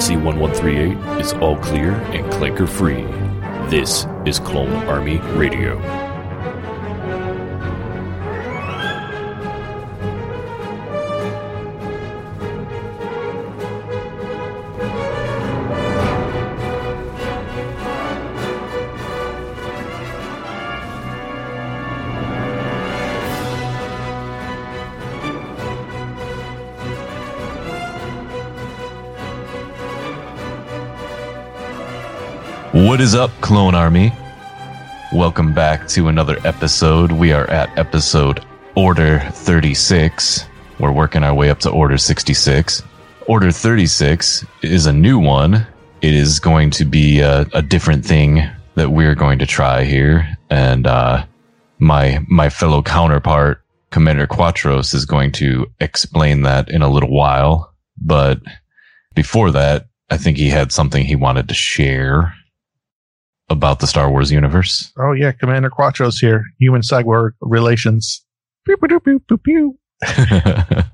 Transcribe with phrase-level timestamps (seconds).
[0.00, 3.02] Frequency 1138 is all clear and clanker free.
[3.68, 6.09] This is Clone Army Radio.
[33.50, 34.12] Clone Army?
[35.12, 37.10] Welcome back to another episode.
[37.10, 38.46] We are at episode
[38.76, 40.46] Order 36.
[40.78, 42.80] We're working our way up to Order 66.
[43.26, 45.66] Order 36 is a new one.
[46.00, 50.38] It is going to be a, a different thing that we're going to try here.
[50.48, 51.24] And uh,
[51.80, 57.74] my my fellow counterpart, Commander Quatros, is going to explain that in a little while.
[58.00, 58.42] But
[59.16, 62.32] before that, I think he had something he wanted to share
[63.50, 64.92] about the Star Wars universe.
[64.98, 66.44] Oh yeah, Commander Quattro's here.
[66.58, 68.24] Human cyborg relations.
[68.64, 69.78] Pew, pew, pew, pew, pew.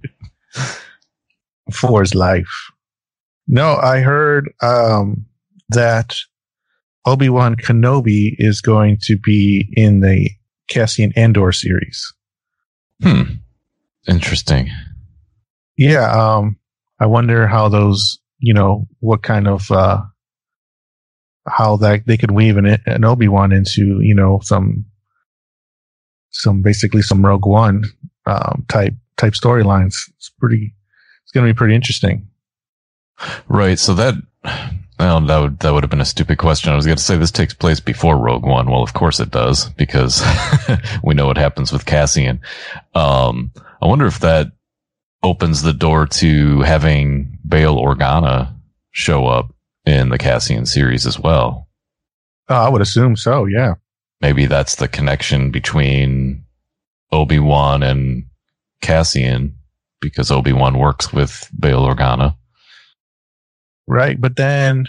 [1.72, 2.70] For his life.
[3.48, 5.26] No, I heard um,
[5.68, 6.16] that
[7.04, 10.30] Obi Wan Kenobi is going to be in the
[10.68, 12.12] Cassian Andor series.
[13.02, 13.22] hmm.
[14.08, 14.70] Interesting.
[15.76, 16.56] Yeah, um,
[17.00, 20.02] I wonder how those, you know, what kind of uh,
[21.46, 24.86] how that they could weave an, an Obi Wan into, you know, some
[26.30, 27.84] some basically some Rogue One
[28.26, 29.96] um, type type storylines.
[30.16, 30.74] It's pretty.
[31.22, 32.28] It's going to be pretty interesting.
[33.48, 33.78] Right.
[33.78, 34.14] So that,
[34.98, 36.72] well, that would, that would have been a stupid question.
[36.72, 38.70] I was going to say this takes place before Rogue One.
[38.70, 40.22] Well, of course it does because
[41.02, 42.40] we know what happens with Cassian.
[42.94, 43.50] Um,
[43.82, 44.52] I wonder if that
[45.22, 48.54] opens the door to having Bail Organa
[48.92, 49.52] show up
[49.86, 51.68] in the Cassian series as well.
[52.50, 53.46] Uh, I would assume so.
[53.46, 53.74] Yeah.
[54.20, 56.44] Maybe that's the connection between
[57.12, 58.24] Obi-Wan and
[58.80, 59.56] Cassian
[60.00, 62.36] because Obi-Wan works with Bail Organa.
[63.86, 64.20] Right.
[64.20, 64.86] But then,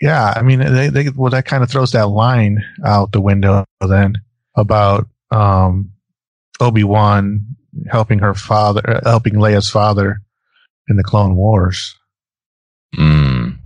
[0.00, 3.64] yeah, I mean, they, they, well, that kind of throws that line out the window
[3.80, 4.16] then
[4.56, 5.92] about, um,
[6.60, 7.46] Obi-Wan
[7.90, 10.22] helping her father, uh, helping Leia's father
[10.88, 11.94] in the Clone Wars,
[12.96, 13.58] Mm.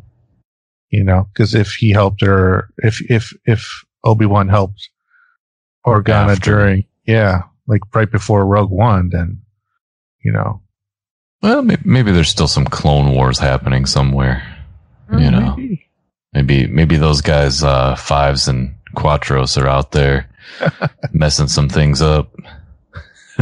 [0.91, 4.89] you know, cause if he helped her, if, if, if Obi-Wan helped
[5.87, 6.51] Organa After.
[6.51, 9.41] during, yeah, like right before Rogue One, then,
[10.23, 10.61] you know,
[11.43, 14.43] Well, maybe, maybe there's still some Clone Wars happening somewhere.
[15.13, 15.57] You know.
[15.57, 15.87] maybe.
[16.33, 20.31] Maybe maybe those guys, uh, Fives and Quattros, are out there
[21.13, 22.33] messing some things up.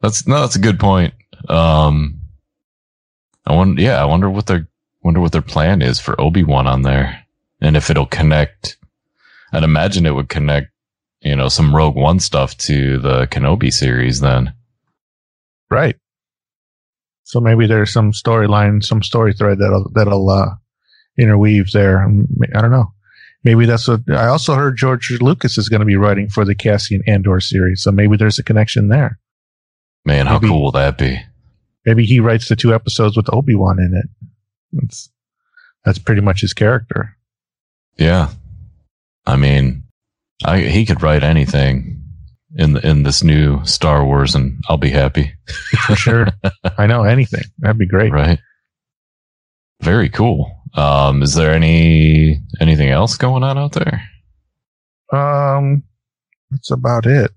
[0.00, 1.14] that's no, that's a good point.
[1.48, 2.18] Um,
[3.46, 4.68] I wonder, yeah, I wonder what their
[5.02, 7.24] wonder what their plan is for Obi Wan on there,
[7.60, 8.76] and if it'll connect.
[9.52, 10.72] I'd imagine it would connect,
[11.20, 14.20] you know, some Rogue One stuff to the Kenobi series.
[14.20, 14.52] Then,
[15.70, 15.96] Right.
[17.22, 20.50] So maybe there's some storyline, some story thread that'll that'll uh,
[21.18, 22.00] interweave there.
[22.54, 22.92] I don't know.
[23.44, 24.76] Maybe that's what I also heard.
[24.76, 28.38] George Lucas is going to be writing for the Cassian Andor series, so maybe there's
[28.40, 29.18] a connection there.
[30.04, 31.20] man, how Maybe- cool will that be?
[31.86, 34.28] Maybe he writes the two episodes with Obi Wan in it.
[34.72, 35.08] That's
[35.84, 37.16] that's pretty much his character.
[37.96, 38.30] Yeah.
[39.24, 39.84] I mean,
[40.44, 42.02] I, he could write anything
[42.56, 45.32] in the, in this new Star Wars and I'll be happy.
[45.86, 46.28] For sure.
[46.78, 47.44] I know anything.
[47.58, 48.12] That'd be great.
[48.12, 48.40] Right.
[49.80, 50.50] Very cool.
[50.74, 54.02] Um, is there any, anything else going on out there?
[55.12, 55.84] Um,
[56.50, 57.30] that's about it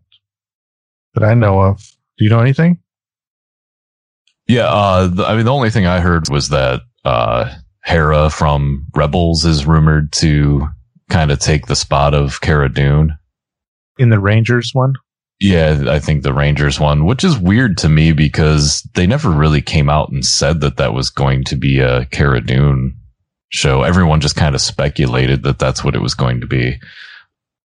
[1.13, 1.79] that I know of.
[2.17, 2.79] Do you know anything?
[4.49, 4.67] Yeah.
[4.67, 7.53] Uh, the, I mean, the only thing I heard was that, uh,
[7.85, 10.67] Hera from Rebels is rumored to
[11.09, 13.17] kind of take the spot of Cara Dune.
[13.97, 14.93] In the Rangers one?
[15.39, 19.61] Yeah, I think the Rangers one, which is weird to me because they never really
[19.61, 22.95] came out and said that that was going to be a Cara Dune
[23.49, 23.83] show.
[23.83, 26.79] Everyone just kind of speculated that that's what it was going to be.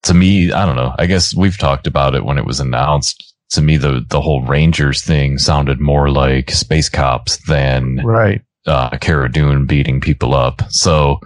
[0.05, 0.95] To me, I don't know.
[0.99, 3.30] I guess we've talked about it when it was announced.
[3.53, 8.43] To me, the the whole Rangers thing sounded more like Space Cops than Right.
[8.67, 10.63] uh, Cara Dune beating people up.
[10.69, 11.19] So,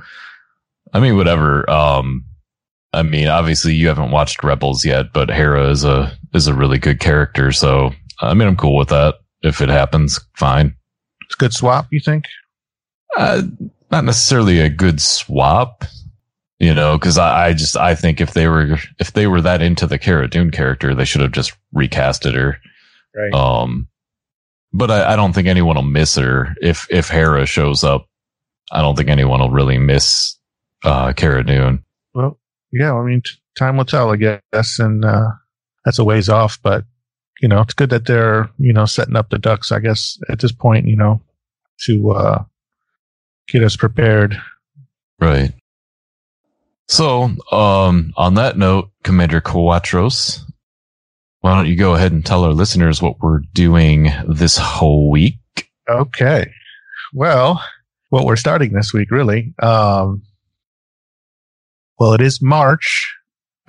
[0.93, 1.69] I mean, whatever.
[1.69, 2.25] Um,
[2.95, 6.79] I mean, obviously you haven't watched Rebels yet, but Hera is a is a really
[6.79, 7.53] good character.
[7.53, 7.91] So,
[8.21, 9.17] I mean, I'm cool with that.
[9.43, 10.75] If it happens, fine.
[11.27, 12.25] It's a good swap, you think?
[13.19, 13.43] Uh,
[13.91, 15.85] not necessarily a good swap,
[16.59, 19.63] you know, because I, I just I think if they were if they were that
[19.63, 22.59] into the Cara Dune character, they should have just recasted her.
[23.15, 23.33] Right.
[23.33, 23.89] Um,
[24.73, 28.07] but I, I don't think anyone will miss her if if Hera shows up.
[28.73, 30.37] I don't think anyone will really miss
[30.85, 31.85] uh, Cara Dune.
[32.15, 32.39] Well,
[32.73, 35.29] yeah, I mean, t- time will tell, I guess, and uh,
[35.85, 36.59] that's a ways off.
[36.63, 36.85] But
[37.41, 39.71] you know, it's good that they're you know setting up the ducks.
[39.73, 41.21] I guess at this point, you know,
[41.87, 42.45] to uh,
[43.49, 44.41] get us prepared.
[45.21, 45.53] Right.
[46.89, 50.41] So, um, on that note, Commander Cuatros,
[51.41, 55.39] why don't you go ahead and tell our listeners what we're doing this whole week?
[55.89, 56.51] Okay.
[57.13, 57.63] Well,
[58.11, 59.55] what we're starting this week, really.
[59.63, 60.23] Um,
[61.99, 63.15] well, it is March.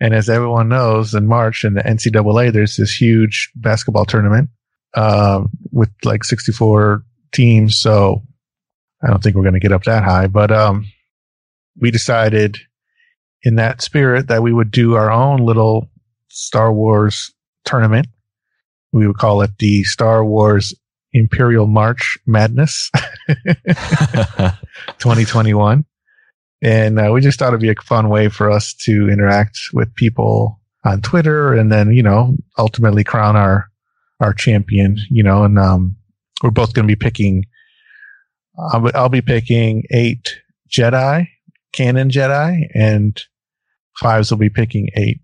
[0.00, 4.50] and as everyone knows, in March in the NCAA, there's this huge basketball tournament
[4.94, 7.02] um, with like 64
[7.32, 7.76] teams.
[7.76, 8.22] So
[9.02, 10.86] I don't think we're going to get up that high, but um,
[11.78, 12.58] we decided
[13.42, 15.88] in that spirit that we would do our own little
[16.28, 17.32] Star Wars
[17.64, 18.06] tournament.
[18.92, 20.74] We would call it the Star Wars
[21.12, 22.90] Imperial March Madness
[24.98, 25.84] 2021.
[26.62, 29.94] And uh, we just thought it'd be a fun way for us to interact with
[29.94, 33.68] people on Twitter and then, you know, ultimately crown our,
[34.20, 35.96] our champion, you know, and, um,
[36.42, 37.46] we're both going to be picking,
[38.72, 41.28] I'll, I'll be picking eight Jedi,
[41.72, 43.20] canon Jedi, and
[43.98, 45.20] fives will be picking eight,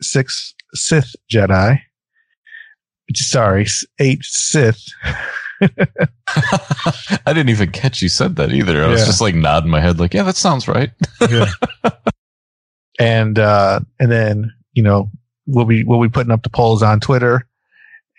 [0.00, 1.80] six Sith Jedi.
[3.14, 3.66] Sorry,
[3.98, 4.84] eight Sith.
[5.60, 6.08] I
[7.26, 8.84] didn't even catch you said that either.
[8.84, 10.90] I was just like nodding my head, like, yeah, that sounds right.
[11.30, 11.50] yeah.
[12.98, 15.10] and uh and then you know
[15.46, 17.46] we'll be we'll be putting up the polls on Twitter,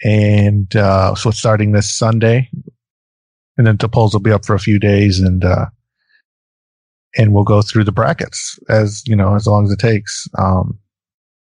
[0.03, 2.49] and uh so it's starting this Sunday,
[3.57, 5.67] and then the polls will be up for a few days, and uh
[7.17, 10.27] and we'll go through the brackets as you know as long as it takes.
[10.37, 10.79] Um,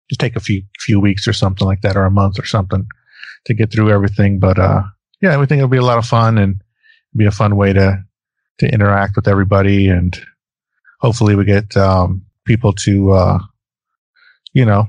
[0.08, 2.86] just take a few few weeks or something like that, or a month or something
[3.46, 4.38] to get through everything.
[4.38, 4.82] But uh
[5.20, 6.60] yeah, we think it'll be a lot of fun and
[7.16, 8.02] be a fun way to
[8.58, 10.20] to interact with everybody and
[11.02, 13.38] hopefully we get um, people to uh,
[14.52, 14.88] you know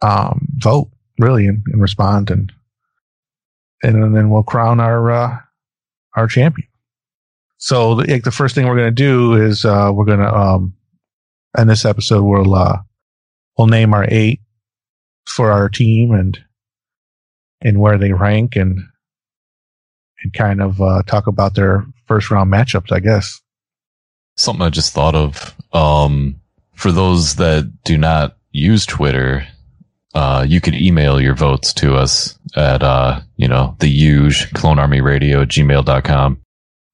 [0.00, 2.52] um, vote really and, and respond and
[3.82, 5.38] and then we'll crown our uh,
[6.16, 6.68] our champion
[7.64, 10.34] so the, like, the first thing we're going to do is uh, we're going to
[10.34, 10.74] um
[11.58, 12.78] in this episode we'll uh,
[13.56, 14.40] we'll name our eight
[15.26, 16.38] for our team and
[17.60, 18.80] and where they rank and
[20.22, 23.40] and kind of uh, talk about their first round matchups i guess
[24.36, 25.54] Something I just thought of.
[25.72, 26.40] Um,
[26.74, 29.46] for those that do not use Twitter,
[30.14, 34.78] uh, you could email your votes to us at, uh, you know, the huge clone
[34.78, 36.40] army radio gmail.com.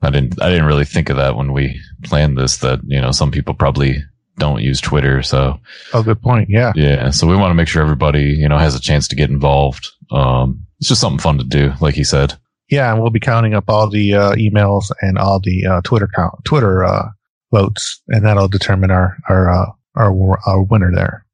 [0.03, 3.11] I didn't, I didn't really think of that when we planned this, that, you know,
[3.11, 4.03] some people probably
[4.39, 5.23] don't use Twitter.
[5.23, 5.59] So
[5.93, 8.75] oh good point yeah yeah, so we want to make sure everybody, you know, has
[8.75, 9.89] a chance to get involved.
[10.11, 12.35] Um, it's just something fun to do, like he said.
[12.71, 16.09] Yeah, and we'll be counting up all the uh, emails and all the uh, Twitter
[16.15, 17.09] count, Twitter uh,
[17.51, 21.27] votes, and that'll determine our our uh, our our winner there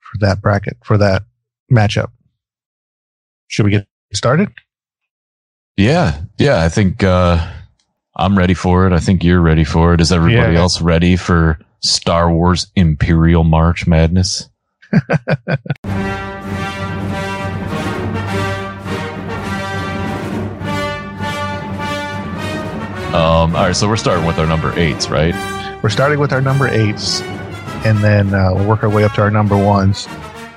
[0.00, 1.22] for that bracket for that
[1.72, 2.10] matchup.
[3.48, 4.52] Should we get started?
[5.76, 7.50] Yeah, yeah, I think uh,
[8.20, 8.92] I'm ready for it.
[8.92, 10.00] I think you're ready for it.
[10.00, 10.60] Is everybody Yeah.
[10.60, 14.48] else ready for Star Wars Imperial March Madness?
[23.12, 25.34] um, all right, so we're starting with our number eights, right?
[25.82, 27.22] We're starting with our number eights,
[27.84, 30.06] and then uh, we'll work our way up to our number ones,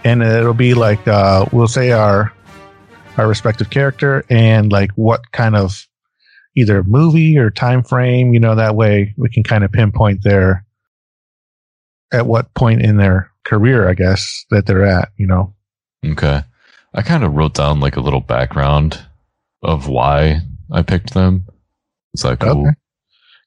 [0.03, 2.32] and it'll be like uh, we'll say our
[3.17, 5.88] our respective character and like what kind of
[6.55, 8.33] either movie or time frame.
[8.33, 10.65] You know, that way we can kind of pinpoint their
[12.12, 15.10] at what point in their career, I guess, that they're at.
[15.17, 15.55] You know,
[16.05, 16.41] Okay.
[16.93, 19.01] I kind of wrote down like a little background
[19.63, 20.41] of why
[20.72, 21.45] I picked them.
[22.13, 22.67] Is that cool?
[22.67, 22.75] Okay.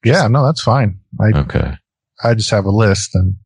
[0.04, 0.98] yeah, no, that's fine.
[1.20, 1.74] I okay.
[2.24, 3.36] I just have a list and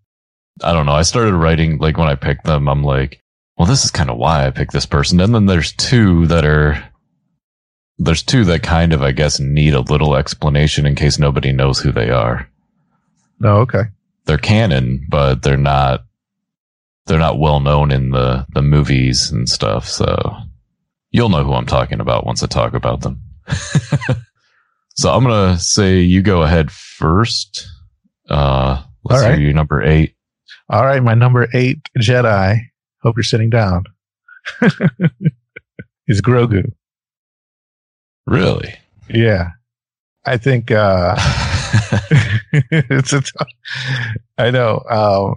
[0.63, 0.93] I don't know.
[0.93, 3.21] I started writing like when I picked them, I'm like,
[3.59, 5.21] well, this is kind of why I picked this person.
[5.21, 6.83] And then there's two that are,
[8.01, 11.79] there's two that kind of, I guess, need a little explanation in case nobody knows
[11.79, 12.49] who they are.
[13.39, 13.83] no, okay.
[14.25, 16.05] They're canon, but they're not,
[17.07, 19.87] they're not well known in the, the movies and stuff.
[19.89, 20.37] So
[21.11, 23.21] you'll know who I'm talking about once I talk about them.
[24.95, 27.67] so I'm going to say you go ahead first.
[28.29, 29.39] Uh, let's All right.
[29.39, 30.15] hear your number eight.
[30.69, 32.61] All right, my number eight Jedi.
[33.03, 33.85] Hope you're sitting down.
[36.07, 36.73] is Grogu.
[38.27, 38.75] Really?
[39.09, 39.51] Yeah.
[40.25, 41.17] I think uh
[42.53, 43.49] it's a tough,
[44.39, 44.83] I know.
[44.89, 45.37] Um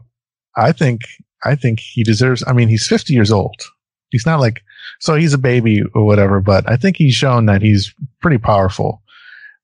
[0.55, 1.01] I think
[1.43, 3.55] I think he deserves I mean he's 50 years old.
[4.09, 4.61] He's not like
[4.99, 9.01] so he's a baby or whatever, but I think he's shown that he's pretty powerful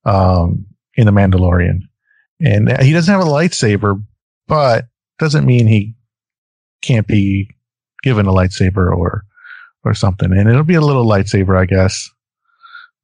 [0.04, 1.80] um, in the Mandalorian,
[2.40, 4.02] and he doesn't have a lightsaber,
[4.46, 4.86] but
[5.18, 5.94] doesn't mean he
[6.82, 7.48] can't be
[8.02, 9.24] given a lightsaber or
[9.84, 10.32] or something.
[10.32, 12.10] And it'll be a little lightsaber, I guess,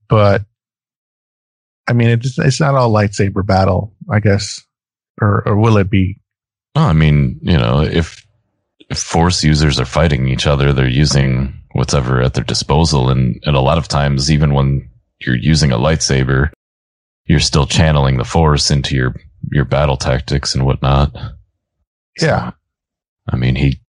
[0.09, 0.43] but
[1.89, 4.61] I mean, it's it's not all lightsaber battle, I guess,
[5.21, 6.21] or or will it be?
[6.75, 8.27] Oh, I mean, you know, if,
[8.91, 13.57] if force users are fighting each other, they're using whatever at their disposal, and and
[13.57, 16.51] a lot of times, even when you're using a lightsaber,
[17.27, 19.15] you're still channeling the force into your
[19.53, 21.17] your battle tactics and whatnot.
[22.21, 22.53] Yeah,
[23.31, 23.81] I mean, he,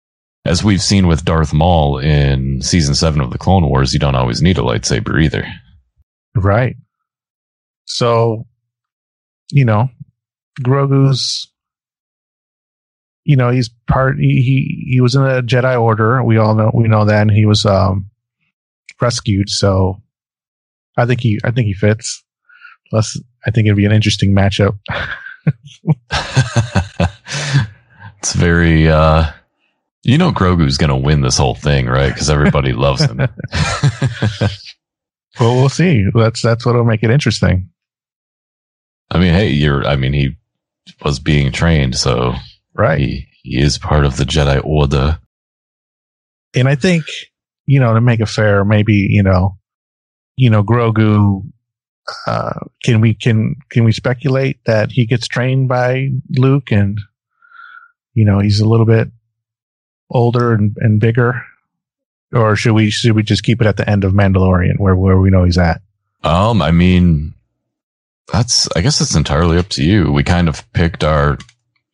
[0.45, 4.15] as we've seen with Darth Maul in season seven of the Clone Wars, you don't
[4.15, 5.47] always need a lightsaber either.
[6.43, 6.75] Right.
[7.85, 8.45] So,
[9.51, 9.89] you know,
[10.61, 11.47] Grogu's,
[13.23, 14.17] you know, he's part.
[14.17, 16.23] He he, was in the Jedi Order.
[16.23, 18.09] We all know we know that, and he was um
[19.01, 19.49] rescued.
[19.49, 20.01] So,
[20.97, 22.23] I think he I think he fits.
[22.89, 24.77] Plus, I think it'd be an interesting matchup.
[28.19, 29.25] it's very, uh,
[30.03, 32.13] you know, Grogu's going to win this whole thing, right?
[32.13, 33.19] Because everybody loves him.
[35.39, 36.05] Well, we'll see.
[36.13, 37.69] That's that's what'll make it interesting.
[39.11, 40.35] I mean, hey, you're, I mean, he
[41.03, 42.33] was being trained, so
[42.73, 42.99] Right.
[42.99, 45.19] he, he is part of the Jedi Order.
[46.55, 47.05] and I think
[47.65, 49.57] you know to make it fair, maybe you know,
[50.35, 51.43] you know, Grogu.
[52.25, 52.53] Uh,
[52.85, 56.97] can we can can we speculate that he gets trained by Luke and
[58.13, 59.09] you know he's a little bit
[60.09, 61.41] older and, and bigger,
[62.33, 65.17] or should we should we just keep it at the end of Mandalorian where where
[65.17, 65.81] we know he's at?
[66.23, 67.33] Um, I mean,
[68.31, 70.11] that's, I guess it's entirely up to you.
[70.11, 71.37] We kind of picked our,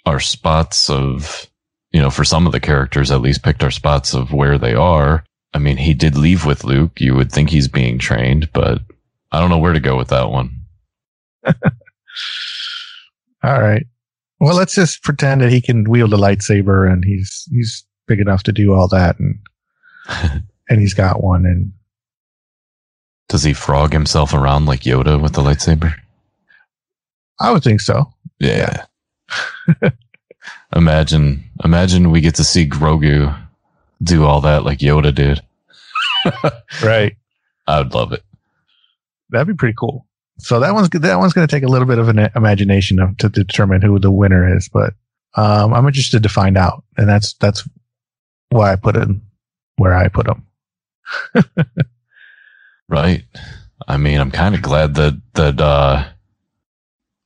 [0.05, 1.47] our spots of,
[1.91, 4.73] you know, for some of the characters, at least picked our spots of where they
[4.73, 5.23] are.
[5.53, 6.99] I mean, he did leave with Luke.
[6.99, 8.81] You would think he's being trained, but
[9.31, 10.51] I don't know where to go with that one.
[11.45, 11.53] All
[13.43, 13.85] right.
[14.39, 18.43] Well, let's just pretend that he can wield a lightsaber and he's he's big enough
[18.43, 19.39] to do all that and
[20.69, 21.73] and he's got one and
[23.29, 25.93] Does he frog himself around like Yoda with the lightsaber?
[27.39, 28.13] I would think so.
[28.39, 28.85] Yeah.
[30.75, 33.35] imagine, imagine we get to see Grogu
[34.01, 35.41] do all that like Yoda did.
[36.83, 37.15] Right.
[37.67, 38.23] I would love it.
[39.29, 40.05] That'd be pretty cool.
[40.39, 43.17] So that one's that one's going to take a little bit of an imagination of,
[43.17, 44.93] to determine who the winner is, but
[45.35, 47.67] um, I'm interested to find out, and that's that's
[48.49, 49.07] why I put it
[49.77, 50.47] where I put them.
[52.93, 53.23] Right.
[53.87, 56.07] I mean, I'm kind of glad that that uh,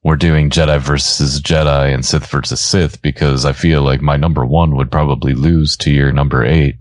[0.04, 4.46] we're doing Jedi versus Jedi and Sith versus Sith because I feel like my number
[4.46, 6.78] one would probably lose to your number eight.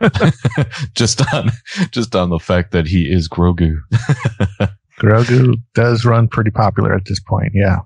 [0.94, 1.50] just on
[1.90, 3.78] just on the fact that he is Grogu.
[5.00, 7.52] Grogu does run pretty popular at this point.
[7.54, 7.80] Yeah.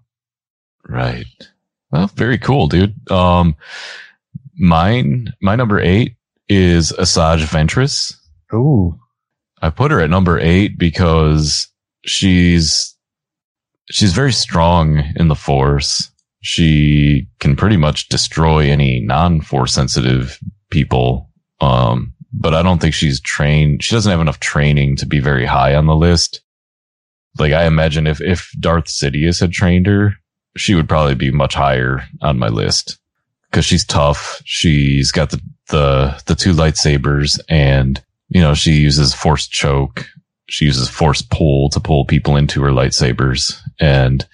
[0.87, 1.26] Right.
[1.90, 3.11] Well, very cool, dude.
[3.11, 3.56] Um,
[4.58, 6.16] mine, my number eight
[6.48, 8.14] is Asajj Ventress.
[8.54, 8.98] Ooh.
[9.62, 11.66] I put her at number eight because
[12.04, 12.94] she's,
[13.90, 16.10] she's very strong in the force.
[16.42, 20.38] She can pretty much destroy any non-force sensitive
[20.70, 21.30] people.
[21.60, 23.82] Um, but I don't think she's trained.
[23.82, 26.42] She doesn't have enough training to be very high on the list.
[27.38, 30.14] Like I imagine if, if Darth Sidious had trained her,
[30.56, 32.98] she would probably be much higher on my list
[33.50, 34.40] because she's tough.
[34.44, 40.06] She's got the, the, the two lightsabers and, you know, she uses force choke.
[40.49, 43.58] She uses force pull to pull people into her lightsabers.
[43.80, 44.25] And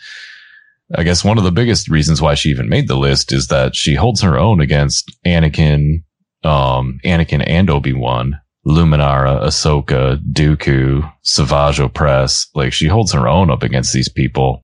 [0.95, 3.75] I guess one of the biggest reasons why she even made the list is that
[3.75, 6.03] she holds her own against Anakin,
[6.45, 12.49] um, Anakin and Obi-Wan, Luminara, Ahsoka, Dooku, Savage Opress.
[12.55, 14.63] Like she holds her own up against these people.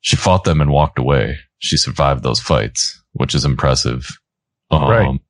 [0.00, 1.38] She fought them and walked away.
[1.58, 4.18] She survived those fights, which is impressive.
[4.70, 5.20] Um, Right.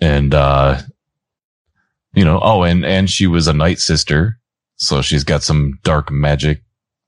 [0.00, 0.80] And, uh,
[2.14, 4.34] you know, oh, and, and she was a Nightsister.
[4.76, 6.62] So she's got some dark magic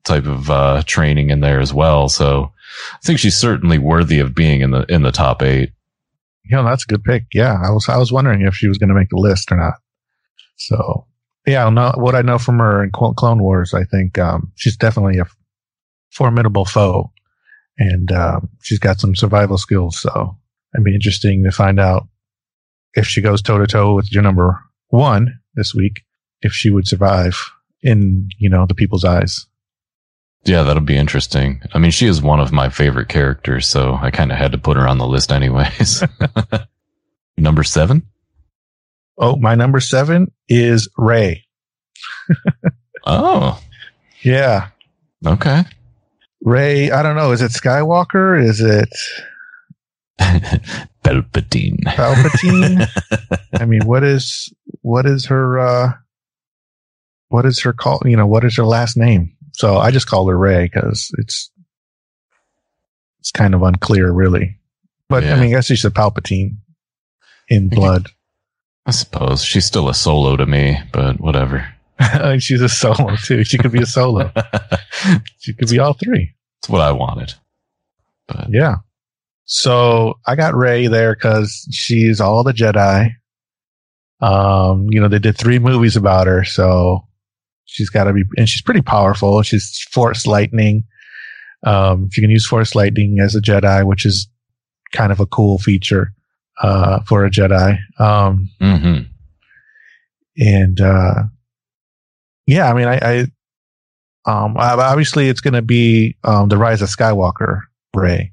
[0.04, 2.08] type of, uh, training in there as well.
[2.08, 2.52] So
[2.92, 5.72] I think she's certainly worthy of being in the, in the top eight.
[6.44, 7.24] Yeah, that's a good pick.
[7.32, 7.54] Yeah.
[7.54, 9.74] I was, I was wondering if she was going to make the list or not.
[10.56, 11.06] So
[11.46, 15.18] yeah, no, what I know from her in Clone Wars, I think, um, she's definitely
[15.18, 15.26] a
[16.10, 17.10] formidable foe
[17.78, 19.98] and, um, she's got some survival skills.
[19.98, 20.36] So
[20.74, 22.06] it'd be interesting to find out
[22.94, 26.02] if she goes toe to toe with your number one this week,
[26.42, 27.36] if she would survive
[27.82, 29.46] in, you know, the people's eyes.
[30.44, 31.62] Yeah, that'll be interesting.
[31.72, 34.58] I mean, she is one of my favorite characters, so I kind of had to
[34.58, 36.02] put her on the list anyways.
[37.36, 38.02] Number seven?
[39.18, 41.44] Oh, my number seven is Rey.
[43.04, 43.60] Oh,
[44.22, 44.68] Yeah.
[45.26, 45.64] okay.
[46.44, 47.32] Rey, I don't know.
[47.32, 48.40] Is it Skywalker?
[48.42, 48.88] Is it
[51.04, 51.80] Palpatine.
[51.84, 52.86] Palpatine?
[53.60, 55.92] I mean, what is what is her uh
[57.28, 59.34] what is her call you know, what is her last name?
[59.52, 61.50] So I just call her Rey because it's
[63.20, 64.58] it's kind of unclear really.
[65.08, 65.34] But Yeah.
[65.34, 66.56] I mean I guess she's a Palpatine
[67.48, 68.08] in blood.
[68.86, 71.66] I suppose she's still a solo to me, but whatever.
[72.38, 73.44] she's a solo too.
[73.44, 74.32] She could be a solo.
[75.38, 76.32] She could be all three.
[76.60, 77.34] It's what I wanted.
[78.28, 78.76] But Yeah.
[79.44, 83.10] So I got Rey there because she's all the Jedi.
[84.20, 87.06] Um, you know, they did three movies about her, so
[87.64, 89.42] she's got to be, and she's pretty powerful.
[89.42, 90.84] She's Force Lightning.
[91.64, 94.28] Um, she can use Force Lightning as a Jedi, which is
[94.92, 96.12] kind of a cool feature
[96.62, 97.78] uh, for a Jedi.
[97.98, 99.08] Um, Mhm.
[100.38, 101.24] and uh,
[102.46, 103.20] yeah, I mean, I, I
[104.24, 107.62] um, obviously it's going to be um, the Rise of Skywalker,
[107.94, 108.32] Rey.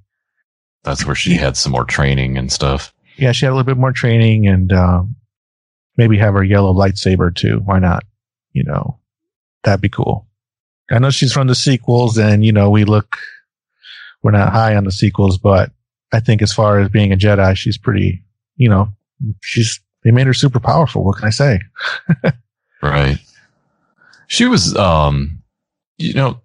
[0.84, 2.94] That's where she had some more training and stuff.
[3.18, 5.16] yeah, she had a little bit more training and um,
[5.98, 7.62] maybe have her yellow lightsaber too.
[7.66, 8.04] Why not?
[8.54, 9.00] You know,
[9.64, 10.28] that'd be cool.
[10.92, 13.18] I know she's from the sequels, and you know we look
[14.24, 15.72] we're not high on the sequels, but
[16.12, 18.24] I think as far as being a Jedi, she's pretty.
[18.56, 18.90] You know,
[19.42, 21.04] she's they made her super powerful.
[21.04, 21.60] What can I say?
[22.82, 23.18] Right.
[24.28, 25.42] She was, um,
[25.98, 26.40] you know,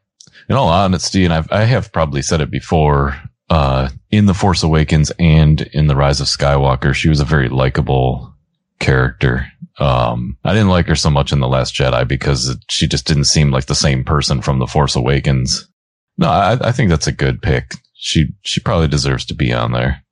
[0.48, 3.16] in all honesty, and I've, I have probably said it before,
[3.50, 7.48] uh, in The Force Awakens and in The Rise of Skywalker, she was a very
[7.48, 8.34] likable
[8.78, 9.46] character.
[9.78, 13.24] Um, I didn't like her so much in The Last Jedi because she just didn't
[13.24, 15.68] seem like the same person from The Force Awakens.
[16.16, 17.72] No, I, I think that's a good pick.
[17.94, 20.02] She, she probably deserves to be on there.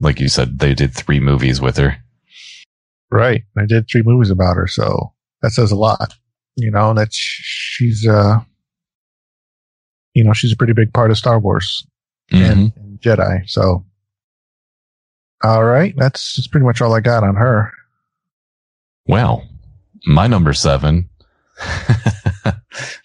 [0.00, 1.96] Like you said, they did three movies with her.
[3.10, 3.42] Right.
[3.56, 6.14] I did three movies about her, so that says a lot.
[6.56, 8.40] You know that she's uh,
[10.14, 11.86] you know, she's a pretty big part of Star Wars.
[12.32, 12.50] Mhm.
[12.50, 13.48] and, and Jedi.
[13.48, 13.84] So,
[15.42, 17.70] all right, that's, that's pretty much all I got on her.
[19.06, 19.46] Well,
[20.06, 21.08] my number seven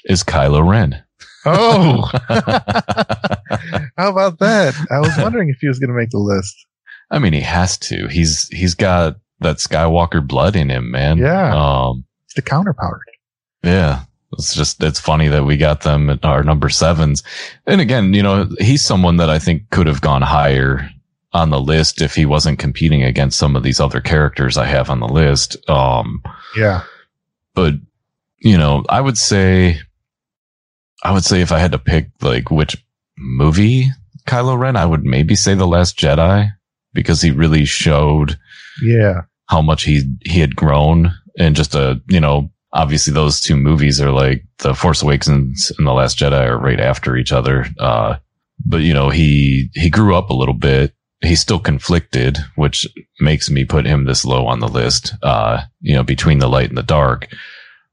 [0.06, 1.04] is Kylo Ren.
[1.46, 2.10] Oh,
[3.98, 4.76] how about that?
[4.92, 6.66] I was wondering if he was going to make the list.
[7.12, 8.08] I mean, he has to.
[8.08, 11.18] He's he's got that Skywalker blood in him, man.
[11.18, 11.56] Yeah.
[11.56, 12.06] Um.
[12.26, 13.02] It's the counterpart.
[13.64, 14.04] Yeah.
[14.34, 17.24] It's just it's funny that we got them at our number sevens.
[17.66, 20.90] And again, you know, he's someone that I think could have gone higher
[21.34, 24.90] on the list if he wasn't competing against some of these other characters I have
[24.90, 25.58] on the list.
[25.70, 26.22] Um.
[26.58, 26.84] Yeah.
[27.56, 27.74] but
[28.42, 29.80] you know, I would say,
[31.04, 32.78] I would say if I had to pick like which
[33.18, 33.88] movie
[34.28, 36.52] Kylo Ren, I would maybe say The Last Jedi
[36.94, 38.38] because he really showed
[38.84, 39.22] Yeah.
[39.48, 44.00] how much he he had grown and just a you know obviously those two movies
[44.00, 47.66] are like the Force Awakens and The Last Jedi are right after each other.
[47.80, 48.18] Uh,
[48.66, 50.94] but you know he he grew up a little bit.
[51.22, 52.88] He's still conflicted, which
[53.20, 55.14] makes me put him this low on the list.
[55.24, 57.30] Uh, you know between the light and the dark.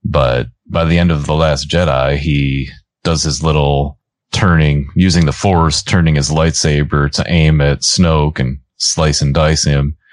[0.04, 2.68] But by the end of The Last Jedi, he
[3.02, 3.98] does his little
[4.32, 9.64] turning, using the Force, turning his lightsaber to aim at Snoke and slice and dice
[9.64, 9.96] him.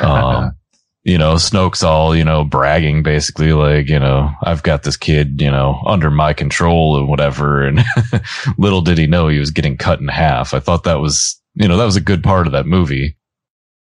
[0.00, 0.54] Um,
[1.02, 5.40] you know, Snoke's all, you know, bragging basically like, you know, I've got this kid,
[5.40, 7.62] you know, under my control and whatever.
[7.62, 7.80] And
[8.58, 10.52] little did he know he was getting cut in half.
[10.52, 13.16] I thought that was, you know, that was a good part of that movie.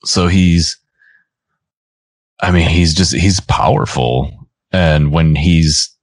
[0.04, 0.78] So he's,
[2.40, 4.48] I mean, he's just, he's powerful.
[4.70, 5.96] And when he's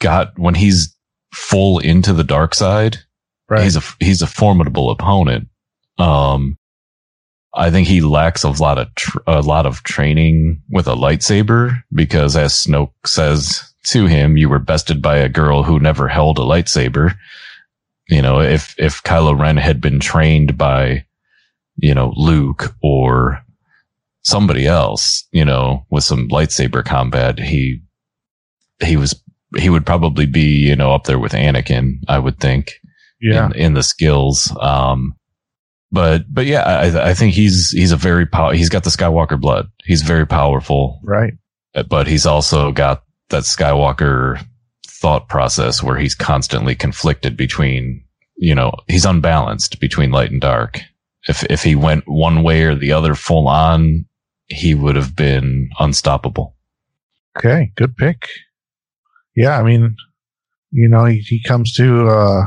[0.00, 0.96] got, when he's
[1.32, 2.98] full into the dark side,
[3.48, 3.62] right.
[3.62, 5.48] he's a he's a formidable opponent.
[5.98, 6.58] Um,
[7.54, 11.82] I think he lacks a lot of tr- a lot of training with a lightsaber
[11.92, 16.38] because, as Snoke says to him, you were bested by a girl who never held
[16.38, 17.14] a lightsaber.
[18.08, 21.04] You know, if if Kylo Ren had been trained by,
[21.76, 23.42] you know, Luke or
[24.22, 27.80] somebody else, you know, with some lightsaber combat, he
[28.84, 29.20] he was
[29.56, 31.98] he would probably be you know up there with Anakin.
[32.06, 32.74] I would think
[33.20, 33.46] yeah.
[33.46, 34.54] in, in the skills.
[34.60, 35.16] Um,
[35.92, 39.40] but but yeah, I, I think he's he's a very pow- he's got the Skywalker
[39.40, 39.70] blood.
[39.84, 41.34] He's very powerful, Right.
[41.88, 44.44] but he's also got that Skywalker
[44.86, 48.04] thought process where he's constantly conflicted between
[48.36, 50.80] you know he's unbalanced between light and dark.
[51.28, 54.06] If if he went one way or the other full on,
[54.46, 56.56] he would have been unstoppable.
[57.38, 57.72] Okay.
[57.76, 58.26] Good pick.
[59.36, 59.58] Yeah.
[59.58, 59.96] I mean,
[60.72, 62.42] you know, he, he comes to, uh,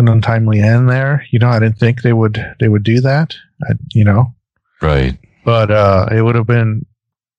[0.00, 1.24] an untimely end there.
[1.30, 3.34] You know, I didn't think they would, they would do that.
[3.62, 4.34] I, you know,
[4.82, 5.16] Right.
[5.44, 6.84] but uh, it would have been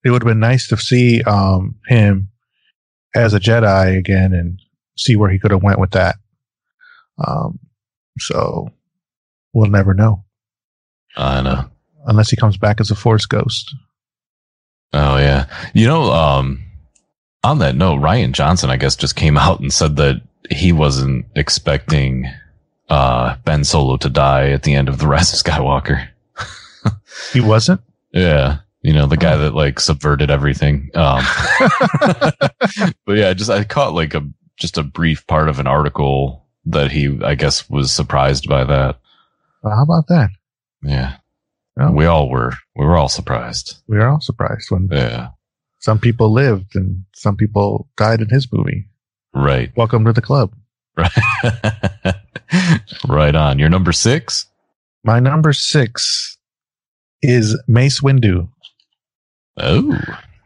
[0.04, 2.30] it would have been nice to see um, him
[3.15, 4.60] as a Jedi again and
[4.97, 6.15] see where he could have went with that.
[7.26, 7.60] Um,
[8.19, 8.69] so
[9.54, 10.24] we'll never know
[11.15, 11.65] I know.
[12.08, 13.76] unless he comes back as a Force ghost.
[14.93, 15.45] Oh yeah.
[15.74, 16.63] You know, um,
[17.43, 21.26] on that note, Rian Johnson, I guess, just came out and said that he wasn't
[21.36, 22.26] expecting
[22.91, 26.08] uh, Ben Solo to die at the end of the Rise of Skywalker.
[27.34, 27.82] He wasn't.
[28.13, 28.60] Yeah.
[28.82, 30.89] You know, the guy that like subverted everything.
[30.95, 31.23] Um,
[33.06, 34.27] but yeah, just I caught like a
[34.58, 38.99] just a brief part of an article that he, I guess, was surprised by that.
[39.63, 40.30] Well, how about that?
[40.84, 41.17] Yeah.
[41.80, 41.91] Oh.
[41.91, 42.54] We all were.
[42.75, 43.75] We were all surprised.
[43.88, 45.30] We were all surprised when Yeah.
[45.80, 48.88] some people lived and some people died in his movie.
[49.34, 49.71] Right.
[49.77, 50.54] Welcome to the club.
[50.97, 51.12] Right.
[53.07, 53.59] right on.
[53.59, 54.47] You're number six?
[55.03, 56.37] My number six
[57.21, 58.49] is Mace Windu.
[59.57, 59.99] Oh.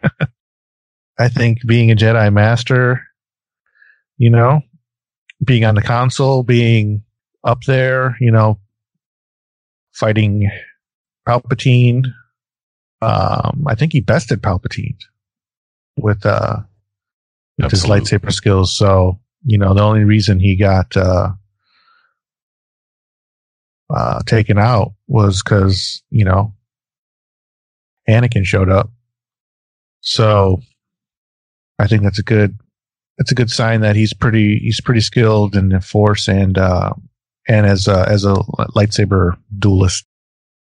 [1.19, 3.01] I think being a Jedi Master,
[4.17, 4.61] you know,
[5.43, 7.03] being on the council, being
[7.43, 8.59] up there, you know,
[9.93, 10.49] fighting
[11.27, 12.05] Palpatine.
[13.01, 14.97] Um, I think he bested Palpatine
[15.97, 16.57] with uh
[17.57, 18.75] with his lightsaber skills.
[18.75, 21.29] So, you know, the only reason he got uh
[23.93, 26.53] uh taken out was because, you know,
[28.09, 28.89] Anakin showed up.
[30.01, 30.61] So
[31.79, 32.57] I think that's a good
[33.17, 36.93] that's a good sign that he's pretty he's pretty skilled in the force and uh
[37.47, 38.35] and as a as a
[38.75, 40.05] lightsaber duelist.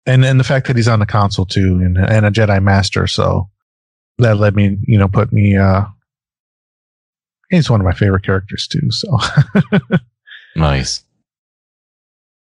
[0.06, 3.06] And and the fact that he's on the council too and and a Jedi master,
[3.06, 3.48] so
[4.18, 5.84] that led me, you know, put me uh
[7.50, 9.18] he's one of my favorite characters too, so
[10.56, 11.04] Nice.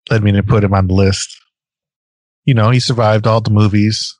[0.10, 1.38] Led me to put him on the list.
[2.46, 4.15] You know, he survived all the movies.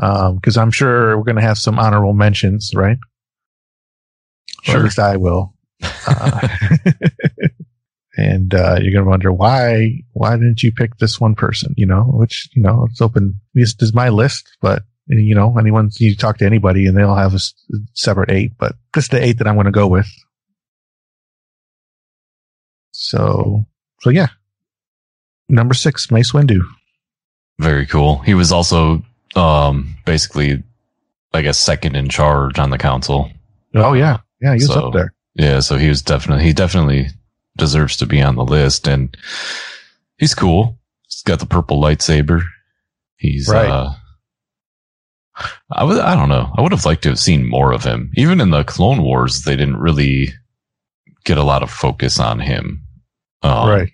[0.00, 2.98] Um, cause I'm sure we're going to have some honorable mentions, right?
[4.68, 5.54] Or at least I will.
[6.06, 6.48] Uh,
[8.16, 11.74] and, uh, you're going to wonder why, why didn't you pick this one person?
[11.76, 13.40] You know, which, you know, it's open.
[13.54, 17.34] This is my list, but you know, anyone, you talk to anybody and they'll have
[17.34, 17.40] a
[17.94, 20.08] separate eight, but this is the eight that I'm going to go with.
[22.92, 23.64] So,
[24.00, 24.28] so yeah.
[25.52, 26.60] Number six, Mace Windu.
[27.60, 28.18] Very cool.
[28.20, 29.02] He was also
[29.36, 30.62] um basically
[31.34, 33.30] I guess second in charge on the council.
[33.74, 35.12] Oh yeah, yeah, he was So- up there.
[35.34, 37.08] Yeah, so he was definitely he definitely
[37.56, 39.14] deserves to be on the list and
[40.18, 40.78] he's cool.
[41.08, 42.42] He's got the purple lightsaber.
[43.16, 43.70] He's Right.
[43.70, 43.92] uh
[45.70, 46.52] I would I don't know.
[46.56, 48.10] I would have liked to have seen more of him.
[48.16, 50.28] Even in the Clone Wars, they didn't really
[51.24, 52.82] get a lot of focus on him.
[53.42, 53.90] Um, right.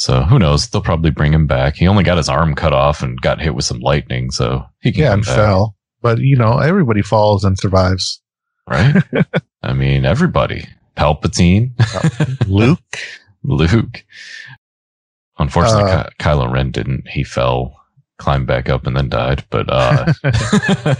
[0.00, 0.66] So who knows?
[0.66, 1.76] They'll probably bring him back.
[1.76, 4.92] He only got his arm cut off and got hit with some lightning, so he
[4.92, 5.76] can Yeah, and back, fell.
[6.00, 8.22] But you know, everybody falls and survives.
[8.66, 8.96] right?
[9.62, 10.66] I mean, everybody.
[10.96, 11.72] Palpatine,
[12.48, 12.80] Luke.
[13.42, 14.02] Luke.
[15.38, 17.06] Unfortunately, Uh, Ky- Kylo Ren didn't.
[17.06, 17.76] He fell,
[18.16, 19.44] climbed back up, and then died.
[19.50, 20.14] But uh,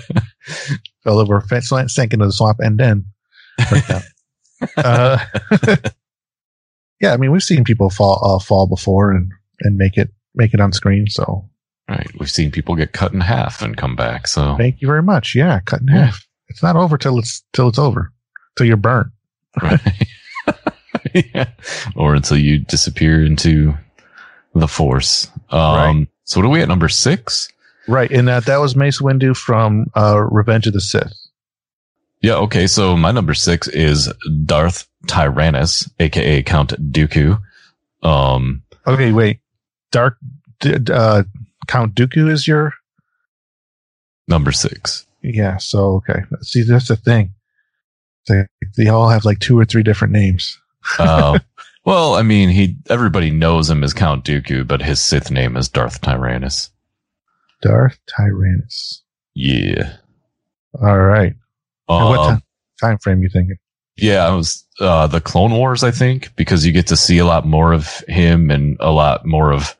[1.04, 3.06] fell over, fa- slant- sank into the swamp, and then.
[3.70, 3.84] went
[4.76, 5.18] uh,
[7.00, 10.54] yeah, I mean, we've seen people fall uh, fall before and and make it make
[10.54, 11.06] it on screen.
[11.08, 11.48] So
[11.88, 14.26] right, we've seen people get cut in half and come back.
[14.26, 15.34] So thank you very much.
[15.34, 16.06] Yeah, cut in Yeah.
[16.06, 16.26] half.
[16.48, 18.12] It's not over till it's till it's over,
[18.56, 19.08] till you're burnt.
[19.62, 19.80] right.
[21.34, 21.48] yeah.
[21.96, 23.74] Or until you disappear into
[24.54, 25.28] the Force.
[25.50, 25.60] Um,
[25.98, 26.06] Right.
[26.24, 27.48] So what are we at number six?
[27.88, 31.12] Right, and that that was Mace Windu from uh, Revenge of the Sith.
[32.22, 32.66] Yeah, okay.
[32.66, 34.12] So my number six is
[34.44, 37.40] Darth Tyrannus, aka Count Dooku.
[38.02, 39.40] Um, Okay, wait.
[39.92, 40.16] Dark
[40.64, 41.22] uh,
[41.66, 42.72] Count Dooku is your
[44.28, 45.06] number six.
[45.22, 45.56] yeah.
[45.58, 47.32] So okay, see that's the thing.
[48.28, 48.44] They
[48.76, 50.58] they all have like two or three different names.
[50.98, 51.40] Um,
[51.84, 55.68] well, I mean, he everybody knows him as Count Dooku, but his Sith name is
[55.68, 56.70] Darth Tyrannus.
[57.62, 59.02] Darth Tyrannus.
[59.34, 59.96] Yeah.
[60.80, 61.34] All right.
[61.86, 62.42] What Um,
[62.80, 63.56] time frame you thinking?
[63.96, 67.26] Yeah, I was uh, the Clone Wars, I think, because you get to see a
[67.26, 69.76] lot more of him and a lot more of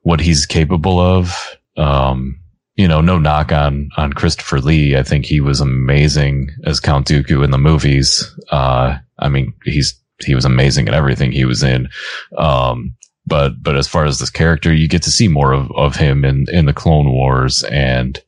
[0.00, 1.56] what he's capable of.
[1.76, 2.40] Um,
[2.76, 4.96] you know, no knock on on Christopher Lee.
[4.96, 8.24] I think he was amazing as Count Dooku in the movies.
[8.50, 9.94] Uh, I mean, he's
[10.24, 11.88] he was amazing in everything he was in.
[12.36, 12.94] Um,
[13.26, 16.24] but but as far as this character, you get to see more of of him
[16.24, 18.20] in in the Clone Wars, and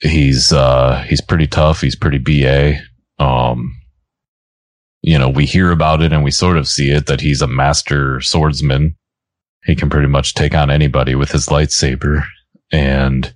[0.00, 1.80] he's uh he's pretty tough.
[1.80, 2.80] He's pretty ba.
[3.18, 3.76] Um,
[5.02, 7.46] you know, we hear about it and we sort of see it that he's a
[7.46, 8.96] master swordsman.
[9.64, 12.24] He can pretty much take on anybody with his lightsaber.
[12.72, 13.32] And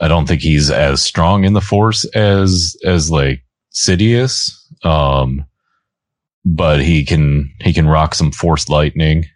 [0.00, 4.50] I don't think he's as strong in the force as as like Sidious.
[4.84, 5.44] Um,
[6.44, 9.26] but he can he can rock some force lightning.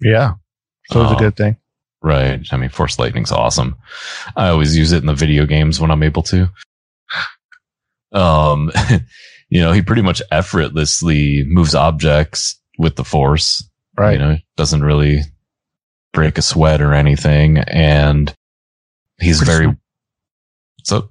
[0.00, 0.32] Yeah.
[0.90, 1.18] So it's a Oh.
[1.18, 1.56] good thing.
[2.02, 2.46] Right.
[2.50, 3.76] I mean, force lightning's awesome.
[4.36, 6.50] I always use it in the video games when I'm able to.
[8.12, 8.70] Um,
[9.54, 13.62] you know, he pretty much effortlessly moves objects with the force.
[13.96, 14.14] Right.
[14.14, 15.20] You know, doesn't really
[16.12, 17.58] break a sweat or anything.
[17.58, 18.34] And
[19.20, 19.76] he's Pretty very,
[20.82, 21.08] so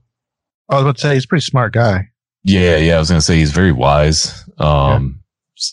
[0.68, 2.10] I was about to say he's a pretty smart guy.
[2.44, 4.44] yeah, yeah, I was going to say he's very wise.
[4.58, 5.22] Um,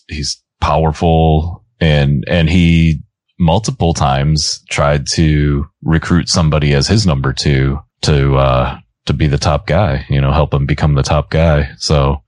[0.06, 3.00] he's powerful and, and he
[3.36, 9.38] multiple times tried to recruit somebody as his number two to, uh, to be the
[9.38, 11.70] top guy, you know, help him become the top guy.
[11.76, 12.22] So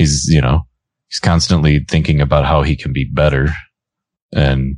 [0.00, 0.66] he's, you know,
[1.08, 3.48] he's constantly thinking about how he can be better.
[4.32, 4.76] And,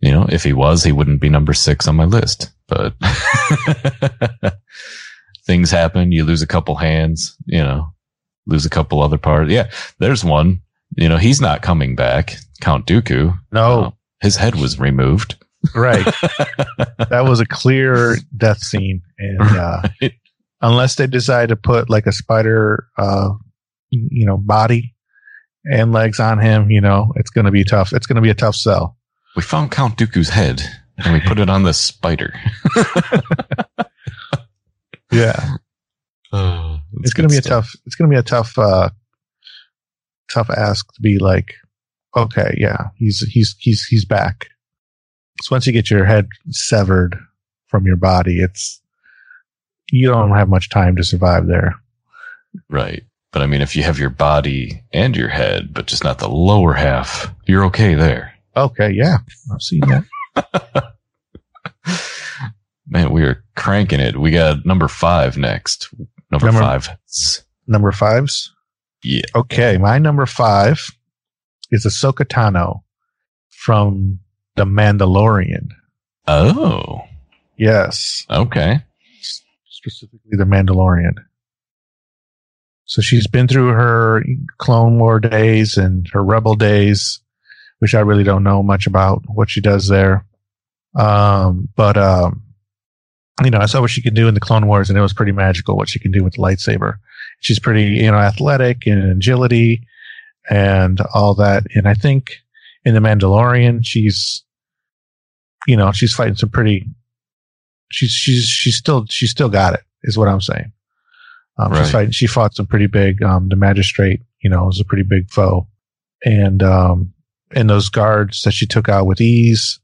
[0.00, 2.94] you know, if he was, he wouldn't be number six on my list, but
[5.46, 6.12] things happen.
[6.12, 7.92] You lose a couple hands, you know,
[8.46, 9.50] lose a couple other parts.
[9.50, 9.70] Yeah.
[9.98, 10.60] There's one,
[10.96, 12.36] you know, he's not coming back.
[12.60, 13.38] Count Dooku.
[13.52, 15.36] No, Uh, his head was removed.
[15.74, 16.04] right.
[17.10, 19.02] that was a clear death scene.
[19.18, 20.12] And, uh, Right.
[20.60, 23.30] unless they decide to put like a spider, uh,
[23.90, 24.94] you know, body
[25.64, 27.92] and legs on him, you know, it's going to be tough.
[27.92, 28.96] It's going to be a tough sell.
[29.34, 30.62] We found Count Dooku's head
[30.98, 32.32] and we put it on this spider.
[35.12, 35.56] Yeah.
[36.32, 38.90] it's going to be a tough, it's going to be a tough, uh,
[40.30, 41.54] tough ask to be like,
[42.16, 44.48] okay, yeah, he's, he's, he's, he's back.
[45.42, 47.16] So once you get your head severed
[47.68, 48.82] from your body, it's,
[49.90, 51.76] you don't have much time to survive there.
[52.68, 53.04] Right.
[53.36, 56.26] But I mean, if you have your body and your head, but just not the
[56.26, 58.32] lower half, you're okay there.
[58.56, 58.90] Okay.
[58.92, 59.18] Yeah.
[59.52, 60.94] I've seen that.
[62.88, 64.16] Man, we are cranking it.
[64.16, 65.92] We got number five next.
[66.30, 66.88] Number, Number- five.
[67.66, 68.54] Number fives.
[69.04, 69.20] Yeah.
[69.34, 69.76] Okay.
[69.76, 70.80] My number five
[71.70, 72.84] is Ahsoka Tano
[73.50, 74.18] from
[74.54, 75.68] The Mandalorian.
[76.26, 77.02] Oh,
[77.58, 78.24] Yes.
[78.30, 78.80] okay.
[79.68, 81.16] specifically the Mandalorian.
[82.86, 84.24] So she's been through her
[84.58, 87.20] Clone War days and her Rebel days,
[87.80, 90.24] which I really don't know much about what she does there.
[90.94, 92.42] Um, but, um,
[93.44, 95.12] you know, I saw what she could do in the Clone Wars and it was
[95.12, 96.94] pretty magical what she can do with the lightsaber.
[97.40, 99.86] She's pretty, you know, athletic and agility
[100.48, 101.64] and all that.
[101.74, 102.36] And I think
[102.84, 104.44] in the Mandalorian, she's,
[105.66, 106.86] you know, she's fighting some pretty,
[107.90, 110.72] she's, she's, she's still, she's still got it is what I'm saying.
[111.58, 111.82] Um, Right.
[111.82, 115.04] she's fighting, she fought some pretty big, um, the magistrate, you know, was a pretty
[115.04, 115.66] big foe
[116.24, 117.12] and, um,
[117.52, 119.80] and those guards that she took out with ease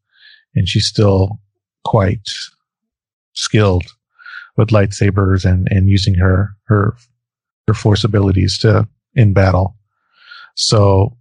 [0.54, 1.40] and she's still
[1.84, 2.28] quite
[3.32, 3.84] skilled
[4.56, 6.94] with lightsabers and, and using her, her,
[7.66, 9.76] her force abilities to, in battle.
[10.54, 11.16] So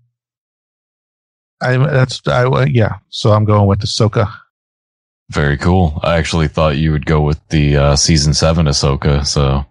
[1.62, 2.98] I, that's, I, yeah.
[3.10, 4.30] So I'm going with the Ahsoka.
[5.30, 5.98] Very cool.
[6.04, 9.26] I actually thought you would go with the uh, season seven Ahsoka.
[9.26, 9.66] So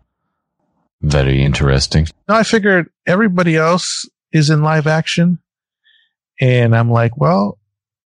[1.02, 2.06] very interesting.
[2.28, 5.38] No, I figured everybody else is in live action.
[6.40, 7.58] And I'm like, well,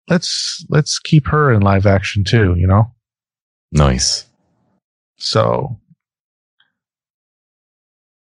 [0.09, 2.91] let's, let's keep her in live action too, you know?
[3.71, 4.25] Nice.
[5.17, 5.79] So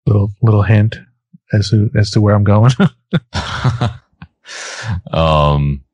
[0.07, 0.97] little, little hint
[1.53, 2.73] as to, as to where I'm going.
[5.13, 5.85] um,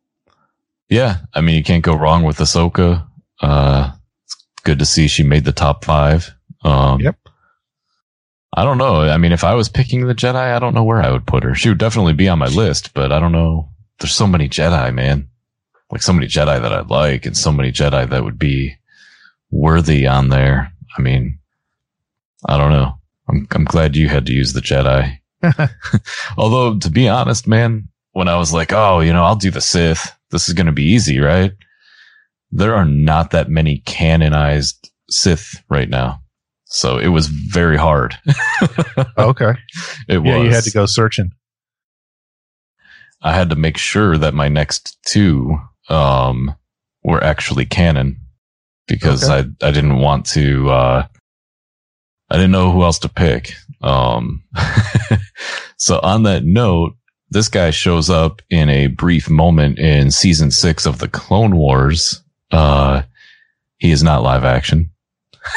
[0.89, 3.07] yeah, I mean, you can't go wrong with Ahsoka.
[3.41, 3.93] Uh,
[4.25, 6.35] it's good to see she made the top five.
[6.65, 7.17] Um, Yep.
[8.55, 9.03] I don't know.
[9.03, 11.43] I mean, if I was picking the Jedi, I don't know where I would put
[11.43, 11.55] her.
[11.55, 13.69] She would definitely be on my list, but I don't know.
[13.99, 15.29] There's so many Jedi, man.
[15.91, 18.77] Like so many Jedi that I like and so many Jedi that would be
[19.51, 20.73] worthy on there.
[20.97, 21.39] I mean,
[22.47, 22.99] I don't know.
[23.29, 25.19] I'm, I'm glad you had to use the Jedi.
[26.37, 29.61] Although, to be honest, man, when I was like, oh, you know, I'll do the
[29.61, 30.15] Sith.
[30.31, 31.53] This is going to be easy, right?
[32.51, 36.22] There are not that many canonized Sith right now.
[36.73, 38.17] So it was very hard.
[39.19, 39.53] okay.
[40.09, 40.39] It Yeah.
[40.39, 40.47] was.
[40.47, 41.31] You had to go searching.
[43.21, 45.59] I had to make sure that my next two,
[45.89, 46.55] um,
[47.05, 48.21] were actually canon
[48.89, 51.07] because I, I didn't want to, uh,
[52.31, 53.53] I didn't know who else to pick.
[53.83, 54.43] Um,
[55.77, 56.95] so on that note,
[57.31, 62.23] this guy shows up in a brief moment in season six of the Clone Wars.
[62.51, 63.03] Uh,
[63.79, 64.91] he is not live action.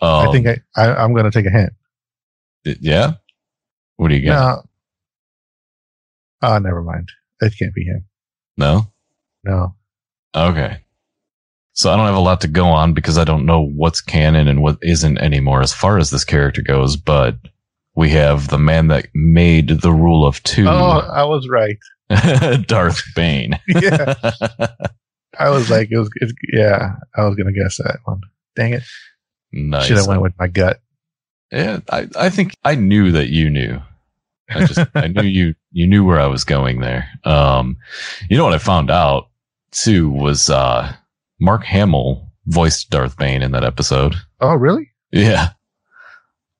[0.00, 1.72] I um, think I, I I'm going to take a hint.
[2.64, 3.12] yeah.
[3.96, 4.64] What do you got?
[6.42, 6.48] No.
[6.48, 7.08] Oh, never mind.
[7.40, 8.04] It can't be him.
[8.56, 8.86] No.
[9.44, 9.74] No.
[10.34, 10.78] Okay.
[11.74, 14.48] So I don't have a lot to go on because I don't know what's canon
[14.48, 16.96] and what isn't anymore as far as this character goes.
[16.96, 17.36] But
[17.94, 21.78] we have the man that made the rule of two, Oh, I was right.
[22.66, 23.58] Darth Bane.
[23.68, 24.14] Yeah.
[25.38, 28.20] I was like, it was, it's, yeah, I was gonna guess that one.
[28.56, 28.82] Dang it!
[29.52, 29.86] nice.
[29.86, 30.80] Should have went with my gut.
[31.50, 33.80] Yeah, I, I think I knew that you knew.
[34.50, 37.08] I just I knew you you knew where I was going there.
[37.24, 37.76] Um,
[38.28, 39.28] you know what I found out
[39.70, 40.92] too was uh
[41.40, 44.14] Mark Hamill voiced Darth Bane in that episode.
[44.40, 44.90] Oh, really?
[45.12, 45.50] Yeah.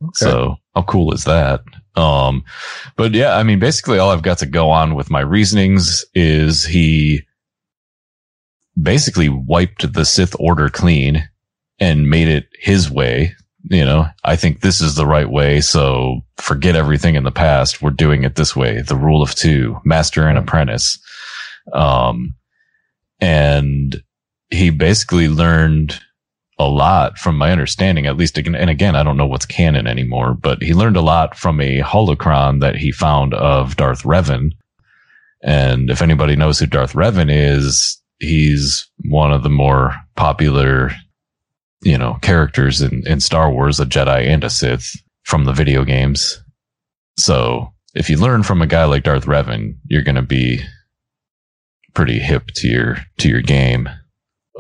[0.03, 0.11] Okay.
[0.15, 1.63] So how cool is that?
[1.95, 2.45] Um,
[2.97, 6.65] but yeah, I mean, basically all I've got to go on with my reasonings is
[6.65, 7.23] he
[8.81, 11.29] basically wiped the Sith order clean
[11.79, 13.35] and made it his way.
[13.71, 15.61] You know, I think this is the right way.
[15.61, 17.81] So forget everything in the past.
[17.81, 18.83] We're doing it this way.
[18.83, 20.99] The rule of two, master and apprentice.
[21.73, 22.35] Um,
[23.21, 24.03] and
[24.51, 26.01] he basically learned
[26.59, 30.35] a lot from my understanding, at least and again, I don't know what's canon anymore,
[30.35, 34.53] but he learned a lot from a holocron that he found of Darth Revan.
[35.43, 40.93] And if anybody knows who Darth Revan is, he's one of the more popular,
[41.83, 44.91] you know, characters in, in Star Wars, a Jedi and a Sith
[45.25, 46.43] from the video games.
[47.19, 50.61] So if you learn from a guy like Darth Revan, you're going to be
[51.95, 53.89] pretty hip to your, to your game.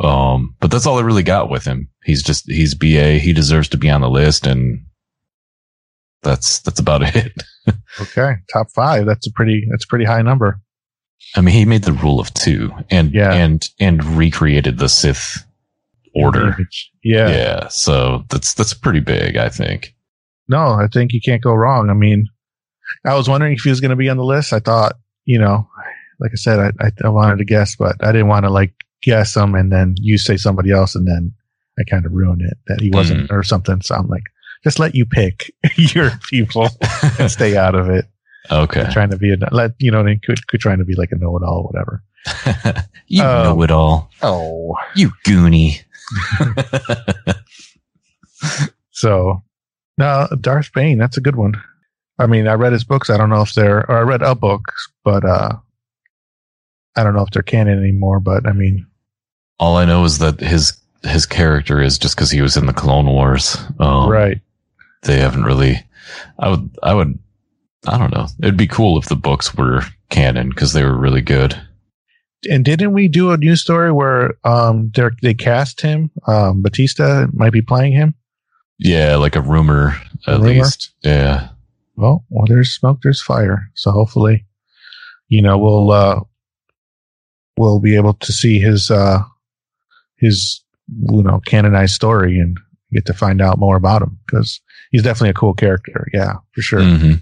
[0.01, 1.88] Um, but that's all I really got with him.
[2.05, 3.18] He's just, he's BA.
[3.18, 4.46] He deserves to be on the list.
[4.46, 4.85] And
[6.22, 7.33] that's, that's about it.
[8.01, 9.07] Okay, top five.
[9.07, 9.66] That's a pretty.
[9.70, 10.61] That's a pretty high number.
[11.35, 13.32] I mean, he made the rule of two and, Yeah.
[13.32, 15.44] and, and recreated the Sith
[16.14, 16.56] order.
[17.02, 17.28] Yeah.
[17.28, 17.68] Yeah.
[17.68, 19.94] So that's, that's pretty big, I think.
[20.48, 21.88] No, I think you can't go wrong.
[21.88, 22.26] I mean,
[23.06, 24.52] I was wondering if he was going to be on the list.
[24.52, 25.68] I thought, you know,
[26.20, 28.74] like I said, I, I, I wanted to guess, but I didn't want to like
[29.02, 31.32] guess him and then you say somebody else and then
[31.78, 33.32] I kind of ruined it that he wasn't mm.
[33.32, 33.80] or something.
[33.80, 34.24] So I'm like,
[34.62, 36.68] just let you pick your people
[37.18, 38.06] and stay out of it.
[38.52, 38.86] Okay.
[38.92, 41.36] Trying to be a, let, you know, could, could trying to be like a know
[41.36, 42.02] it all, whatever.
[43.06, 44.10] you Um, know it all.
[44.22, 45.82] Oh, You goonie.
[48.94, 49.42] So,
[49.98, 51.54] no, Darth Bane, that's a good one.
[52.18, 53.10] I mean, I read his books.
[53.10, 54.70] I don't know if they're, or I read a book,
[55.02, 55.56] but uh,
[56.94, 58.20] I don't know if they're canon anymore.
[58.20, 58.86] But I mean,
[59.58, 62.72] all I know is that his, his character is just because he was in the
[62.72, 63.56] Clone Wars.
[63.80, 64.40] Um, right?
[65.02, 65.84] They haven't really,
[66.38, 67.18] I would, I would,
[67.88, 68.27] I don't know.
[68.40, 71.61] It'd be cool if the books were canon because they were really good.
[72.51, 76.11] And didn't we do a news story where um they they cast him?
[76.27, 78.14] Um, Batista might be playing him.
[78.79, 79.16] Yeah.
[79.16, 79.95] Like a rumor
[80.27, 80.49] A at rumor?
[80.49, 80.92] least.
[81.03, 81.49] Yeah.
[81.97, 83.68] Well, well, there's smoke, there's fire.
[83.75, 84.45] So hopefully,
[85.29, 86.21] you know, we'll uh
[87.57, 89.21] we'll be able to see his uh
[90.16, 90.62] his
[91.11, 92.57] you know canonized story and
[92.92, 96.09] get to find out more about him because he's definitely a cool character.
[96.12, 96.83] Yeah, for sure.
[96.83, 97.14] hmm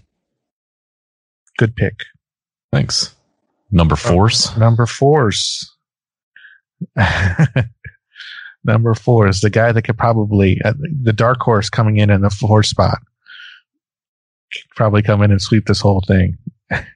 [1.61, 2.05] Good pick.
[2.73, 3.15] Thanks.
[3.71, 4.57] Number force.
[4.57, 5.71] Number fours.
[8.65, 12.23] Number four is the guy that could probably uh, the dark horse coming in in
[12.23, 13.01] the four spot.
[14.51, 16.39] Could Probably come in and sweep this whole thing.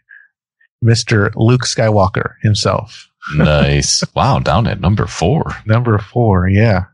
[0.82, 1.30] Mr.
[1.36, 3.10] Luke Skywalker himself.
[3.36, 4.02] nice.
[4.14, 4.38] Wow.
[4.38, 5.54] Down at number four.
[5.66, 6.84] Number four, yeah.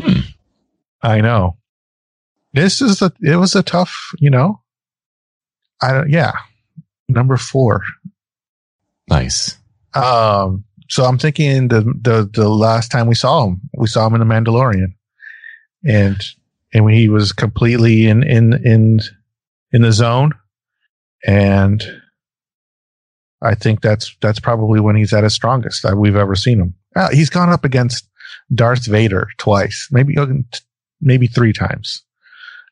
[0.00, 0.22] Hmm.
[1.00, 1.58] I know.
[2.54, 4.62] This is a it was a tough, you know.
[5.80, 6.32] I don't yeah.
[7.08, 7.82] Number four.
[9.08, 9.56] Nice.
[9.94, 14.14] Um, so I'm thinking the, the, the last time we saw him, we saw him
[14.14, 14.94] in the Mandalorian
[15.84, 16.20] and,
[16.72, 19.00] and when he was completely in, in, in,
[19.72, 20.32] in the zone.
[21.26, 21.82] And
[23.42, 26.74] I think that's, that's probably when he's at his strongest that we've ever seen him.
[26.96, 28.08] Uh, he's gone up against
[28.54, 30.16] Darth Vader twice, maybe,
[31.00, 32.02] maybe three times,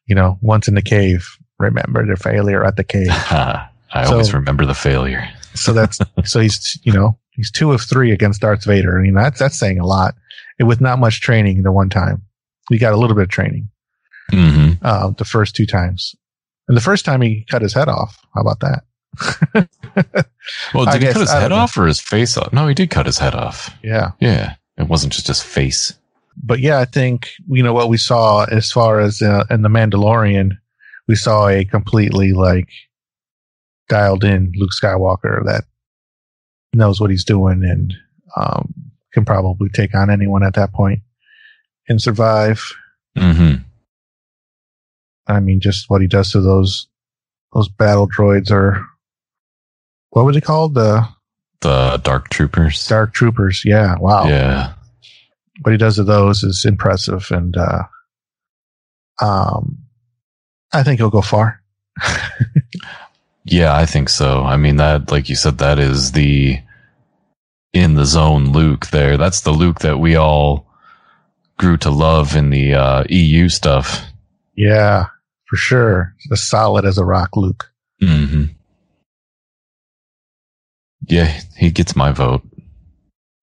[0.06, 1.26] you know, once in the cave.
[1.58, 3.08] Remember the failure at the cave.
[4.00, 5.28] I So- always remember the failure.
[5.56, 8.98] So that's so he's you know he's two of three against Darth Vader.
[8.98, 10.14] I mean that's that's saying a lot.
[10.58, 12.20] And with not much training the one time,
[12.68, 13.70] he got a little bit of training
[14.30, 16.14] hmm uh, the first two times,
[16.68, 18.18] and the first time he cut his head off.
[18.34, 19.68] How about that?
[20.74, 21.56] Well, I did he guess- cut his I head know.
[21.56, 22.52] off or his face off?
[22.52, 23.74] No, he did cut his head off.
[23.82, 24.54] yeah, Yeah.
[24.78, 25.94] It wasn't just his face.
[26.36, 29.70] but yeah, I think you know what we saw as far as uh, in the
[29.70, 30.50] Mandalorian,
[31.08, 32.68] we saw a completely like
[33.88, 35.64] dialed in Luke Skywalker that
[36.72, 37.94] knows what he's doing and
[38.36, 38.72] um,
[39.12, 41.00] can probably take on anyone at that point
[41.88, 42.62] and survive.
[43.16, 43.54] hmm
[45.28, 46.86] I mean, just what he does to those
[47.52, 48.86] those battle droids or
[50.10, 50.74] what was it called?
[50.74, 51.06] The
[51.62, 52.86] The Dark Troopers.
[52.86, 53.64] Dark Troopers.
[53.64, 53.96] Yeah.
[53.98, 54.26] Wow.
[54.28, 54.72] Yeah.
[55.62, 57.82] what he does to those is impressive, and uh,
[59.20, 59.78] um,
[60.72, 61.60] I think he'll go far.
[63.46, 64.42] Yeah, I think so.
[64.42, 66.58] I mean that like you said that is the
[67.72, 69.16] in the zone Luke there.
[69.16, 70.66] That's the Luke that we all
[71.58, 74.02] grew to love in the uh, EU stuff.
[74.56, 75.06] Yeah,
[75.48, 76.14] for sure.
[76.32, 77.70] As solid as a rock, Luke.
[78.00, 78.44] hmm
[81.06, 82.42] Yeah, he gets my vote.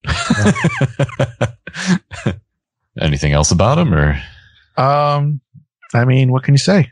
[2.99, 4.21] Anything else about him or
[4.77, 5.41] Um,
[5.93, 6.91] I mean, what can you say?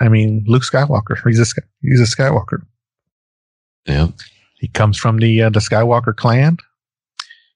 [0.00, 1.16] I mean, Luke Skywalker.
[1.26, 2.62] He's a he's a Skywalker.
[3.86, 4.08] Yeah,
[4.58, 6.58] He comes from the uh, the Skywalker clan.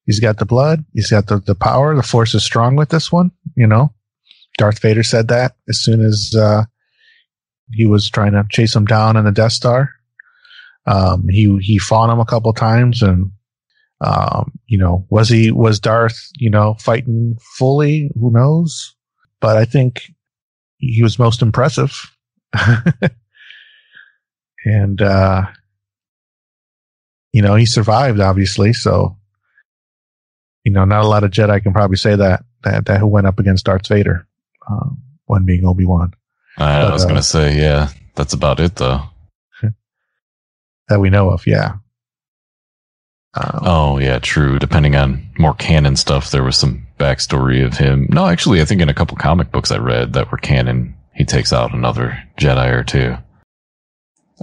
[0.04, 0.84] He's got the blood.
[0.92, 1.94] He's got the, the power.
[1.94, 3.30] The Force is strong with this one.
[3.56, 3.92] You know,
[4.58, 6.64] Darth Vader said that as soon as uh,
[7.72, 9.90] he was trying to chase him down in the Death Star.
[10.86, 13.30] Um, he he fought him a couple times, and
[14.00, 18.10] um, you know, was he was Darth, you know, fighting fully?
[18.18, 18.96] Who knows?
[19.40, 20.12] But I think
[20.78, 22.11] he was most impressive.
[24.64, 25.44] and uh
[27.32, 29.16] you know, he survived obviously, so
[30.64, 33.26] you know, not a lot of Jedi can probably say that that, that who went
[33.26, 34.26] up against Darth Vader,
[34.70, 36.12] um, one being Obi Wan,
[36.58, 39.00] I, But, was uh, gonna say, yeah, that's about it though.
[40.88, 41.46] that we know of.
[41.46, 41.76] Yeah.
[43.34, 44.58] Um, Oh yeah, true.
[44.58, 48.06] Depending on more canon stuff, there was some backstory of him.
[48.10, 51.24] No, actually, I think in a couple comic books I read that were canon, he
[51.24, 53.16] takes out another Jedi or two.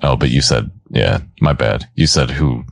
[0.04, 1.90] Oh, but you said, yeah, my bad.
[1.96, 2.64] You said who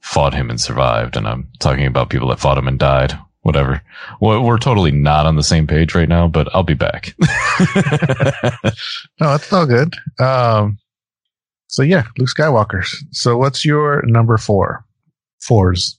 [0.00, 3.18] fought him and survived, and I'm talking about people that fought him and died.
[3.42, 3.82] Whatever.
[4.22, 7.14] Well, we're totally not on the same page right now, but I'll be back.
[9.20, 9.94] No, it's all good.
[10.18, 10.78] Um,
[11.68, 12.84] so yeah, Luke Skywalker.
[13.12, 14.84] So what's your number four?
[15.40, 15.98] Fours.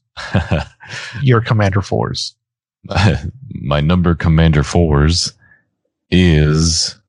[1.21, 2.36] Your Commander fours.
[3.61, 5.33] my number commander fours
[6.11, 6.99] is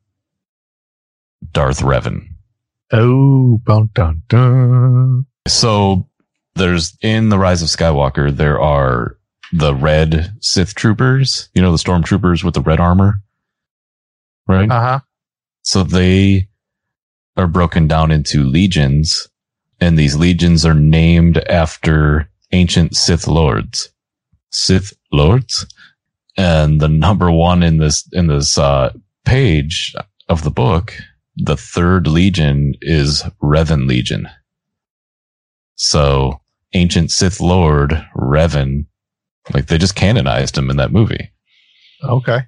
[1.52, 2.26] Darth Revan.
[2.92, 5.26] Oh, dun dun dun.
[5.48, 6.08] So
[6.54, 9.16] there's in the Rise of Skywalker, there are
[9.52, 13.20] the red Sith troopers, you know, the stormtroopers with the red armor,
[14.48, 14.70] right?
[14.70, 15.00] Uh huh.
[15.62, 16.48] so they
[17.36, 19.28] are broken down into legions,
[19.80, 23.90] and these legions are named after ancient Sith lords.
[24.50, 25.66] Sith lords,
[26.36, 28.92] and the number one in this in this uh,
[29.24, 29.94] page
[30.28, 30.94] of the book,
[31.36, 34.28] the third legion is Revan Legion.
[35.74, 36.40] So
[36.72, 38.86] ancient Sith Lord Revan,
[39.52, 41.30] like they just canonized him in that movie.
[42.02, 42.40] Okay.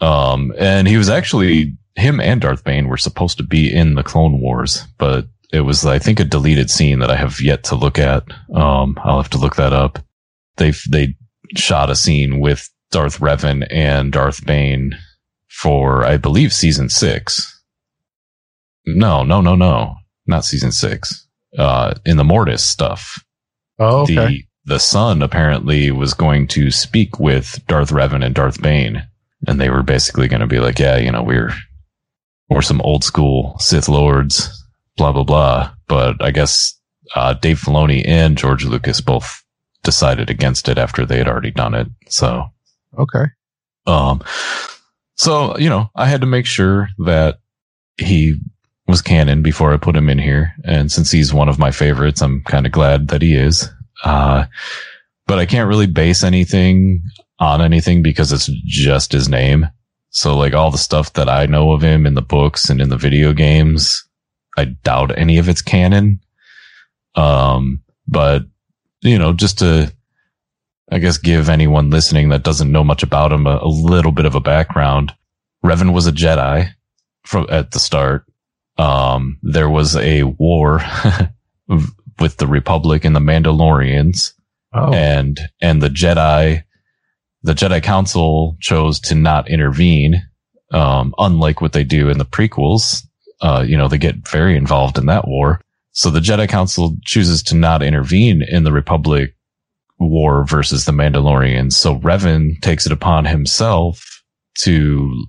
[0.00, 4.04] Um, and he was actually him and Darth Bane were supposed to be in the
[4.04, 7.74] Clone Wars, but it was I think a deleted scene that I have yet to
[7.74, 8.24] look at.
[8.54, 9.98] Um, I'll have to look that up.
[10.56, 11.16] They they
[11.56, 14.96] shot a scene with Darth Revan and Darth Bane
[15.48, 17.57] for I believe season six.
[18.96, 21.26] No, no, no, no, not season six.
[21.56, 23.24] Uh, in the Mortis stuff
[23.78, 24.14] Oh, okay.
[24.14, 29.06] the the son apparently was going to speak with Darth Revan and Darth Bane,
[29.46, 31.52] and they were basically going to be like, "Yeah, you know, we're
[32.50, 34.50] we're some old school Sith lords,
[34.96, 36.78] blah blah blah." But I guess
[37.14, 39.42] uh, Dave Filoni and George Lucas both
[39.84, 41.86] decided against it after they had already done it.
[42.08, 42.48] So,
[42.98, 43.24] okay.
[43.86, 44.22] um,
[45.14, 47.38] so you know, I had to make sure that
[47.96, 48.34] he
[48.88, 52.22] was canon before I put him in here, and since he's one of my favorites,
[52.22, 53.68] I'm kind of glad that he is.
[54.02, 54.46] Uh,
[55.26, 57.02] but I can't really base anything
[57.38, 59.68] on anything because it's just his name.
[60.10, 62.88] So like all the stuff that I know of him in the books and in
[62.88, 64.08] the video games,
[64.56, 66.20] I doubt any of it's canon.
[67.14, 68.44] Um, but
[69.02, 69.92] you know, just to,
[70.90, 74.24] I guess, give anyone listening that doesn't know much about him a, a little bit
[74.24, 75.14] of a background.
[75.64, 76.70] Revan was a Jedi
[77.24, 78.24] from at the start.
[78.78, 80.82] Um, there was a war
[82.18, 84.32] with the Republic and the Mandalorians
[84.72, 86.62] Oh, and and the Jedi,
[87.42, 90.22] the Jedi Council chose to not intervene,
[90.72, 93.02] um, unlike what they do in the prequels.
[93.40, 95.60] Uh, you know, they get very involved in that war.
[95.92, 99.34] So the Jedi Council chooses to not intervene in the Republic
[99.98, 101.72] war versus the Mandalorians.
[101.72, 104.22] So Revan takes it upon himself
[104.58, 105.26] to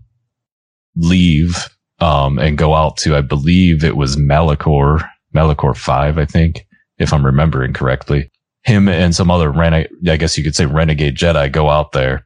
[0.96, 1.70] leave
[2.02, 6.66] um, and go out to, I believe it was Malachor, Malachor 5, I think,
[6.98, 8.30] if I'm remembering correctly
[8.64, 12.26] him and some other rene- I guess you could say renegade Jedi go out there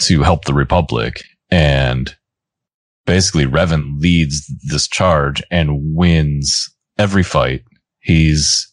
[0.00, 2.14] to help the Republic and
[3.06, 6.68] basically Revan leads this charge and wins
[6.98, 7.64] every fight.
[8.00, 8.70] He's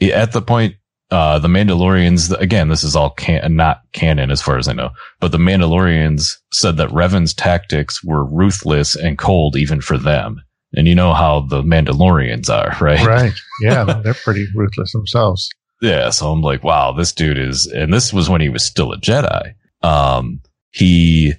[0.00, 0.76] at the point
[1.12, 4.90] uh, the Mandalorians, again, this is all can- not canon as far as I know,
[5.20, 10.42] but the Mandalorians said that Revan's tactics were ruthless and cold even for them.
[10.74, 13.06] And you know how the Mandalorians are, right?
[13.06, 13.34] Right.
[13.60, 15.50] Yeah, they're pretty ruthless themselves.
[15.82, 16.08] Yeah.
[16.08, 18.96] So I'm like, wow, this dude is, and this was when he was still a
[18.96, 19.52] Jedi.
[19.82, 20.40] Um,
[20.70, 21.34] he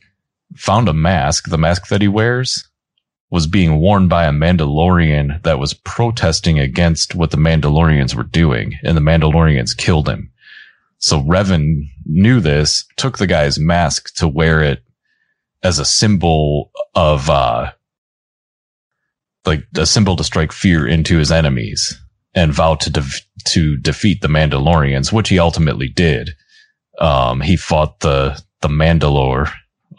[0.56, 2.64] found a mask, the mask that he wears
[3.34, 8.78] was being worn by a Mandalorian that was protesting against what the Mandalorians were doing,
[8.84, 10.32] and the Mandalorians killed him.
[11.00, 14.84] So Revan knew this, took the guy's mask to wear it
[15.64, 17.72] as a symbol of, uh,
[19.48, 22.00] like a symbol to strike fear into his enemies
[22.36, 26.36] and vowed to, de- to defeat the Mandalorians, which he ultimately did.
[27.00, 29.52] Um, he fought the, the Mandalore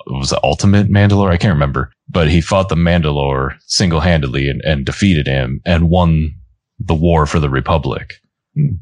[0.07, 1.33] was the ultimate Mandalore?
[1.33, 5.91] I can't remember, but he fought the Mandalore single handedly and, and, defeated him and
[5.91, 6.31] won
[6.79, 8.15] the war for the Republic.
[8.55, 8.77] Hmm.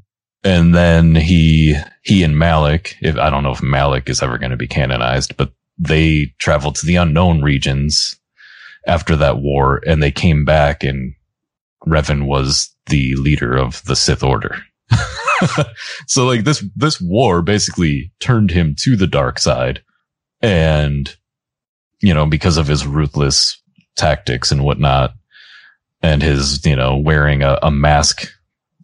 [0.45, 4.51] And then he, he and Malak, if I don't know if Malak is ever going
[4.51, 8.16] to be canonized, but they traveled to the unknown regions
[8.87, 11.14] after that war and they came back and
[11.87, 14.57] Revan was the leader of the Sith Order.
[16.07, 19.83] so like this, this war basically turned him to the dark side
[20.43, 21.16] and
[22.03, 23.62] you know because of his ruthless
[23.96, 25.14] tactics and whatnot
[26.03, 28.26] and his you know wearing a, a, mask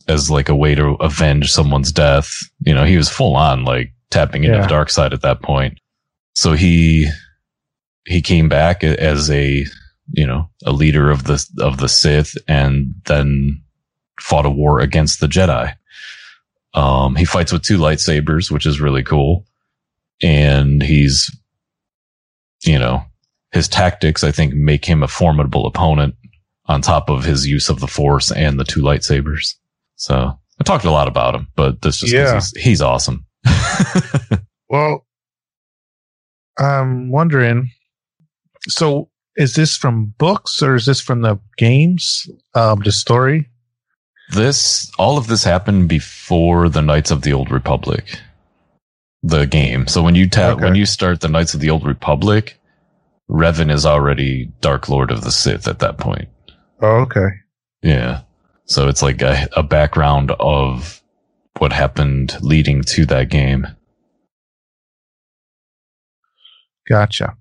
[0.06, 2.32] as like a way to avenge someone's death.
[2.60, 4.62] You know he was full on like tapping into yeah.
[4.62, 5.78] the dark side at that point.
[6.34, 7.10] So he
[8.06, 9.66] he came back as a
[10.12, 13.62] you know a leader of the of the sith and then
[14.20, 15.74] fought a war against the jedi.
[16.74, 19.44] Um he fights with two lightsabers which is really cool.
[20.22, 21.30] And he's
[22.64, 23.02] you know,
[23.52, 26.14] his tactics, I think, make him a formidable opponent
[26.66, 29.54] on top of his use of the force and the two lightsabers.
[29.96, 30.14] So
[30.60, 32.34] I talked a lot about him, but this just yeah.
[32.34, 33.24] he's, he's awesome.
[34.68, 35.06] well,
[36.58, 37.70] I'm wondering.
[38.68, 42.28] So, is this from books or is this from the games?
[42.54, 43.48] Um, the story.
[44.32, 48.20] This all of this happened before the Knights of the Old Republic
[49.22, 49.86] the game.
[49.86, 50.64] So when you tap, okay.
[50.64, 52.58] when you start the Knights of the Old Republic,
[53.30, 56.28] Revan is already Dark Lord of the Sith at that point.
[56.80, 57.28] Oh, okay.
[57.82, 58.22] Yeah.
[58.66, 61.02] So it's like a, a background of
[61.58, 63.66] what happened leading to that game.
[66.88, 67.36] Gotcha.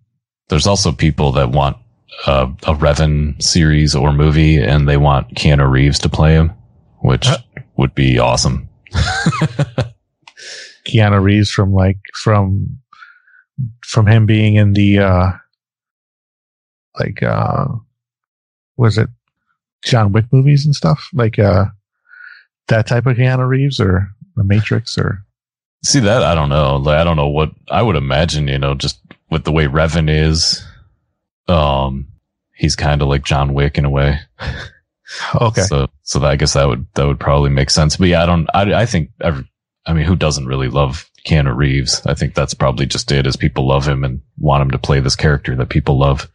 [0.49, 1.77] There's also people that want
[2.25, 6.53] a, a Revan series or movie and they want Keanu Reeves to play him,
[6.99, 7.37] which uh,
[7.77, 8.67] would be awesome.
[10.87, 12.79] Keanu Reeves from like from
[13.83, 15.31] from him being in the uh
[16.99, 17.65] like uh
[18.77, 19.09] was it
[19.83, 21.09] John Wick movies and stuff?
[21.13, 21.65] Like uh
[22.67, 25.23] that type of Keanu Reeves or the Matrix or
[25.83, 26.77] see that I don't know.
[26.77, 30.09] Like I don't know what I would imagine you know just with the way Revan
[30.09, 30.65] is
[31.47, 32.07] um
[32.55, 34.19] he's kind of like John Wick in a way.
[35.35, 35.61] Okay.
[35.61, 37.95] So so that, I guess that would that would probably make sense.
[37.95, 39.49] But yeah I don't I I think every,
[39.87, 42.05] I mean, who doesn't really love Keanu Reeves?
[42.05, 44.99] I think that's probably just it, as people love him and want him to play
[44.99, 46.29] this character that people love.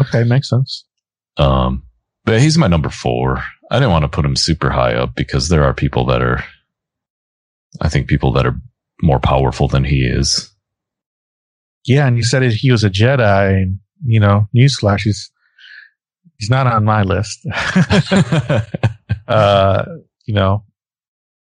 [0.00, 0.84] Okay, makes sense.
[1.36, 1.82] Um,
[2.24, 3.42] but he's my number four.
[3.70, 6.44] I didn't want to put him super high up because there are people that are,
[7.80, 8.60] I think, people that are
[9.02, 10.54] more powerful than he is.
[11.84, 15.30] Yeah, and you said he was a Jedi, and you know, newsflash, he's
[16.38, 17.46] he's not on my list.
[19.28, 19.84] uh,
[20.26, 20.64] you know,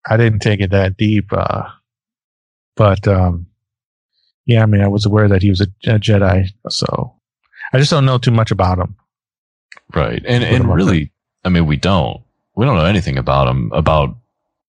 [0.09, 1.33] I didn't take it that deep.
[1.33, 1.65] Uh,
[2.77, 3.47] but, um,
[4.47, 7.15] yeah, I mean, I was aware that he was a, a, Jedi, so
[7.73, 8.97] I just don't know too much about him.
[9.95, 10.23] Right.
[10.27, 11.13] And, and really,
[11.45, 12.23] I mean, we don't,
[12.55, 14.17] we don't know anything about him, about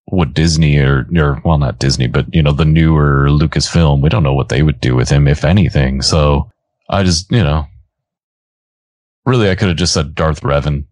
[0.06, 4.24] what Disney or, or, well, not Disney, but, you know, the newer Lucasfilm, we don't
[4.24, 6.02] know what they would do with him, if anything.
[6.02, 6.52] So
[6.90, 7.66] I just, you know,
[9.26, 10.86] really, I could have just said Darth Revan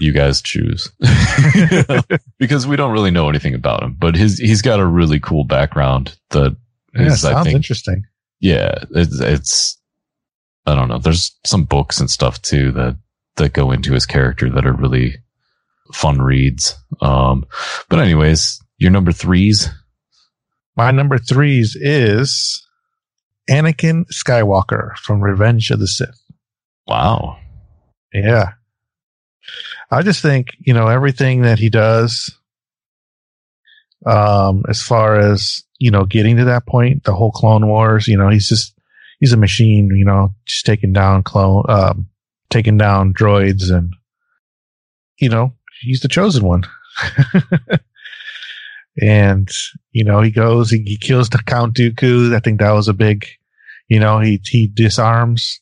[0.00, 0.90] you guys choose.
[2.38, 5.44] Because we don't really know anything about him but his he's got a really cool
[5.44, 6.56] background that
[6.94, 8.04] yeah, is, sounds I think, interesting.
[8.40, 9.78] Yeah it's, it's
[10.66, 12.96] i don't know there's some books and stuff too that
[13.36, 15.16] that go into his character that are really
[15.92, 16.76] fun reads.
[17.00, 17.44] Um
[17.88, 19.70] but anyways your number threes?
[20.76, 22.66] My number threes is
[23.48, 26.20] anakin skywalker from revenge of the sith.
[26.88, 27.38] Wow.
[28.12, 28.54] Yeah
[29.90, 32.30] I just think, you know, everything that he does,
[34.06, 38.16] um, as far as, you know, getting to that point, the whole Clone Wars, you
[38.16, 38.74] know, he's just,
[39.20, 42.08] he's a machine, you know, just taking down clone, um,
[42.50, 43.94] taking down droids and,
[45.18, 46.64] you know, he's the chosen one.
[49.00, 49.50] and
[49.92, 52.34] you know he goes, he, he kills the Count Dooku.
[52.34, 53.26] I think that was a big,
[53.88, 55.60] you know, he he disarms.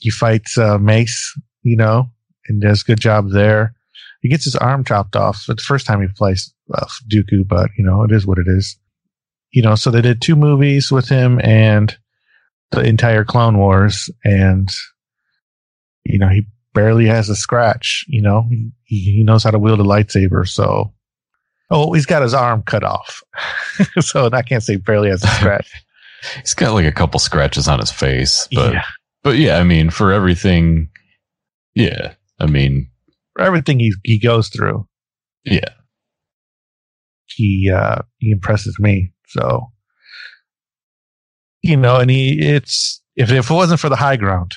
[0.00, 2.10] He fights uh, Mace, you know,
[2.50, 3.74] and does a good job there.
[4.20, 5.46] He gets his arm chopped off.
[5.48, 8.46] It's the first time he plays uh, Dooku, but you know it is what it
[8.46, 8.76] is.
[9.52, 11.96] You know, so they did two movies with him and
[12.70, 14.68] the entire Clone Wars, and
[16.04, 18.04] you know he barely has a scratch.
[18.08, 20.46] You know, he, he knows how to wield a lightsaber.
[20.46, 20.92] So,
[21.70, 23.22] oh, he's got his arm cut off.
[24.00, 25.70] so I can't say barely has a scratch.
[26.40, 28.84] He's got like a couple scratches on his face, but yeah.
[29.22, 30.90] but yeah, I mean, for everything,
[31.74, 32.90] yeah, I mean,
[33.38, 34.86] everything he he goes through,
[35.44, 35.74] yeah,
[37.26, 39.12] he uh he impresses me.
[39.28, 39.70] So,
[41.62, 44.54] you know, and he it's if if it wasn't for the high ground,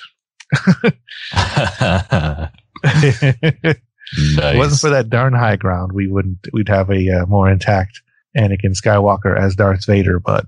[4.36, 4.56] nice.
[4.56, 8.00] wasn't for that darn high ground, we wouldn't we'd have a uh, more intact
[8.36, 10.18] Anakin Skywalker as Darth Vader.
[10.18, 10.46] But,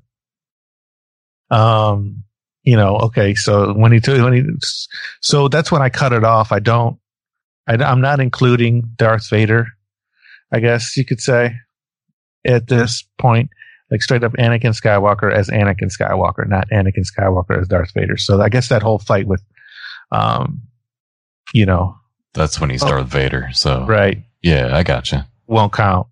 [1.51, 2.25] um,
[2.63, 4.43] you know, okay, so when he took when he
[5.21, 6.53] so that's when I cut it off.
[6.53, 6.99] I don't,
[7.67, 9.67] I, I'm not including Darth Vader.
[10.53, 11.55] I guess you could say
[12.45, 13.51] at this point,
[13.91, 18.17] like straight up Anakin Skywalker as Anakin Skywalker, not Anakin Skywalker as Darth Vader.
[18.17, 19.43] So I guess that whole fight with,
[20.13, 20.63] um,
[21.53, 21.97] you know,
[22.35, 22.89] That's when he's Oh.
[22.89, 23.49] Darth Vader.
[23.53, 25.27] So right, yeah, I gotcha.
[25.47, 26.07] won't count.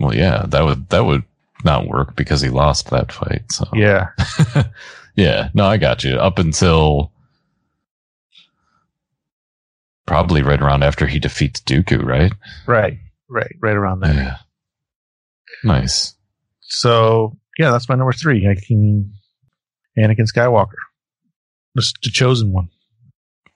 [0.00, 1.22] Well, yeah, that would that would
[1.64, 3.42] not work because he lost that fight.
[3.52, 4.08] So Yeah.
[5.16, 6.16] yeah, no, I got you.
[6.16, 7.11] Up until
[10.06, 12.32] probably right around after he defeats Dooku, right?
[12.66, 12.98] Right.
[13.28, 13.54] Right.
[13.60, 14.14] Right around there.
[14.14, 14.36] Yeah.
[15.64, 16.14] Nice.
[16.60, 18.48] So yeah, that's my number three.
[18.48, 19.12] I can
[19.98, 20.74] Anakin Skywalker.
[21.76, 22.68] Just the chosen one.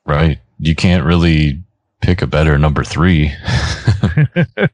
[0.07, 0.39] Right.
[0.59, 1.63] You can't really
[2.01, 3.33] pick a better number three.
[3.45, 4.27] I-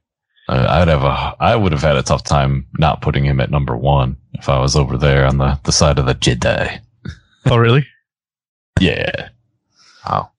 [0.49, 3.51] uh, I'd have a, I would have had a tough time not putting him at
[3.51, 6.81] number one if I was over there on the, the side of the Jedi.
[7.47, 7.87] oh really?
[8.81, 9.29] Yeah.
[10.09, 10.32] Wow.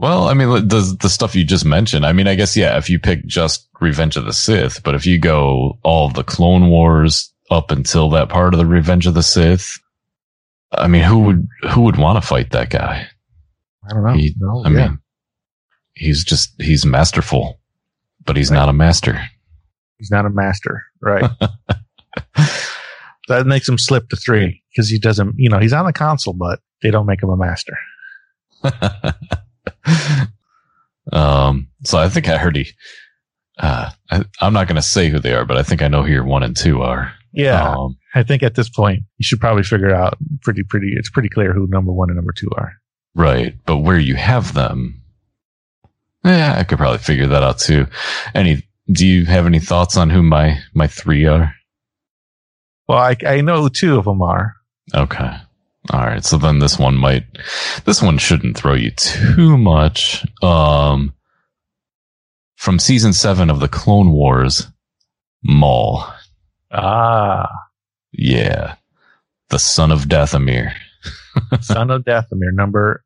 [0.00, 2.06] Well, I mean, the the stuff you just mentioned.
[2.06, 2.78] I mean, I guess yeah.
[2.78, 6.70] If you pick just Revenge of the Sith, but if you go all the Clone
[6.70, 9.78] Wars up until that part of the Revenge of the Sith,
[10.72, 13.08] I mean, who would who would want to fight that guy?
[13.84, 14.14] I don't know.
[14.14, 14.88] He- No, I yeah.
[14.88, 14.98] mean,
[15.92, 17.60] he's just he's masterful,
[18.24, 18.56] but he's Right.
[18.56, 19.20] not a master.
[19.98, 20.82] he's not a master.
[21.02, 21.30] Right.
[23.28, 26.32] that makes him slip to three because he doesn't, you know, he's on the council,
[26.32, 27.76] but they don't make him a master.
[31.12, 31.68] um.
[31.84, 32.68] So I think I heard he.
[33.58, 36.02] Uh, I, I'm not going to say who they are, but I think I know
[36.02, 37.12] who your one and two are.
[37.32, 37.74] Yeah.
[37.74, 41.28] Um, I think at this point, you should probably figure out pretty, pretty, it's pretty
[41.28, 42.72] clear who number one and number two are.
[43.14, 45.02] Right, but where you have them,
[46.24, 47.86] yeah, I could probably figure that out too.
[48.34, 48.66] Any?
[48.90, 51.54] Do you have any thoughts on who my my three are?
[52.88, 54.54] Well, I, I know who two of them are.
[54.94, 55.36] Okay,
[55.88, 56.24] all right.
[56.24, 57.24] So then this one might,
[57.86, 60.26] this one shouldn't throw you too much.
[60.42, 61.14] Um,
[62.56, 64.66] from season seven of the Clone Wars,
[65.42, 66.04] Maul.
[66.70, 67.48] Ah,
[68.12, 68.74] Yeah,
[69.48, 70.72] the son of Dathomir.
[71.62, 73.02] Son of Dathomir, number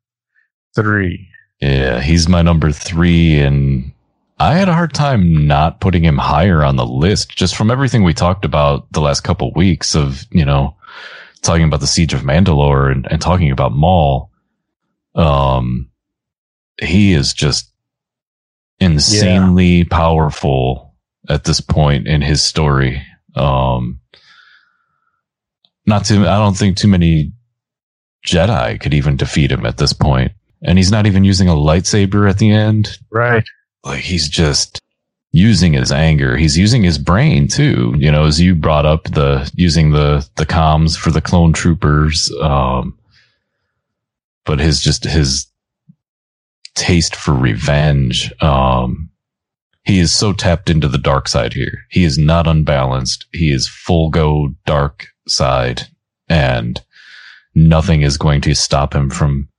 [0.75, 1.29] three.
[1.61, 3.93] Yeah, he's my number three, and
[4.39, 8.03] I had a hard time not putting him higher on the list just from everything
[8.03, 10.74] we talked about the last couple weeks of, you know,
[11.45, 14.31] talking about the Siege of Mandalore and, and talking about Maul.
[15.13, 15.89] Um,
[16.81, 17.71] he is just
[18.79, 20.93] insanely powerful
[21.29, 23.01] at this point in his story.
[23.35, 23.99] Um,
[25.85, 27.31] not too, I don't think too many
[28.25, 30.31] Jedi could even defeat him at this point.
[30.61, 32.97] And he's not even using a lightsaber at the end.
[33.11, 33.43] Right.
[33.83, 34.81] Like he's just
[35.35, 36.37] using his anger.
[36.37, 37.93] He's using his brain too.
[37.97, 42.31] You know, as you brought up the using the the comms for the clone troopers.
[42.41, 42.97] Um,
[44.45, 45.45] but his just his
[46.75, 48.31] taste for revenge.
[48.41, 49.09] Um,
[49.83, 51.79] he is so tapped into the dark side here.
[51.89, 53.25] He is not unbalanced.
[53.33, 55.83] He is full go dark side,
[56.29, 56.81] and
[57.55, 59.49] nothing is going to stop him from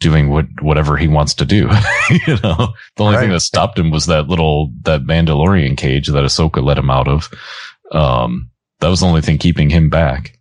[0.00, 1.68] doing what whatever he wants to do.
[2.26, 6.24] you know, the only thing that stopped him was that little that Mandalorian cage that
[6.24, 7.30] Ahsoka let him out of.
[7.92, 10.38] Um, that was the only thing keeping him back.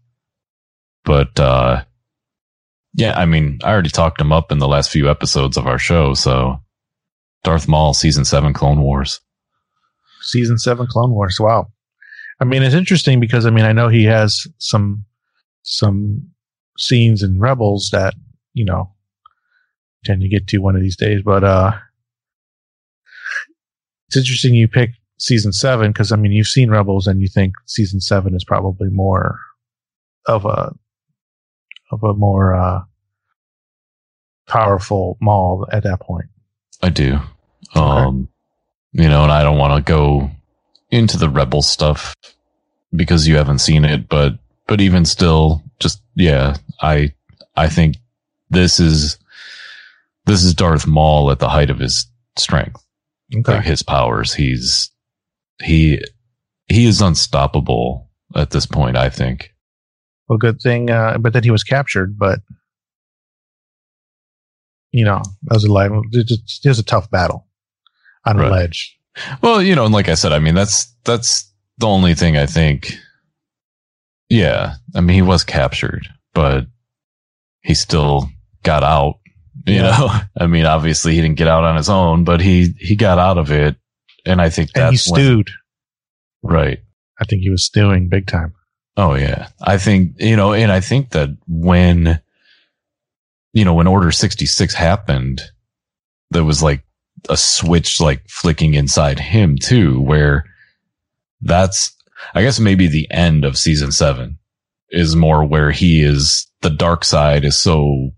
[1.03, 1.83] But uh,
[2.93, 5.77] yeah, I mean, I already talked him up in the last few episodes of our
[5.77, 6.13] show.
[6.13, 6.61] So,
[7.43, 9.19] Darth Maul, season seven, Clone Wars.
[10.21, 11.37] Season seven Clone Wars.
[11.39, 11.67] Wow.
[12.39, 15.05] I mean, it's interesting because I mean, I know he has some,
[15.63, 16.29] some
[16.77, 18.13] scenes in Rebels that,
[18.53, 18.93] you know,
[20.03, 21.71] tend to get to one of these days, but, uh,
[24.07, 27.53] it's interesting you pick season seven because I mean you've seen Rebels and you think
[27.65, 29.39] season seven is probably more
[30.25, 30.73] of a
[31.91, 32.81] of a more uh,
[34.47, 36.25] powerful Maul at that point.
[36.81, 37.19] I do.
[37.75, 38.29] Um,
[38.93, 40.31] you know, and I don't want to go
[40.89, 42.15] into the rebel stuff
[42.95, 47.13] because you haven't seen it, but but even still, just yeah, I
[47.55, 47.97] I think
[48.49, 49.18] this is
[50.25, 52.05] this is Darth Maul at the height of his
[52.37, 52.83] strength,
[53.35, 53.55] Okay.
[53.57, 54.33] like his powers.
[54.33, 54.91] He's
[55.61, 56.01] he
[56.67, 58.95] he is unstoppable at this point.
[58.97, 59.53] I think.
[60.27, 62.17] Well, good thing, uh, but then he was captured.
[62.17, 62.39] But
[64.91, 67.47] you know, that was a was- it was a tough battle
[68.25, 68.47] on Right.
[68.47, 68.97] a ledge.
[69.41, 72.45] Well, you know, and like I said, I mean that's that's the only thing I
[72.45, 72.93] think.
[74.29, 76.67] Yeah, I mean he was captured, but
[77.61, 78.29] he still
[78.63, 79.15] got out.
[79.69, 79.97] You Yeah.
[79.97, 83.17] know, I mean obviously he didn't get out on his own, but he he got
[83.19, 83.75] out of it,
[84.25, 85.49] and I think And he that's when, stewed.
[86.43, 86.79] right.
[87.21, 88.53] I think he was stewing big time.
[88.97, 92.21] Oh yeah, I think you know, and I think that when
[93.53, 95.41] you know when Order sixty six happened,
[96.31, 96.83] there was like
[97.29, 100.45] a switch like flicking inside him too, where
[101.41, 101.95] that's
[102.33, 104.37] I guess maybe the end of season seven
[104.89, 108.11] is more where he is the dark side is so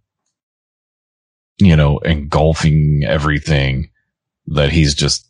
[1.61, 3.89] you know engulfing everything
[4.47, 5.27] that he's just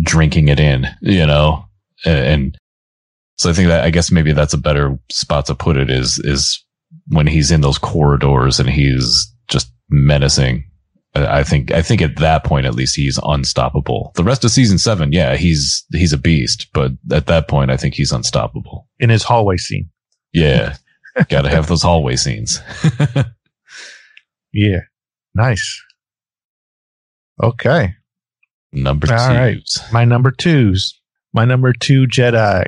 [0.00, 1.64] drinking it in, you know,
[2.04, 2.56] and,
[3.36, 6.20] so I think that I guess maybe that's a better spot to put it is
[6.20, 6.64] is
[7.08, 10.64] when he's in those corridors and he's just menacing.
[11.14, 14.12] I I think I think at that point at least he's unstoppable.
[14.14, 17.76] The rest of season seven, yeah, he's he's a beast, but at that point I
[17.76, 18.86] think he's unstoppable.
[19.00, 19.90] in his hallway scene.
[20.32, 20.76] Yeah,
[21.28, 22.60] got to have those hallway scenes.
[24.52, 24.80] Yeah.
[25.34, 25.82] Nice.
[27.42, 27.94] Okay.
[28.72, 29.34] Number All two.
[29.34, 29.68] right.
[29.92, 30.98] My number twos.
[31.32, 32.64] My number two Jedi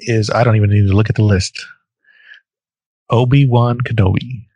[0.00, 1.64] is I don't even need to look at the list.
[3.10, 4.46] Obi Wan Kenobi.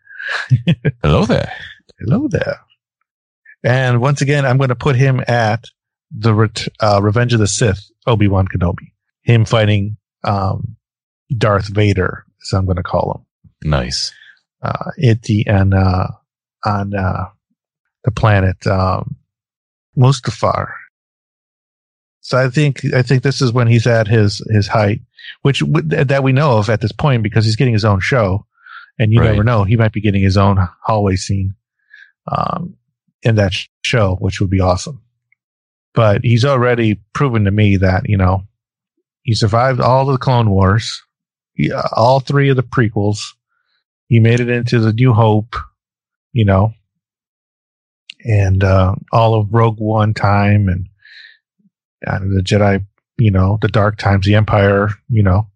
[1.03, 1.53] Hello there.
[1.99, 2.61] Hello there.
[3.65, 5.65] And once again, I'm going to put him at
[6.11, 8.93] the ret- uh, Revenge of the Sith, Obi Wan Kenobi.
[9.23, 10.77] Him fighting um,
[11.37, 13.25] Darth Vader, as I'm going to call
[13.63, 13.71] him.
[13.71, 14.13] Nice.
[14.63, 16.09] uh, at the and uh,
[16.65, 17.27] on uh,
[18.05, 19.17] the planet um,
[19.97, 20.69] Mustafar.
[22.21, 25.01] So I think I think this is when he's at his his height,
[25.43, 28.45] which w- that we know of at this point because he's getting his own show,
[28.99, 29.31] and you Right.
[29.31, 31.55] never know he might be getting his own hallway scene
[32.31, 32.75] um,
[33.23, 35.01] in that sh- show, which would be awesome.
[35.95, 38.43] But he's already proven to me that you know
[39.23, 41.03] he survived all the Clone Wars,
[41.57, 43.21] yeah, all three of the prequels.
[44.09, 45.57] He made it into the New Hope,
[46.33, 46.73] you know,
[48.25, 50.89] and uh, all of Rogue One time and,
[52.01, 52.85] the Jedi,
[53.19, 55.49] you know, the Dark Times, the Empire, you know,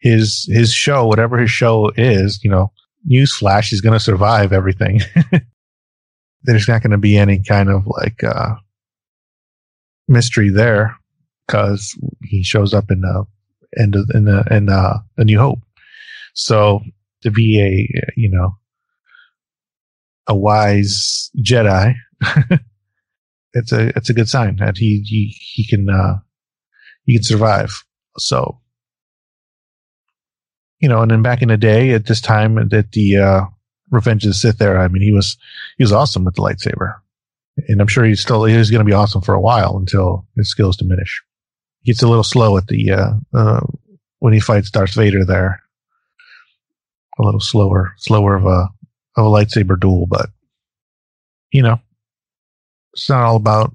[0.00, 2.72] his his show, whatever his show is, you know,
[3.10, 5.00] newsflash, he's going to survive everything.
[6.42, 8.54] There's not going to be any kind of like uh,
[10.08, 10.96] mystery there
[11.46, 13.24] because he shows up in the
[13.78, 15.60] end of in the in uh, the New Hope.
[16.34, 16.80] So
[17.22, 18.56] to be a you know
[20.26, 21.94] a wise Jedi,
[23.52, 26.18] it's a it's a good sign that he he he can uh,
[27.04, 27.84] he can survive.
[28.18, 28.60] So
[30.80, 33.42] you know, and then back in the day, at this time, at the uh,
[33.90, 35.36] Revenge of the Sith era, I mean, he was
[35.76, 36.94] he was awesome with the lightsaber,
[37.68, 40.48] and I'm sure he's still he's going to be awesome for a while until his
[40.48, 41.22] skills diminish.
[41.82, 43.60] He gets a little slow at the uh, uh,
[44.20, 45.60] when he fights Darth Vader there
[47.20, 48.68] a little slower, slower of a
[49.16, 50.30] of a lightsaber duel, but
[51.52, 51.80] you know,
[52.92, 53.74] it's not all about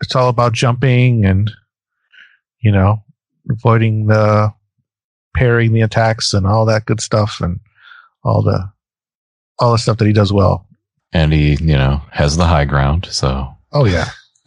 [0.00, 1.50] it's all about jumping and
[2.60, 3.02] you know,
[3.50, 4.52] avoiding the
[5.34, 7.60] parrying the attacks and all that good stuff and
[8.24, 8.70] all the
[9.58, 10.66] all the stuff that he does well.
[11.12, 13.08] And he, you know, has the high ground.
[13.10, 14.08] So, Oh yeah.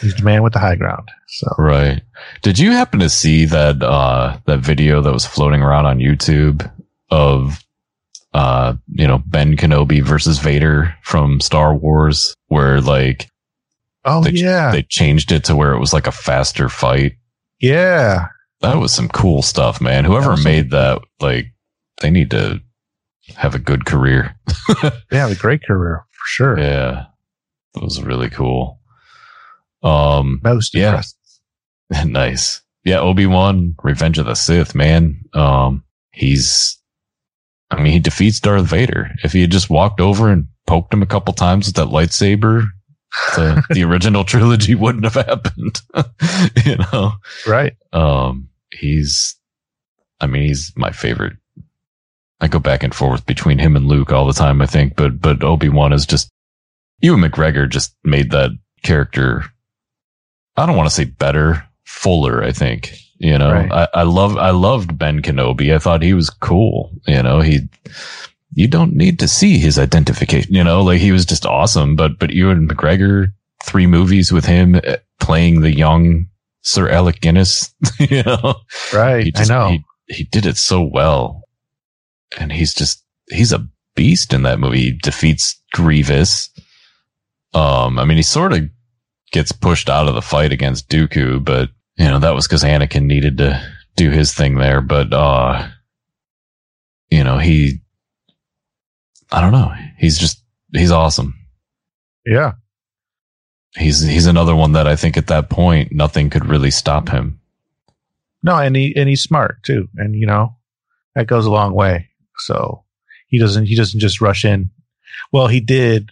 [0.00, 1.10] He's the man with the high ground.
[1.28, 2.02] So right.
[2.42, 6.70] Did you happen to see that, uh, that video that was floating around on YouTube
[7.10, 7.62] of,
[8.32, 13.28] uh, you know, Ben Kenobi versus Vader from Star Wars where like
[14.04, 14.70] Oh they, yeah.
[14.72, 17.14] they changed it to where it was like a faster fight.
[17.60, 18.26] yeah.
[18.62, 20.04] That was some cool stuff, man.
[20.04, 21.46] Whoever made that, like,
[22.02, 22.60] they need to
[23.34, 24.36] have a good career.
[25.10, 26.58] They have a great career for sure.
[26.58, 27.06] Yeah.
[27.72, 28.78] That was really cool.
[29.82, 31.00] Um, Most Yeah.
[32.04, 32.60] nice.
[32.84, 35.22] Yeah, Obi-Wan, Revenge of the Sith, man.
[35.32, 36.78] Um, he's,
[37.70, 39.10] I mean, he defeats Darth Vader.
[39.22, 42.64] If he had just walked over and poked him a couple times with that lightsaber,
[43.36, 45.80] the, the original trilogy wouldn't have happened.
[46.64, 47.12] you know,
[47.46, 47.76] right?
[47.92, 49.36] Um, he's,
[50.20, 51.36] I mean, he's my favorite.
[52.40, 54.62] I go back and forth between him and Luke all the time.
[54.62, 56.30] I think, but but Obi Wan is just
[57.00, 58.50] Ewan McGregor just made that
[58.82, 59.44] character.
[60.56, 62.42] I don't want to say better, fuller.
[62.42, 63.52] I think you know.
[63.52, 63.70] Right.
[63.70, 65.72] I, I love I loved Ben Kenobi.
[65.72, 66.90] I thought he was cool.
[67.06, 67.60] You know, he
[68.54, 70.52] you don't need to see his identification.
[70.52, 71.94] You know, like he was just awesome.
[71.94, 73.28] But but Ewan McGregor,
[73.64, 76.26] three movies with him eh, playing the young
[76.62, 77.72] Sir Alec Guinness.
[78.00, 78.54] you know,
[78.92, 79.32] Right.
[79.34, 79.68] just, I know.
[79.68, 81.44] he he did it so well,
[82.38, 83.64] and he's just he's a
[83.94, 84.80] beast in that movie.
[84.80, 86.48] He defeats Grievous.
[87.54, 88.68] Um, I mean, he sort of
[89.32, 91.68] gets pushed out of the fight against Dooku, but
[92.00, 93.62] you know that was because Anakin needed to
[93.96, 94.80] do his thing there.
[94.80, 95.68] But uh,
[97.10, 97.80] you know he,
[99.30, 99.72] I don't know.
[99.98, 100.42] He's just
[100.72, 101.34] he's awesome.
[102.24, 102.52] yeah.
[103.76, 107.40] He's he's another one that I think at that point nothing could really stop him.
[108.42, 110.56] No, and he and he's smart too, and you know
[111.14, 112.08] that goes a long way.
[112.38, 112.82] So
[113.28, 114.70] he doesn't he doesn't just rush in.
[115.30, 116.10] Well, he did,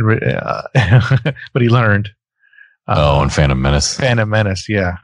[0.00, 0.62] uh,
[1.52, 2.08] but he learned.
[2.88, 3.96] oh, Uh, and Phantom Menace.
[3.98, 4.96] Phantom Menace, yeah,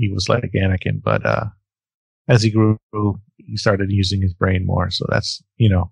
[0.00, 1.44] he was like Anakin, but uh,
[2.28, 2.78] as he grew,
[3.36, 4.90] he started using his brain more.
[4.90, 5.90] So that's you know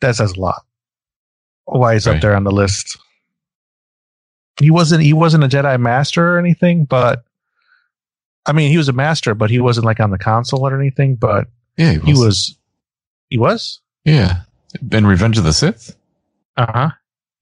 [0.00, 0.62] that says a lot.
[1.66, 2.16] Why he's Right.
[2.16, 2.98] up there on the list?
[4.60, 7.24] He wasn't he wasn't a Jedi Master or anything, but
[8.46, 11.16] I mean he was a master, but he wasn't like on the council or anything.
[11.16, 12.56] But Yeah, he was
[13.28, 14.42] he was Yeah.
[14.92, 15.96] In Revenge of the Sith?
[16.56, 16.90] uh huh.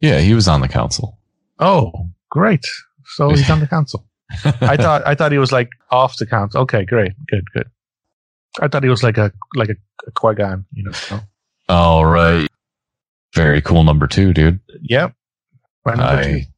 [0.00, 1.18] Yeah, he was on the council.
[1.58, 1.92] Oh,
[2.30, 2.64] great!
[3.16, 4.06] So he's on the council.
[4.30, 6.60] I thought I thought he was like off the council.
[6.62, 7.68] Okay, great, good, good.
[8.60, 9.76] I thought he was like a like a,
[10.06, 11.20] a Qui Gon, you know.
[11.68, 12.48] All right.
[13.34, 14.60] Very cool number two, dude.
[14.82, 15.14] Yep.
[15.86, 16.28] Number two.
[16.30, 16.48] I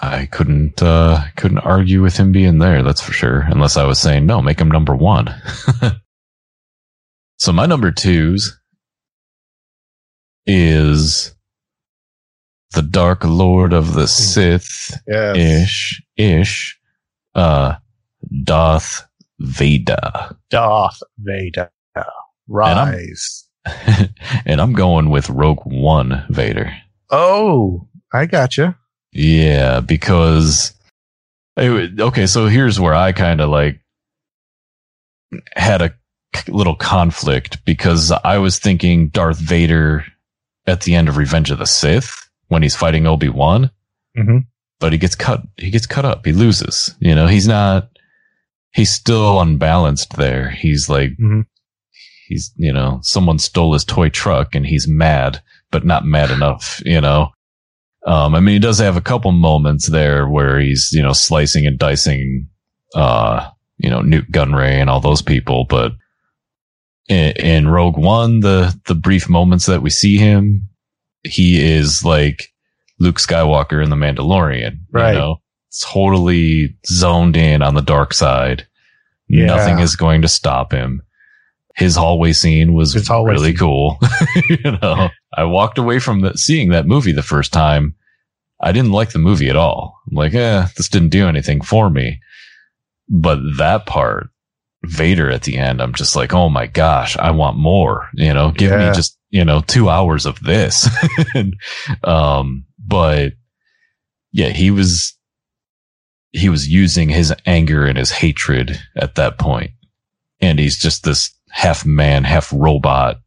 [0.00, 3.40] I couldn't uh couldn't argue with him being there, that's for sure.
[3.40, 5.34] Unless I was saying no, make him number one.
[7.38, 8.58] so my number twos
[10.46, 11.34] is
[12.72, 16.78] the Dark Lord of the Sith ish ish
[17.34, 17.74] uh
[18.44, 19.06] Darth
[19.38, 20.36] Vader.
[20.50, 21.70] Darth Vader.
[22.48, 23.48] Rise.
[24.44, 26.72] and I'm going with Rogue One Vader.
[27.10, 28.76] Oh, I gotcha.
[29.12, 30.74] Yeah, because
[31.56, 33.80] it okay, so here's where I kind of like
[35.54, 35.94] had a
[36.48, 40.04] little conflict because I was thinking Darth Vader
[40.66, 43.70] at the end of Revenge of the Sith when he's fighting Obi Wan,
[44.16, 44.38] hmm
[44.82, 45.42] but he gets cut.
[45.56, 46.26] He gets cut up.
[46.26, 46.94] He loses.
[47.00, 47.88] You know, he's not.
[48.74, 50.50] He's still unbalanced there.
[50.50, 51.46] He's like Mhm.
[52.28, 56.82] he's you know someone stole his toy truck and he's mad, but not mad enough.
[56.84, 57.30] You know.
[58.04, 61.68] Um, I mean, he does have a couple moments there where he's, you know, slicing
[61.68, 62.48] and dicing,
[62.96, 65.66] uh, you know, Nute Gunray and all those people.
[65.68, 65.92] But
[67.08, 70.68] in, in Rogue One, the, the brief moments that we see him,
[71.22, 72.51] he is like
[73.02, 75.12] Luke Skywalker in The Mandalorian, Right.
[75.12, 75.36] You know,
[75.82, 78.66] totally zoned in on the dark side.
[79.28, 79.46] Yeah.
[79.46, 81.02] Nothing is going to stop him.
[81.74, 83.58] His hallway scene was hallway really scene.
[83.58, 83.98] cool.
[84.48, 87.94] you know, I walked away from the, seeing that movie the first time.
[88.60, 89.98] I didn't like the movie at all.
[90.10, 92.20] I'm like, eh, this didn't do anything for me.
[93.08, 94.28] But that part,
[94.84, 98.08] Vader at the end, I'm just like, oh my gosh, I want more.
[98.14, 98.90] You know, give Yeah.
[98.90, 100.88] me just, you know, two hours of this.
[101.34, 101.54] And,
[102.04, 103.32] um, but
[104.32, 105.16] yeah, he was,
[106.32, 109.70] he was using his anger and his hatred at that point.
[110.40, 113.20] And he's just this half man, half robot,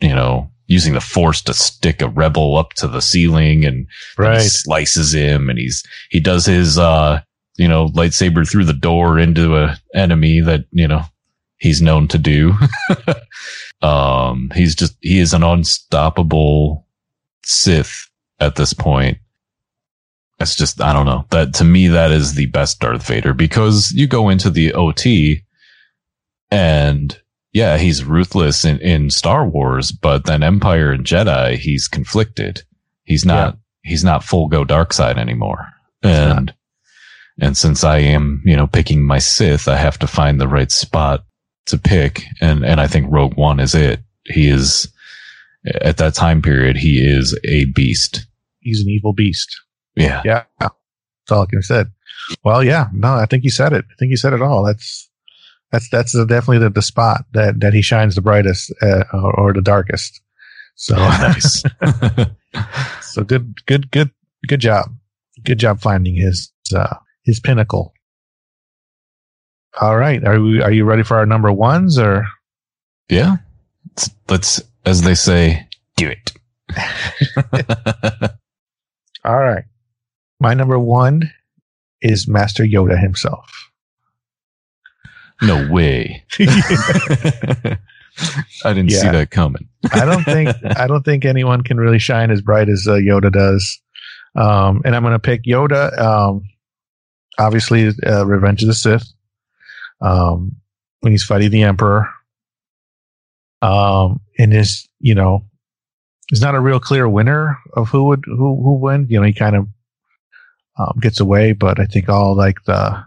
[0.00, 3.86] you know, using the force to stick a rebel up to the ceiling and
[4.18, 4.40] Right.
[4.42, 7.20] slices him and he's he does his uh
[7.56, 11.02] you know lightsaber through the door into a enemy that you know
[11.58, 12.52] he's known to do
[13.82, 16.86] um he's just he is an unstoppable
[17.44, 18.05] sith
[18.40, 19.18] at this point
[20.38, 23.92] it's just i don't know that to me that is the best darth vader because
[23.92, 25.06] you go into the ot
[26.50, 27.20] and
[27.52, 32.62] yeah he's ruthless in in star wars but then empire and jedi he's conflicted
[33.04, 33.56] he's not
[33.86, 35.72] he's not full go dark side anymore.
[36.02, 36.52] And
[37.40, 40.70] and since I am, you know, picking my Sith, I have to find the right
[40.70, 41.24] spot
[41.66, 42.24] to pick.
[42.40, 44.00] And and I think Rogue One is it.
[44.24, 44.92] He is
[45.66, 48.26] at that time period, he is a beast.
[48.60, 49.48] He's an evil beast.
[49.94, 50.22] Yeah.
[50.24, 50.44] Yeah.
[50.60, 50.72] That's
[51.30, 51.84] all I can say.
[52.44, 52.86] Well, yeah.
[52.92, 53.84] No, I think you said it.
[53.90, 54.64] I think you said it all.
[54.64, 55.08] That's
[55.72, 59.52] that's that's definitely the, the spot that that he shines the brightest uh, or, or
[59.52, 60.20] the darkest.
[60.76, 61.62] So nice.
[63.00, 64.10] so good good good
[64.46, 64.86] good job.
[65.44, 67.92] Good job finding his uh, his pinnacle.
[69.80, 72.24] All right, are we are you ready for our number ones or?
[73.08, 73.36] Yeah,
[73.90, 76.32] let's, let's as they say, do it.
[79.24, 79.64] All right,
[80.40, 81.30] my number one
[82.00, 83.70] is Master Yoda himself.
[85.42, 86.24] no way.
[88.64, 89.68] I didn't see that coming.
[89.92, 93.30] I don't think I don't think anyone can really shine as bright as uh, Yoda
[93.32, 93.80] does.
[94.34, 95.98] Um, and I'm going to pick Yoda.
[95.98, 96.42] Um,
[97.38, 99.06] obviously, uh, Revenge of the Sith.
[100.00, 100.56] Um,
[101.00, 102.08] when he's fighting the Emperor.
[103.62, 105.44] Um, and is you know,
[106.28, 109.06] he's not a real clear winner of who would who who win.
[109.08, 109.68] You know, he kind of
[110.78, 113.02] um, gets away, but I think all like the,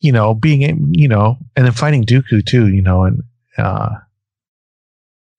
[0.00, 2.68] you know, being a- you know, and then fighting Dooku too.
[2.68, 3.22] You know, and
[3.56, 3.90] uh,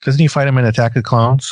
[0.04, 1.52] doesn't he fight him in Attack of Clones?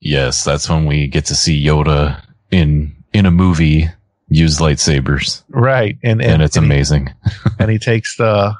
[0.00, 2.20] Yes, that's when we get to see Yoda
[2.50, 3.86] in in a movie
[4.28, 7.12] use lightsabers, Right, and and, it's he- amazing.
[7.58, 8.54] and he takes the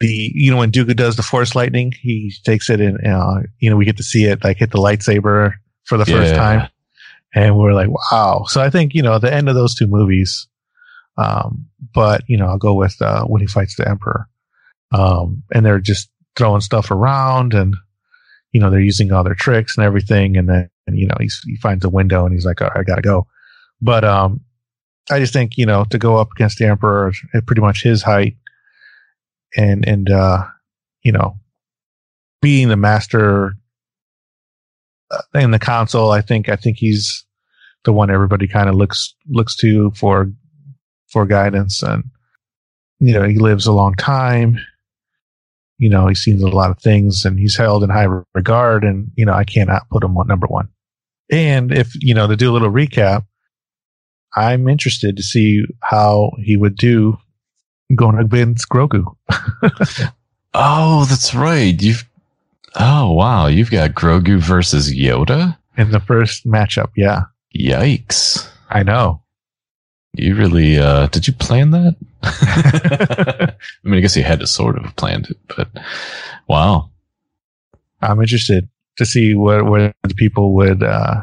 [0.00, 3.70] the you know when Dooku does the Force lightning, he takes it and uh, you
[3.70, 6.36] know we get to see it like hit the lightsaber for the first Yeah.
[6.38, 6.68] time,
[7.34, 8.44] and we're like wow.
[8.48, 10.48] So I think you know the end of those two movies,
[11.16, 14.28] um, but you know I'll go with uh, when he fights the Emperor,
[14.92, 17.76] um, and they're just throwing stuff around and
[18.52, 21.40] you know they're using all their tricks and everything, and then and, you know he's,
[21.46, 23.26] he finds a window and he's like, all right, I gotta go,
[23.80, 24.40] but um,
[25.10, 28.02] I just think you know to go up against the emperor at pretty much his
[28.02, 28.36] height,
[29.56, 30.44] and and uh,
[31.02, 31.38] you know,
[32.42, 33.54] being the master
[35.10, 37.24] uh, in the council, I think I think he's
[37.84, 40.30] the one everybody kind of looks looks to for
[41.08, 42.04] for guidance, and
[42.98, 44.58] you know he lives a long time.
[45.78, 49.10] You know he's seen a lot of things, and he's held in high regard, and
[49.16, 50.68] you know I cannot put him on number one.
[51.30, 53.26] And if you know to do a little recap,
[54.34, 57.18] I'm interested to see how he would do
[57.96, 59.16] going against Grogu.
[60.54, 61.80] Oh, that's right.
[61.82, 62.08] You've
[62.76, 65.56] oh wow, you've got Grogu versus Yoda.
[65.76, 66.90] in the first matchup.
[66.96, 67.22] Yeah,
[67.54, 68.48] Yikes!
[68.70, 69.20] I know.
[70.12, 71.96] You really uh did you plan that?
[72.22, 75.68] I mean, I guess you had to sort of planned it, but
[76.46, 76.90] wow.
[78.00, 81.20] I'm interested to see what where the people would, uh,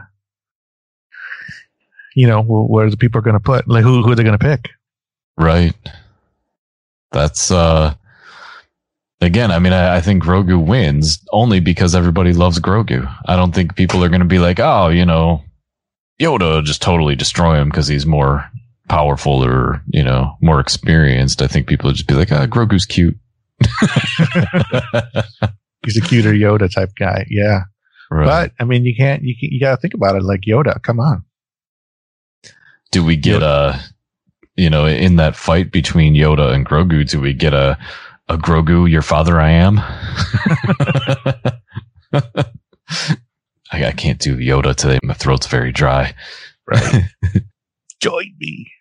[2.15, 4.37] you know, where the people are going to put, like who who are they're going
[4.37, 4.71] to pick.
[5.37, 5.73] Right.
[7.11, 7.93] That's uh
[9.19, 13.13] again, I mean I, I think Grogu wins only because everybody loves Grogu.
[13.25, 15.43] I don't think people are gonna be like, oh, you know,
[16.19, 18.49] Yoda just totally destroy him because he's more
[18.87, 21.41] powerful or, you know, more experienced.
[21.41, 23.17] I think people would just be like, ah, Grogu's cute.
[25.85, 27.25] He's a cuter Yoda type guy.
[27.29, 27.61] Yeah,
[28.11, 28.25] Right.
[28.25, 29.23] but I mean, you can't.
[29.23, 30.81] You can, you got to think about it like Yoda.
[30.83, 31.23] Come on.
[32.91, 33.79] do we get a
[34.55, 37.77] you know, in that fight between Yoda and Grogu, do we get a
[38.27, 39.79] a Grogu, your father I am?
[43.71, 44.99] I, I can't do Yoda today.
[45.03, 46.13] My throat's very dry.
[46.67, 47.03] Right.
[48.01, 48.71] Join me.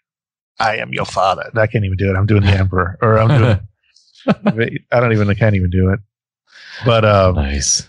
[0.59, 1.51] I am your father.
[1.55, 2.17] I can't even do it.
[2.17, 3.61] I'm doing the Emperor, or I'm doing.
[4.93, 5.31] I don't even.
[5.31, 6.01] I can't even do it.
[6.85, 7.89] But um, nice.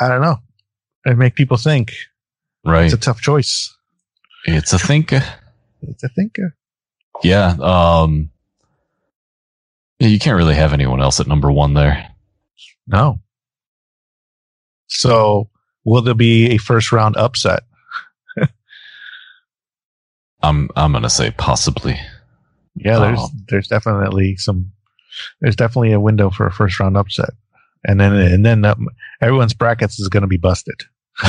[0.00, 0.36] I don't know.
[1.04, 1.92] It make people think.
[2.64, 2.84] Right.
[2.84, 3.74] It's a tough choice.
[4.46, 5.22] It's a thinker.
[5.82, 6.56] It's a thinker.
[7.22, 7.54] Yeah.
[7.60, 8.30] Um,
[9.98, 12.08] you can't really have anyone else at number one there.
[12.86, 13.20] No.
[14.88, 15.50] So,
[15.84, 17.62] will there be a first round upset?
[20.42, 21.98] I'm, I'm going to say possibly.
[22.76, 23.28] Yeah, there's Oh.
[23.48, 24.72] there's definitely some.
[25.40, 27.30] There's definitely a window for a first round upset,
[27.84, 28.88] and then and then um,
[29.20, 30.80] everyone's brackets is going to be busted.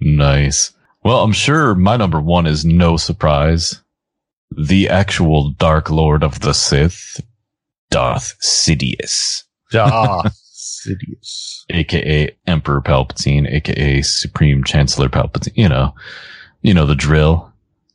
[0.00, 0.72] nice.
[1.04, 3.82] Well, I'm sure my number one is no surprise.
[4.56, 7.20] The actual Dark Lord of the Sith,
[7.90, 9.42] Darth Sidious,
[9.74, 10.22] Ah,
[10.54, 11.64] Sidious.
[11.70, 15.52] aka Emperor Palpatine, aka Supreme Chancellor Palpatine.
[15.56, 15.94] You know,
[16.62, 17.52] you know the drill.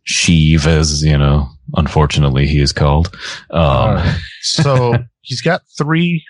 [0.07, 3.15] Sheev, as you know, unfortunately he is called.
[3.51, 4.03] Um.
[4.41, 6.23] So he's got three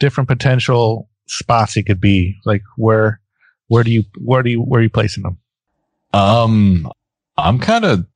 [0.00, 2.36] different potential spots he could be.
[2.44, 3.20] Like where,
[3.68, 5.38] where do you where do you where are you placing him?
[6.14, 6.88] Um,
[7.36, 8.06] I'm kind of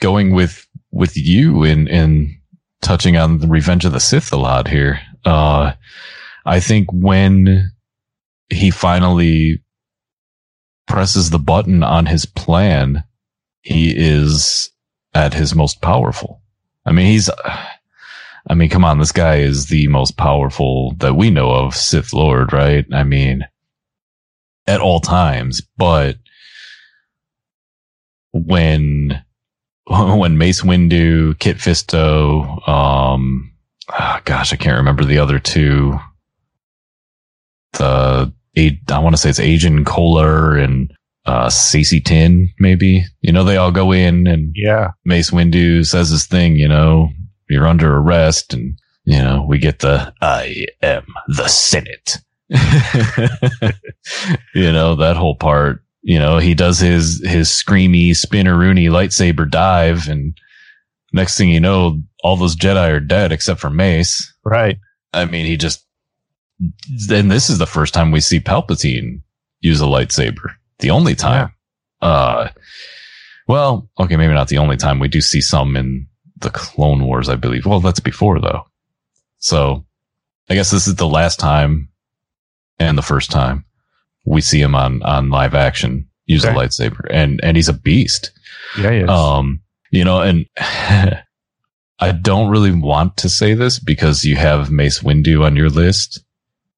[0.00, 2.40] going with with you in in
[2.82, 5.00] touching on the Revenge of the Sith a lot here.
[5.24, 5.72] Uh,
[6.44, 7.70] I think when
[8.50, 9.62] he finally
[10.88, 13.04] presses the button on his plan,
[13.62, 14.70] he is
[15.14, 16.42] at his most powerful.
[16.84, 17.30] I mean, he's.
[18.48, 22.12] I mean, come on, this guy is the most powerful that we know of Sith
[22.12, 22.86] Lord, right?
[22.92, 23.44] I mean,
[24.68, 26.16] at all times, but
[28.44, 29.22] when
[29.86, 33.52] when Mace Windu, Kit Fisto, um,
[33.98, 35.98] oh gosh, I can't remember the other two.
[37.72, 40.92] The I want to say it's Agen Kolar and
[41.26, 43.04] uh, Saesee Tiin, maybe.
[43.20, 44.92] You know, they all go in and Yeah.
[45.04, 47.10] Mace Windu says his thing, you know,
[47.48, 52.18] you're under arrest and, you know, we get the, I am the Senate.
[54.54, 60.06] you know, that whole part, you know, he does his, his screamy spinneroony lightsaber dive
[60.06, 60.38] and
[61.12, 64.32] next thing you know, all those Jedi are dead except for Mace.
[64.44, 64.78] Right.
[65.12, 65.84] I mean, he just,
[67.08, 69.22] then this is the first time we see Palpatine
[69.58, 70.54] use a lightsaber.
[70.78, 71.52] The only time.
[72.00, 72.50] Uh,
[73.48, 75.00] well, okay, maybe not the only time.
[75.00, 77.66] We do see some in the Clone Wars, I believe.
[77.66, 78.62] Well, that's before though.
[79.38, 79.84] So
[80.48, 81.88] I guess this is the last time
[82.78, 83.64] and the first time
[84.26, 86.54] we see him on, on live action use Okay.
[86.54, 88.32] a lightsaber and, and he's a beast.
[88.78, 88.90] Yeah.
[88.90, 89.08] Yes.
[89.08, 89.60] Um,
[89.92, 90.44] you know, and
[91.98, 96.22] I don't really want to say this because you have Mace Windu on your list,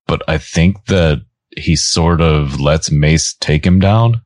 [0.06, 1.22] but I think that
[1.56, 4.20] he sort of lets Mace take him down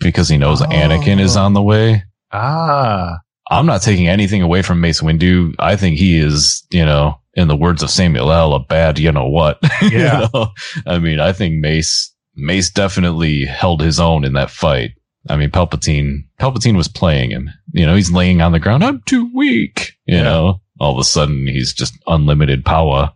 [0.00, 0.66] because he knows Oh.
[0.66, 2.02] Anakin is on the way.
[2.32, 3.18] ah.
[3.50, 5.54] I'm not taking anything away from Mace Windu.
[5.58, 9.12] I think he is, you know, in the words of Samuel L., a bad, you
[9.12, 9.58] know what?
[9.82, 10.28] You Yeah.
[10.32, 10.48] know?
[10.86, 14.92] I mean, I think Mace, Mace definitely held his own in that fight.
[15.28, 17.48] I mean, Palpatine, Palpatine was playing him.
[17.72, 18.84] You know, he's laying on the ground.
[18.84, 19.92] I'm too weak.
[20.06, 20.22] You Yeah.
[20.24, 23.12] know, all of a sudden he's just unlimited power.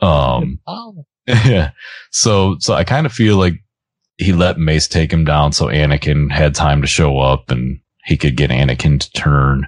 [0.00, 0.60] Um,
[1.26, 1.70] yeah.
[2.10, 3.54] So, so I kind of feel like
[4.18, 8.16] he let Mace take him down so Anakin had time to show up and he
[8.16, 9.66] could get Anakin to turn.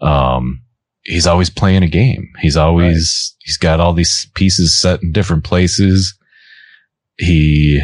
[0.00, 0.62] Um,
[1.04, 2.32] he's always playing a game.
[2.40, 6.18] He's always, he's got all these pieces set in different places.
[7.18, 7.80] He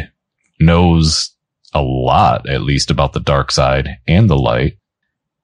[0.65, 1.31] knows
[1.73, 4.77] a lot, at least about the dark side and the light.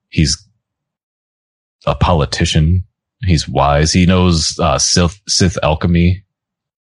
[0.08, 0.46] He's
[1.86, 2.84] a politician.
[3.24, 3.92] He's wise.
[3.92, 6.24] He knows, uh, Sith, Sith alchemy.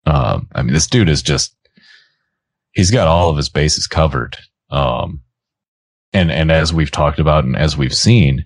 [0.06, 1.56] Um, I mean, this dude is just,
[2.72, 4.38] he's got all of his bases covered.
[4.70, 5.22] Um,
[6.14, 8.46] and, and as we've talked about and as we've seen,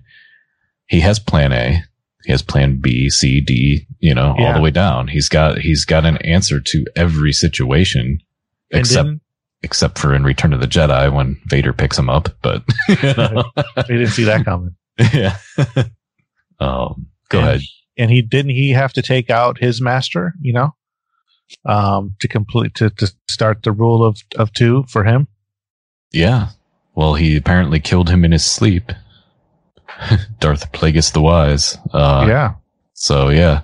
[0.86, 1.82] he has plan A,
[2.24, 5.08] he has plan B, C, D, you know, all the way down.
[5.08, 8.18] He's got, he's got an answer to every situation
[8.70, 9.08] And except,
[9.62, 13.44] except for in Return of the Jedi when Vader picks him up, but, you know,
[13.88, 14.74] we didn't see that coming.
[15.12, 15.36] yeah.
[16.58, 17.60] um, go And- ahead.
[17.98, 20.74] And he didn't he have to take out his master, you know,
[21.66, 25.26] um, to complete to, to start the rule of of two for him.
[26.10, 26.48] Yeah.
[26.94, 28.90] Well, he apparently killed him in his sleep.
[30.38, 31.76] Darth Plagueis the Wise.
[31.92, 32.54] Uh, yeah.
[32.94, 33.62] So yeah,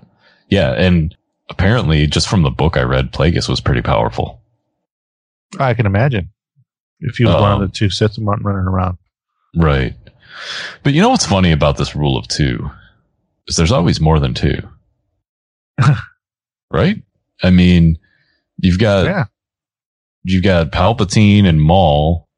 [0.51, 1.17] yeah, and
[1.49, 4.43] apparently, just from the book I read, Plagueis was pretty powerful.
[5.59, 6.31] I can imagine
[7.01, 7.89] if he was one of Um, the two
[8.25, 8.99] run- running around.
[9.55, 9.95] Right.
[10.83, 12.71] But you know what's funny about this rule of two
[13.47, 14.59] is there's always more than two.
[16.71, 17.03] right?
[17.43, 17.99] I mean,
[18.59, 19.25] you've got yeah.
[20.25, 22.29] you've got Palpatine and Maul,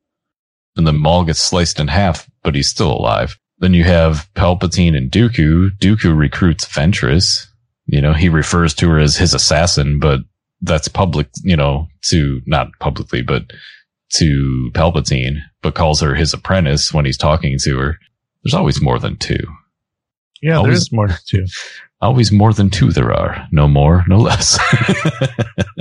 [0.77, 3.39] and then Maul gets sliced in half, but he's still alive.
[3.59, 5.71] Then you have Palpatine and Dooku.
[5.79, 7.47] Dooku recruits Ventress.
[7.87, 10.21] You know, he refers to her as his assassin, but
[10.63, 13.53] that's public, you know, to not publicly, but
[14.15, 17.99] to Palpatine, but calls her his apprentice when he's talking to her.
[18.43, 19.37] There's always more than two.
[20.43, 21.47] Yeah, there Always- is more than two.
[22.01, 23.47] Always more than two there are.
[23.51, 24.57] No more, no less.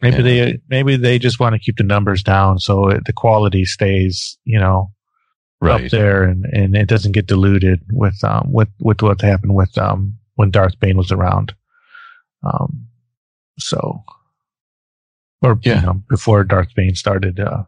[0.00, 0.22] Maybe Yeah.
[0.22, 4.36] they maybe they just want to keep the numbers down so it, the quality stays,
[4.44, 4.90] you know,
[5.62, 9.76] up there and, and it doesn't get diluted with um with with what happened with
[9.78, 11.54] um when Darth Bane was around.
[12.42, 12.86] Um
[13.58, 14.02] so
[15.42, 15.80] or Yeah.
[15.80, 17.64] you know before Darth Bane started uh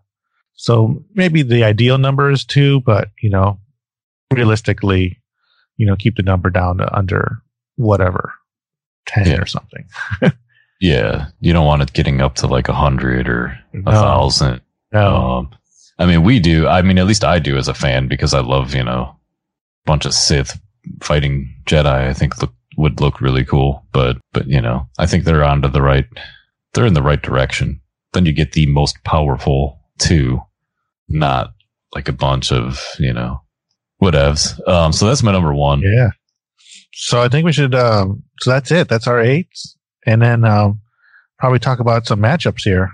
[0.54, 3.58] so maybe the ideal number is 2 but you know
[4.32, 5.20] realistically
[5.76, 7.42] you know keep the number down to under
[7.76, 8.32] whatever
[9.06, 9.40] 10 Yeah.
[9.40, 9.86] or something.
[10.78, 11.28] Yeah.
[11.40, 13.90] You don't want it getting up to like a hundred or a No.
[13.92, 14.60] thousand.
[14.92, 15.16] No.
[15.16, 15.50] Um,
[15.98, 16.66] I mean, we do.
[16.68, 19.16] I mean, at least I do as a fan because I love, you know, a
[19.86, 20.60] bunch of Sith
[21.02, 21.86] fighting Jedi.
[21.86, 23.84] I think look, would look really cool.
[23.92, 26.06] But, but, you know, I think they're onto the right,
[26.74, 27.80] they're in the right direction.
[28.12, 30.40] Then you get the most powerful two,
[31.08, 31.52] not
[31.94, 33.42] like a bunch of, you know,
[34.02, 34.66] whatevs.
[34.68, 35.80] Um, so that's my number one.
[35.82, 36.10] Yeah.
[36.92, 37.74] So I think we should.
[37.74, 38.88] Um, so that's it.
[38.88, 39.76] That's our eights,
[40.06, 40.80] and then um,
[41.38, 42.90] probably talk about some matchups here.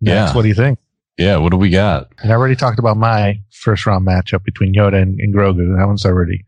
[0.00, 0.34] Next, Yeah.
[0.34, 0.78] What do you think?
[1.18, 1.36] Yeah.
[1.36, 2.08] What do we got?
[2.22, 5.76] And I already talked about my first round matchup between Yoda and, and Grogu.
[5.76, 6.46] That one's already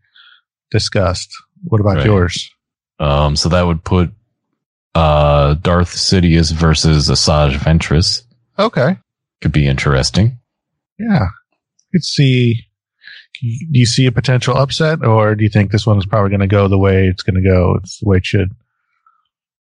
[0.70, 1.30] discussed.
[1.68, 2.06] What about Right.
[2.06, 2.50] yours?
[2.98, 4.10] Um, so that would put
[4.94, 8.22] uh, Darth Sidious versus Asajj Ventress.
[8.58, 8.96] Okay.
[9.42, 10.38] Could be interesting.
[10.98, 11.26] Yeah.
[11.92, 12.62] Could see.
[13.42, 16.40] Do you see a potential upset, or do you think this one is probably going
[16.40, 17.74] to go the way it's going to go?
[17.82, 18.50] It's the way it should.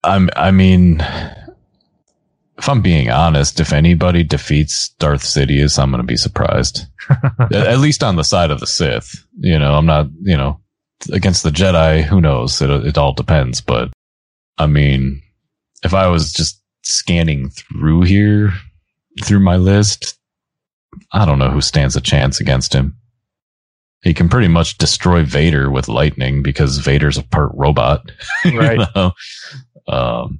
[0.03, 0.31] I'm.
[0.35, 1.01] I mean,
[2.57, 6.87] if I'm being honest, if anybody defeats Darth Sidious, I'm going to be surprised.
[7.39, 9.23] at, at least on the side of the Sith.
[9.39, 10.07] You know, I'm not.
[10.23, 10.59] You know,
[11.11, 12.61] against the Jedi, who knows?
[12.61, 13.61] It it all depends.
[13.61, 13.91] But
[14.57, 15.21] I mean,
[15.83, 18.51] if I was just scanning through here
[19.23, 20.17] through my list,
[21.11, 22.95] I don't know who stands a chance against him.
[24.01, 28.01] He can pretty much destroy Vader with lightning because Vader's a part robot.
[28.45, 28.79] you Right.
[28.95, 29.11] know?
[29.87, 30.39] Um,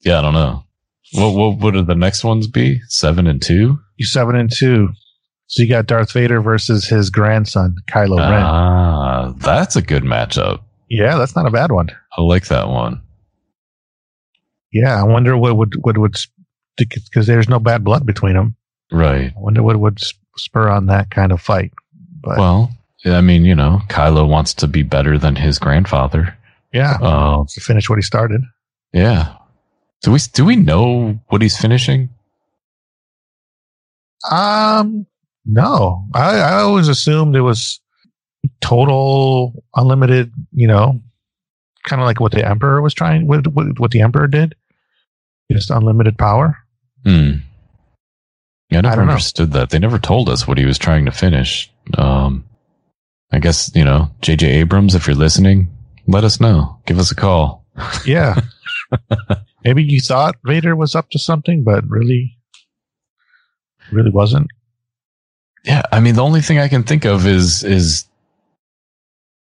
[0.00, 0.64] yeah, I don't know.
[1.12, 2.80] What what would the next ones be?
[2.88, 3.78] Seven and two.
[3.96, 4.88] You seven and two.
[5.46, 8.42] So you got Darth Vader versus his grandson, Kylo Ren.
[8.42, 10.60] Ah, that's a good matchup.
[10.88, 11.88] Yeah, that's not a bad one.
[12.16, 13.00] I like that one.
[14.72, 16.16] Yeah, I wonder what would what would
[16.76, 18.56] because there's no bad blood between them.
[18.90, 19.32] Right.
[19.36, 19.98] I wonder what would
[20.36, 21.72] spur on that kind of fight.
[22.22, 22.70] But Well,
[23.04, 26.36] I mean, you know, Kylo wants to be better than his grandfather.
[26.72, 28.42] yeah, Um, to finish what he started.
[28.92, 29.34] yeah.
[30.02, 32.10] Do we do we know what he's finishing?
[34.30, 35.06] Um,
[35.44, 37.80] no, I, I always assumed it was
[38.60, 40.32] total unlimited.
[40.52, 41.00] You know,
[41.84, 43.26] kind of like what the Emperor was trying.
[43.26, 44.54] What, what what the Emperor did,
[45.52, 46.56] just unlimited power.
[47.04, 47.32] Hmm.
[48.70, 49.12] Yeah, I never know.
[49.12, 49.70] understood that.
[49.70, 51.70] They never told us what he was trying to finish.
[51.98, 52.44] Um,
[53.30, 54.46] I guess you know, J.J.
[54.46, 55.68] Abrams, if you're listening,
[56.06, 56.78] let us know.
[56.86, 57.64] Give us a call.
[58.06, 58.40] Yeah.
[59.64, 62.36] Maybe you thought Vader was up to something, but really,
[63.90, 64.48] really wasn't.
[65.64, 68.06] Yeah, I mean, the only thing I can think of is is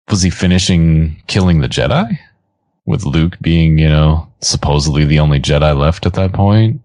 [0.10, 2.18] was he finishing killing the Jedi
[2.85, 6.81] with Luke being, you know, supposedly the only Jedi left at that point,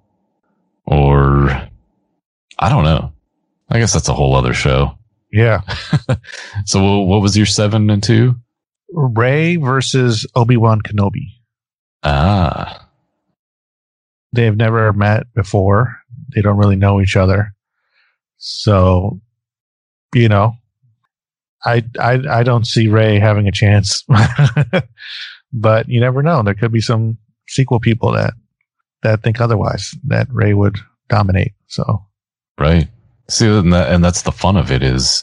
[0.85, 1.51] or
[2.59, 3.13] I don't know.
[3.71, 4.99] I guess that's a whole other show.
[5.33, 5.61] Yeah.
[6.67, 8.37] So, what what was your seven and two?
[8.93, 11.29] Rey versus Obi Wan Kenobi.
[12.03, 12.87] Ah,
[14.33, 15.99] They've never met before.
[16.35, 17.55] They don't really know each other.
[18.45, 19.21] So,
[20.15, 20.55] you know,
[21.65, 24.05] I I I don't see Rey having a chance.
[25.53, 26.43] but you never know.
[26.43, 28.35] There could be some sequel people that
[29.03, 29.95] that think otherwise.
[30.09, 30.77] That Rey would
[31.09, 31.53] dominate.
[31.69, 32.05] So
[32.59, 32.89] right.
[33.31, 35.23] See, and, that, and that's the fun of it is.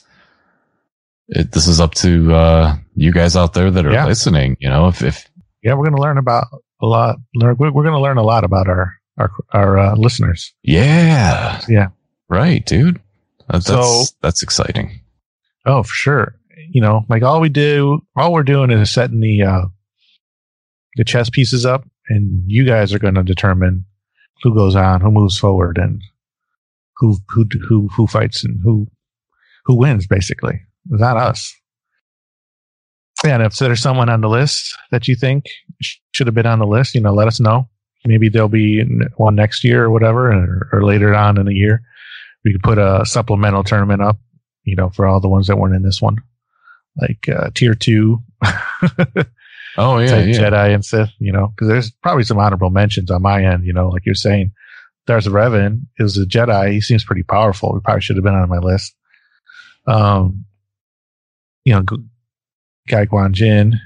[1.28, 4.06] It, this is up to uh, you guys out there that are Yeah.
[4.06, 4.56] listening.
[4.62, 5.30] You know, if if
[5.62, 6.48] yeah, we're going to learn about
[6.82, 7.18] a lot.
[7.36, 10.54] We're going to learn a lot about our our our uh, listeners.
[10.64, 11.88] yeah, Yeah.
[12.30, 13.02] right, dude.
[13.50, 15.02] That, that's So- that's exciting.
[15.66, 16.36] Oh, for sure.
[16.72, 19.66] You know, like all we do, all we're doing is setting the uh
[20.96, 23.86] the chess pieces up, and you guys are going to determine
[24.44, 26.02] who goes on, who moves forward, and
[26.98, 28.88] who who who who fights and who
[29.66, 30.06] who wins.
[30.08, 31.54] Basically, not us.
[33.26, 35.46] And if there's someone on the list that you think
[35.82, 37.68] should have been on the list, you know, let us know.
[38.06, 38.82] Maybe there'll be
[39.18, 41.82] one next year or whatever, or, or later on in the year.
[42.46, 44.18] We could put a supplemental tournament up
[44.70, 46.18] you know, for all the ones that weren't in this one,
[47.00, 48.24] like uh, tier two,
[49.78, 50.40] Oh yeah, yeah.
[50.40, 53.74] Jedi and Sith, you know, because there's probably some honorable mentions on my end, you
[53.74, 54.52] know, like you're saying,
[55.06, 56.74] Darth Revan is a Jedi.
[56.74, 57.74] He seems pretty powerful.
[57.76, 58.96] He probably should have been on my list.
[59.88, 60.46] Um,
[61.66, 63.80] you know, Qui Gon Jinn,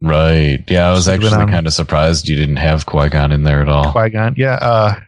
[0.00, 0.62] Right.
[0.68, 3.62] Yeah, I was Should've actually kind of surprised you didn't have Qui Gon in there
[3.62, 3.90] at all.
[3.90, 5.00] Qui Gon, yeah, uh,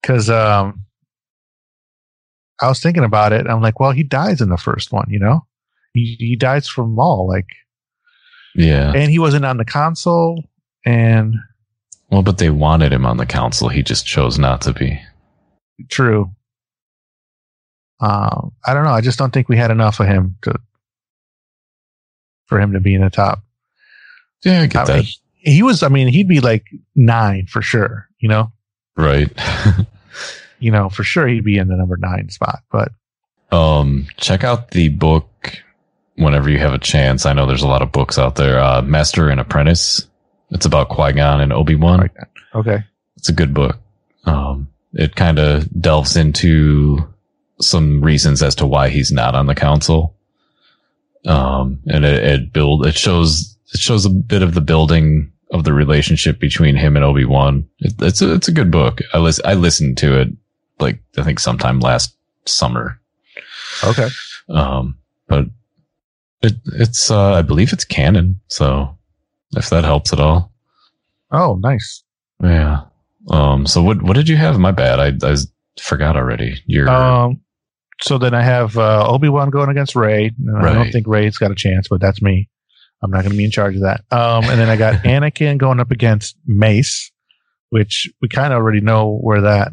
[0.00, 0.83] because um,
[2.64, 3.46] I was thinking about it.
[3.46, 5.46] I'm like, well, he dies in the first one, you know,
[5.92, 7.46] he he dies from Maul, like.
[8.56, 8.92] Yeah.
[8.94, 10.44] and he wasn't on the council
[10.86, 11.34] and
[12.10, 13.68] Well, but they wanted him on the council.
[13.68, 15.00] He just chose not to be.
[15.90, 16.30] true
[18.00, 20.52] um i don't know i just don't think we had enough of him to
[22.46, 23.42] for him to be in the top
[24.44, 24.96] Yeah, I get I that.
[25.04, 26.64] mean, he was i mean he'd be like
[26.94, 28.52] nine for sure you know
[28.96, 29.30] right.
[30.64, 32.90] you know for sure he'd be in the number nine spot but
[33.52, 35.62] um, check out the book
[36.16, 37.26] whenever you have a chance.
[37.26, 38.58] I know there's a lot of books out there.
[38.58, 40.06] Uh, Master and Apprentice.
[40.50, 42.08] It's about Qui Gon and Obi Wan.
[42.54, 42.84] okay
[43.16, 43.78] It's a good book.
[44.24, 46.98] Um, it kind of delves into
[47.60, 50.16] some reasons as to why he's not on the council.
[51.24, 55.64] Um, and it, it build, it shows, it shows a bit of the building of
[55.64, 57.68] the relationship between him and Obi-Wan.
[57.78, 59.00] It, it's a, it's a good book.
[59.12, 60.28] I lis- I listened to it
[60.78, 63.00] like, I think sometime last summer.
[63.84, 64.08] okay
[64.48, 64.98] Um,
[65.28, 65.46] but
[66.42, 68.40] it, it's, uh, I believe it's canon.
[68.48, 68.96] So
[69.56, 70.52] if that helps at all.
[71.30, 72.02] oh nice
[72.42, 72.82] Yeah.
[73.30, 74.58] Um, so what what did you have?
[74.58, 75.00] My bad.
[75.00, 75.36] I, I
[75.80, 76.62] forgot already.
[76.66, 77.40] Your Um,
[78.00, 80.30] so then I have uh, Obi Wan going against Rey.
[80.38, 82.48] And I don't think Rey's got a chance, but that's me.
[83.02, 84.04] I'm not going to be in charge of that.
[84.10, 87.12] Um, and then I got Anakin going up against Mace,
[87.70, 89.72] which we kind of already know where that,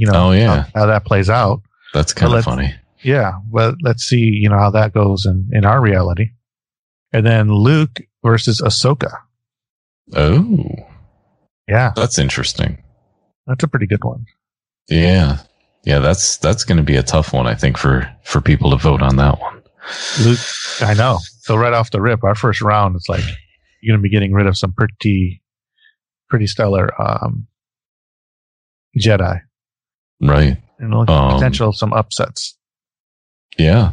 [0.00, 0.62] you know, Oh, yeah.
[0.74, 1.60] how, how that plays out.
[1.92, 2.74] that's kind of funny.
[3.02, 6.30] Yeah, but let's see, you know, how that goes in in our reality.
[7.12, 9.12] And then Luke versus Ahsoka.
[10.14, 10.64] Oh,
[11.68, 12.82] Yeah, that's interesting.
[13.46, 14.24] that's a pretty good one.
[14.88, 15.38] Yeah,
[15.84, 15.98] yeah.
[16.00, 19.02] That's that's going to be a tough one, I think, for for people to vote
[19.02, 19.62] on that one.
[20.24, 20.38] Luke,
[20.82, 21.18] I know.
[21.42, 23.24] So right off the rip, our first round, it's like
[23.82, 25.42] you're going to be getting rid of some pretty,
[26.28, 27.46] pretty stellar um,
[28.98, 29.40] Jedi,
[30.20, 30.56] Right.
[30.78, 32.56] and look Um, potential some upsets.
[33.58, 33.92] Yeah.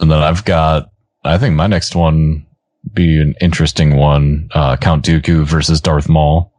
[0.00, 0.90] And then I've got,
[1.24, 2.46] I think my next one
[2.92, 4.48] be an interesting one.
[4.54, 6.52] Uh, Count Dooku versus Darth Maul.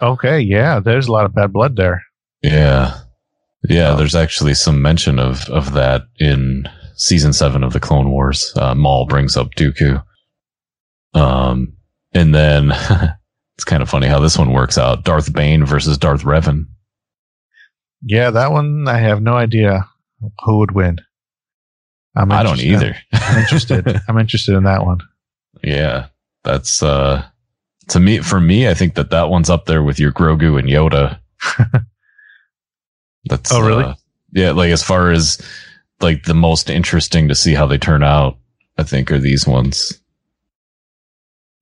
[0.00, 2.02] Okay, yeah, there's a lot of bad blood there.
[2.42, 2.94] Yeah.
[3.68, 3.90] Yeah.
[3.90, 3.96] Oh.
[3.96, 8.52] There's actually some mention of, of that in season seven of the Clone Wars.
[8.56, 10.02] Uh, Maul brings up Dooku.
[11.14, 11.72] Um,
[12.12, 12.70] and then
[13.56, 15.04] it's kind of funny how this one works out.
[15.04, 16.66] Darth Bane versus Darth Revan.
[18.02, 19.88] Yeah, that one I have no idea
[20.44, 21.00] who would win.
[22.16, 22.96] I'm I don't either.
[23.12, 24.00] I'm interested.
[24.08, 24.98] I'm interested in that one.
[25.62, 26.06] Yeah,
[26.44, 27.24] that's uh
[27.88, 28.68] to me for me.
[28.68, 31.18] I think that that one's up there with your Grogu and Yoda.
[33.24, 33.84] that's Oh, really?
[33.84, 33.94] uh,
[34.32, 35.40] yeah, like as far as
[36.00, 38.36] like the most interesting to see how they turn out.
[38.78, 40.00] I think are these ones.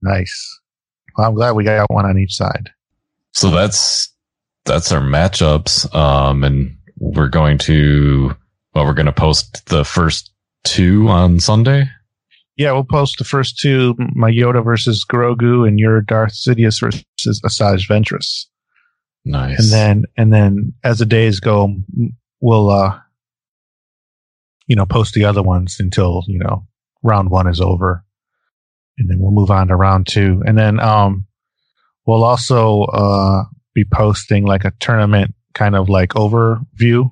[0.03, 0.59] Nice.
[1.17, 2.69] Well, I'm glad we got one on each side.
[3.33, 4.13] So that's
[4.67, 5.93] that's our matchups.
[5.95, 8.35] Um, and we're going to
[8.73, 10.31] well, we're going to post the first
[10.63, 11.85] two on Sunday.
[12.57, 17.41] Yeah, we'll post the first two: my Yoda versus Grogu, and your Darth Sidious versus
[17.41, 18.45] Asajj Ventress.
[19.25, 19.59] Nice.
[19.59, 21.75] And then, and then, as the days go,
[22.39, 22.97] we'll, uh,
[24.67, 26.65] you know, post the other ones until you know
[27.03, 28.03] round one is over,
[28.97, 31.25] and then we'll move on to round two, and then, um,
[32.05, 33.43] we'll also uh
[33.77, 37.11] be posting like a tournament kind of like overview.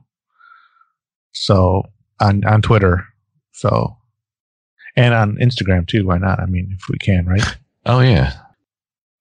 [1.31, 1.83] So
[2.19, 3.05] on on Twitter,
[3.51, 3.95] so
[4.95, 6.07] and on Instagram too.
[6.07, 6.39] Why not?
[6.39, 7.57] I mean, if we can, right?
[7.85, 8.33] oh yeah,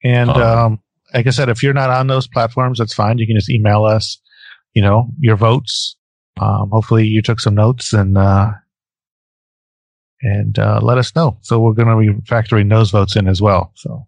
[0.03, 0.81] And Um, um,
[1.12, 3.19] like I said, if you're not on those platforms, that's fine.
[3.19, 4.19] You can just email us,
[4.73, 5.97] you know, your votes.
[6.41, 8.53] Um, hopefully you took some notes and uh,
[10.23, 11.37] and uh, let us know.
[11.43, 13.73] So we're going to be factoring those votes in as well.
[13.75, 14.07] So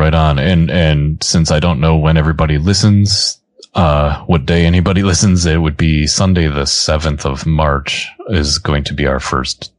[0.00, 0.38] Right on.
[0.38, 3.38] And and since I don't know when everybody listens,
[3.74, 8.84] uh what day anybody listens, it would be Sunday the 7th of March is going
[8.84, 9.74] to be our first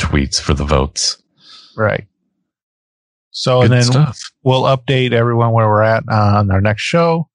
[0.00, 1.22] tweets for the votes.
[1.76, 2.06] right.
[3.30, 4.18] So Good and then stuff.
[4.42, 7.28] we'll update everyone where we're at on our next show.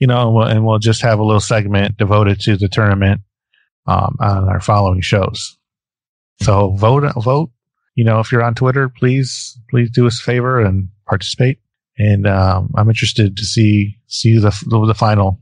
[0.00, 3.20] You know, and we'll, and we'll just have a little segment devoted to the tournament
[3.86, 5.56] um, on our following shows.
[6.42, 7.50] So vote, vote.
[7.94, 11.58] You know, if you're on Twitter, please, please do us a favor and participate.
[11.98, 15.40] And um, I'm interested to see see the the, the final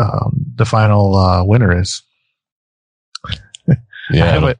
[0.00, 2.02] um, the final uh, winner is.
[4.12, 4.50] Yeah.
[4.50, 4.54] a,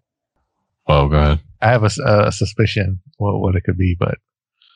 [0.89, 1.41] Oh, go ahead.
[1.63, 4.19] I have a suspicion what, what it could be, but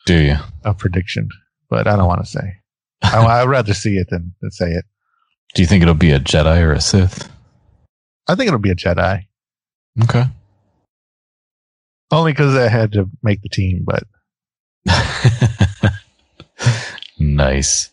[0.06, 0.36] Do you?
[0.64, 1.28] a prediction,
[1.68, 2.56] but I don't want to say.
[3.02, 4.84] I, I'd rather see it than, than say it.
[5.54, 7.28] Do you think it'll be a Jedi or a Sith?
[8.28, 9.26] I think it'll be a Jedi,
[10.04, 10.24] Okay.
[12.12, 13.82] only because I had to make the team.
[13.84, 14.04] But
[17.18, 17.90] nice.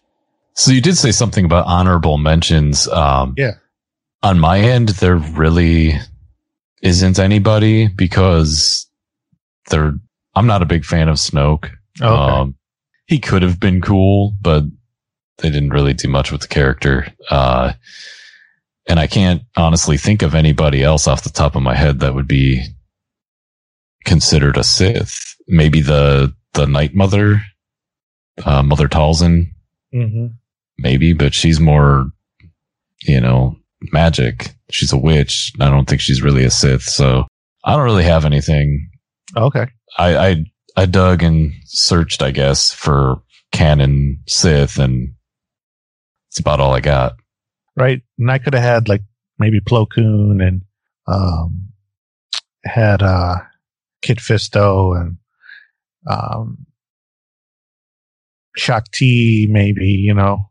[0.53, 2.88] So you did say something about honorable mentions.
[2.88, 3.53] Um, Yeah.
[4.23, 5.93] On my end, there really
[6.81, 8.88] isn't anybody because
[9.69, 9.93] they're.
[10.35, 11.65] I'm not a big fan of Snoke.
[12.01, 12.55] okay, Um,
[13.05, 14.64] he could have been cool, but
[15.38, 17.14] they didn't really do much with the character.
[17.30, 17.73] Uh,
[18.88, 22.15] and I can't honestly think of anybody else off the top of my head that
[22.15, 22.65] would be
[24.03, 25.35] considered a Sith.
[25.47, 27.41] Maybe the the Night Mother,
[28.45, 29.47] uh, Mother Talzin,
[29.91, 30.27] hmm
[30.79, 32.05] maybe, but she's more,
[33.03, 33.55] you know,
[33.91, 34.55] magic.
[34.69, 35.51] She's a witch.
[35.59, 36.83] I don't think she's really a Sith.
[36.83, 37.25] So
[37.63, 38.89] I don't really have anything
[39.35, 39.67] okay,
[39.97, 40.45] I, I
[40.75, 43.21] I dug and searched, I guess, for
[43.51, 45.13] canon Sith, and
[46.29, 47.13] it's about all I got.
[47.75, 48.01] right.
[48.19, 49.01] And I could have had like
[49.39, 50.61] maybe Plo Koon and
[51.07, 51.69] um,
[52.65, 53.37] had uh,
[54.03, 55.17] Kit Fisto and
[56.09, 56.65] um,
[58.55, 60.49] Shaak Ti, maybe you know,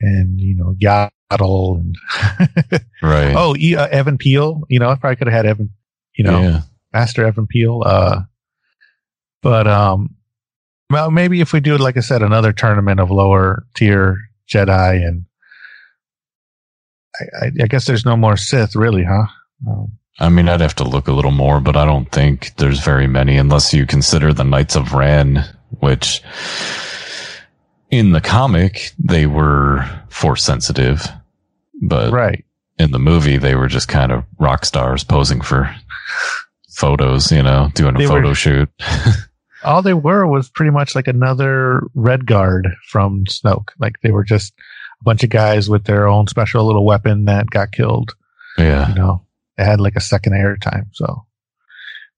[0.00, 1.96] and you know Yaddle and
[3.02, 3.34] Right.
[3.34, 4.62] oh, uh, Even Piell.
[4.68, 5.70] You know, I probably could have had Even.
[6.16, 6.60] You know, yeah.
[6.92, 7.82] Master Even Piell.
[7.84, 8.20] Uh,
[9.42, 10.14] but um,
[10.90, 14.18] Well, maybe if we do, like I said, another tournament of lower tier
[14.48, 15.24] Jedi, and
[17.20, 19.26] I, I, I guess there's no more Sith, really, huh?
[19.68, 22.80] Um, I mean, I'd have to look a little more, but I don't think there's
[22.80, 25.44] very many unless you consider the Knights of Ren,
[25.80, 26.22] which
[27.90, 31.06] in the comic, they were force sensitive,
[31.82, 32.44] but right.
[32.78, 35.74] in the movie, they were just kind of rock stars posing for
[36.70, 38.68] photos, you know, doing a They photo were- shoot.
[39.64, 43.70] All they were was pretty much like another Red Guard from Snoke.
[43.80, 44.54] Like they were just
[45.00, 48.14] a bunch of guys with their own special little weapon that got killed.
[48.58, 48.88] yeah.
[48.90, 49.25] You know,
[49.56, 51.24] they had like a second air time, so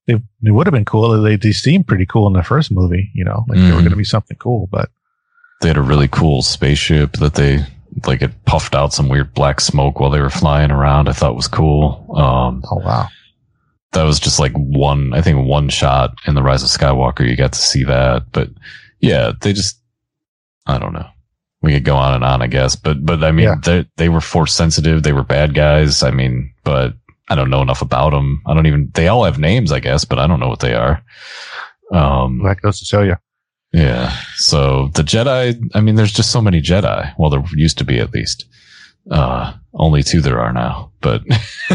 [0.06, 1.20] they they would have been cool.
[1.22, 3.10] They they seemed pretty cool in the first movie.
[3.14, 4.90] You know, like they were going to be something cool, but
[5.60, 7.60] They had a really cool spaceship that they,
[8.06, 11.08] like, it puffed out some weird black smoke while they were flying around.
[11.08, 12.06] I thought was cool.
[12.16, 13.08] Um, oh wow,
[13.92, 17.28] that was just like one, I think one shot in the Rise of Skywalker.
[17.28, 18.48] You got to see that, but
[19.00, 19.80] yeah, they just,
[20.66, 21.06] I don't know.
[21.60, 23.56] We could go on and on, I guess, but, but I mean, Yeah.
[23.64, 25.02] they, they were force sensitive.
[25.02, 26.02] They were bad guys.
[26.04, 26.94] I mean, but
[27.28, 28.42] I don't know enough about them.
[28.46, 30.74] I don't even, they all have names, I guess, but I don't know what they
[30.74, 31.02] are.
[31.92, 33.16] Um, that goes to show you.
[33.72, 34.14] yeah.
[34.36, 37.12] So the Jedi, I mean, there's just so many Jedi.
[37.18, 38.46] Well, there used to be at least.
[39.10, 41.22] Uh, only two there are now, but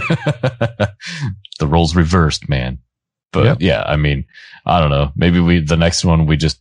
[1.60, 2.80] the roles reversed, man.
[3.32, 3.58] But Yep.
[3.62, 4.26] yeah, I mean,
[4.66, 5.12] I don't know.
[5.16, 6.60] Maybe we, the next one, we just,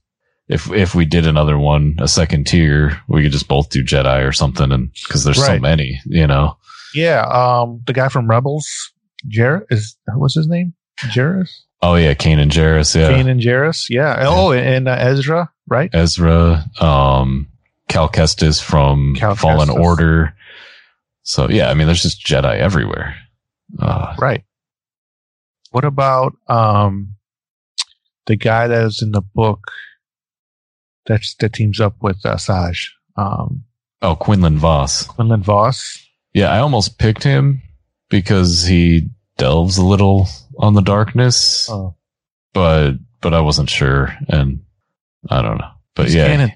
[0.49, 4.27] if, if we did another one, a second tier, we could just both do Jedi
[4.27, 4.73] or something.
[4.73, 6.57] And cause there's so many, you know?
[6.95, 8.67] Yeah, um, the guy from Rebels,
[9.27, 10.75] Jarrett is what's his name?
[11.01, 11.51] Jarrus,
[11.83, 12.15] Oh yeah.
[12.15, 12.95] Kanan Jarrus.
[12.95, 13.09] Yeah.
[13.09, 13.87] Kane and Jarrus.
[13.91, 14.25] Yeah.
[14.29, 15.91] Oh, and uh, Ezra, right?
[15.93, 17.49] Ezra, um,
[17.89, 19.81] Cal Kestis from Cal Fallen Kestis.
[19.81, 20.35] Order.
[21.25, 23.17] So yeah, I mean, there's just Jedi everywhere.
[23.79, 24.45] Uh, Right.
[25.71, 27.15] What about um
[28.27, 29.71] the guy that is in the book
[31.07, 33.65] that's that teams up with uh, Saj, um,
[34.03, 35.05] oh, Quinlan Vos.
[35.05, 35.99] Quinlan Vos?
[36.35, 37.63] Yeah, I almost picked him
[38.09, 40.29] because he delves a little
[40.59, 41.95] on the darkness, Oh,
[42.53, 44.61] but but I wasn't sure, and
[45.31, 45.71] I don't know.
[45.95, 46.53] But he's yeah, canon.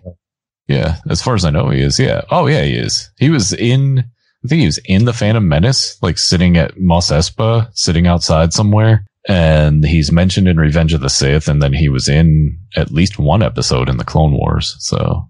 [0.67, 0.97] yeah.
[1.09, 1.99] As far as I know, he is.
[1.99, 2.23] Yeah.
[2.31, 3.11] Oh yeah, he is.
[3.19, 3.99] He was in.
[4.45, 8.53] I think he was in the Phantom Menace, like sitting at Mos Espa, sitting outside
[8.53, 9.05] somewhere.
[9.29, 13.19] And he's mentioned in Revenge of the Sith, and then he was in at least
[13.19, 14.77] one episode in the Clone Wars.
[14.79, 15.29] So,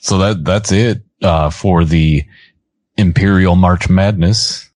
[0.00, 2.24] so that that's it uh, for the
[2.96, 4.70] Imperial March Madness.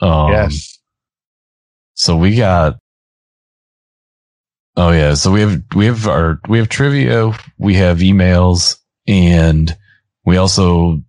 [0.00, 0.78] Um, yes.
[1.94, 2.78] so we got.
[4.76, 8.78] Oh yeah, so we have we have our we have trivia, we have emails,
[9.08, 9.76] and
[10.24, 11.02] we also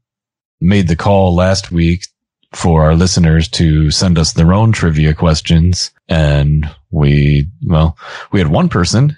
[0.60, 2.06] made the call last week
[2.54, 7.96] for our listeners to send us their own trivia questions, and we well
[8.32, 9.16] we had one person,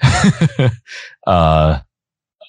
[1.27, 1.79] uh,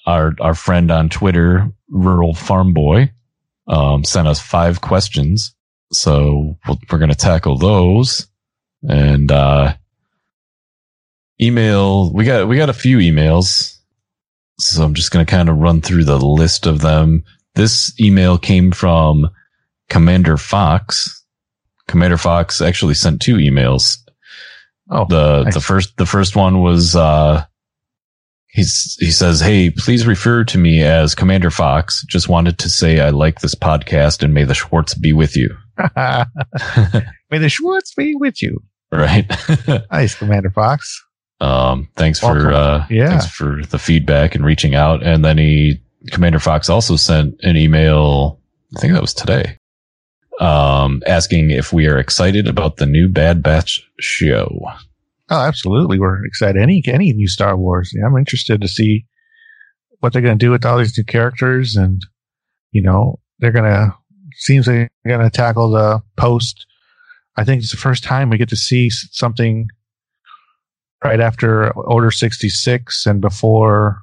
[0.05, 3.11] our our friend on Twitter, Rural Farm Boy,
[3.67, 5.55] um, sent us five questions,
[5.91, 8.27] so we'll, we're going to tackle those,
[8.87, 9.73] and uh,
[11.41, 13.77] email we got we got a few emails.
[14.59, 17.23] So i'm just going to kind of run through the list of them.
[17.55, 19.29] This email came from
[19.89, 21.23] commander fox.
[21.87, 23.97] Commander fox actually sent two emails.
[24.89, 25.53] Oh, the nice.
[25.53, 27.45] the first the first one was uh
[28.53, 32.99] he's he says hey please refer to me as commander fox just wanted to say
[32.99, 35.49] i like this podcast and may the schwartz be with you
[35.97, 38.61] may the Schwartz be with you.
[38.91, 39.25] right
[39.91, 41.03] Nice, Commander Fox.
[41.41, 43.09] Um, thanks for uh, Yeah.
[43.09, 45.01] thanks for the feedback and reaching out.
[45.01, 45.81] And then he,
[46.11, 48.39] Commander Fox, also sent an email.
[48.77, 49.57] I think that was today,
[50.39, 54.61] um, asking if we are excited about the new Bad Batch show.
[55.29, 55.99] Oh, absolutely.
[55.99, 56.61] We're excited.
[56.61, 57.91] Any any new Star Wars.
[57.95, 59.05] Yeah, I'm interested to see
[59.99, 62.01] what they're going to do with all these new characters, and
[62.71, 63.93] you know, they're going to
[64.35, 66.65] seems like they're going to tackle the post.
[67.37, 69.67] I think it's the first time we get to see something
[71.03, 73.99] right after Order 66 and before.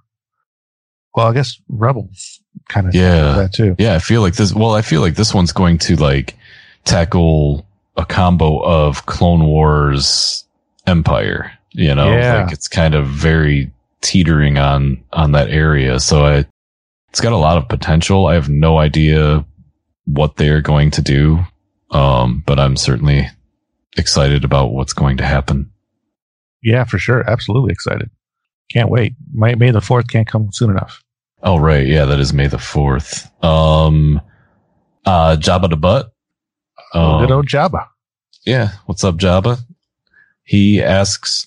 [1.15, 3.35] Well, I guess Rebels kind of Yeah.
[3.35, 3.75] that too.
[3.79, 4.55] Yeah, I feel like this.
[4.55, 6.37] Well, I feel like this one's going to like
[6.85, 7.67] tackle
[7.97, 10.45] a combo of Clone Wars
[10.87, 11.53] Empire.
[11.73, 12.43] You know, Yeah.
[12.45, 13.71] like it's kind of very
[14.03, 16.01] teetering on on that area.
[16.01, 16.45] So I,
[17.11, 18.27] it's got a lot of potential.
[18.27, 19.45] I have no idea
[20.07, 21.41] what they're going to do,
[21.91, 23.29] um, but I'm certainly
[23.97, 25.71] excited about what's going to happen.
[26.63, 27.29] Yeah, for sure.
[27.29, 28.11] Absolutely excited.
[28.73, 29.15] Can't wait.
[29.33, 31.03] May, May the fourth can't come soon enough.
[31.43, 31.87] Oh, right.
[31.87, 33.31] Yeah, that is May the 4th.
[33.43, 34.21] Um,
[35.07, 36.13] uh, Jabba the Butt.
[36.95, 37.87] Oh, good Um, old Jabba.
[38.45, 38.73] Yeah.
[38.87, 39.59] What's up, Jabba?
[40.51, 41.47] He asks,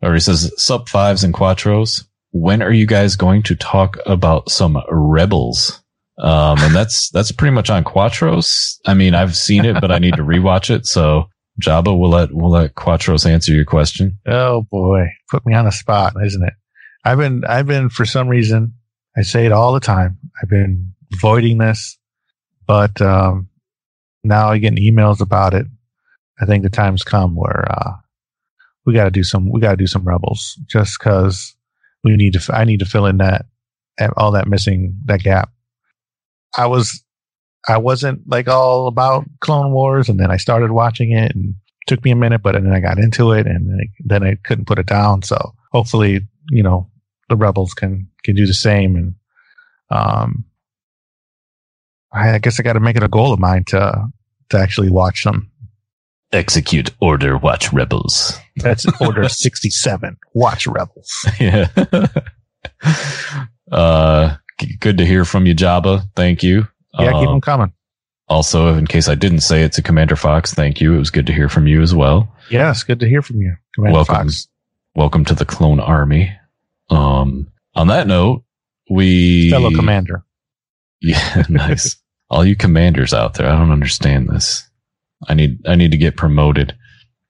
[0.00, 2.04] or he says, sup fives and quattros.
[2.30, 5.82] when are you guys going to talk about some rebels?
[6.18, 8.78] Um, and that's that's pretty much on Quatros.
[8.86, 10.86] I mean, I've seen it, but I need to rewatch it.
[10.86, 11.28] So
[11.60, 14.18] Jabba, we'll let we'll let Quatros answer your question.
[14.24, 16.54] Oh boy, put me on the spot, isn't it?
[17.04, 18.74] I've been I've been for some reason
[19.16, 20.16] I say it all the time.
[20.40, 21.98] I've been avoiding this,
[22.68, 23.48] but um,
[24.22, 25.66] now I get emails about it.
[26.40, 27.94] I think the time's come where uh,
[28.86, 31.54] we got to do some we got to do some rebels just because
[32.02, 32.54] we need to.
[32.54, 33.46] I need to fill in that
[34.16, 35.50] all that missing that gap.
[36.56, 37.02] I was
[37.68, 41.86] I wasn't like all about Clone Wars, and then I started watching it, and it
[41.86, 44.36] took me a minute, but then I got into it, and then I, then I
[44.44, 45.22] couldn't put it down.
[45.22, 46.20] So hopefully,
[46.50, 46.90] you know,
[47.28, 49.14] the Rebels can can do the same, and
[49.90, 50.44] um,
[52.12, 54.06] I, I guess I got to make it a goal of mine to
[54.50, 55.50] to actually watch them.
[56.34, 58.36] Execute order, watch Rebels.
[58.56, 60.16] That's order sixty seven.
[60.34, 61.10] Watch Rebels.
[61.40, 61.68] yeah.
[63.72, 64.36] uh,
[64.80, 66.02] good to hear from you, Jabba.
[66.16, 66.66] Thank you.
[66.98, 67.72] Yeah, keep Uh, them coming.
[68.28, 70.94] Also, in case I didn't say it to Commander Fox, thank you.
[70.94, 72.28] It was good to hear from you as well.
[72.50, 74.48] Yes, good to hear from you, Commander welcome, Fox.
[74.94, 76.34] welcome to the Clone Army.
[76.90, 78.44] Um, on that note,
[78.90, 80.24] we Fellow commander.
[81.00, 81.96] Yeah, nice.
[82.30, 84.63] All you commanders out there, I don't understand this.
[85.28, 86.74] I need I need to get promoted.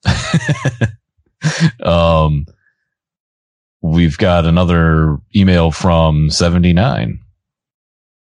[1.83, 2.47] um
[3.83, 7.21] we've got another email from 79.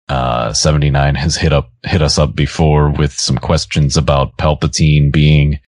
[0.09, 5.61] Uh 79 has hit up hit us up before with some questions about Palpatine being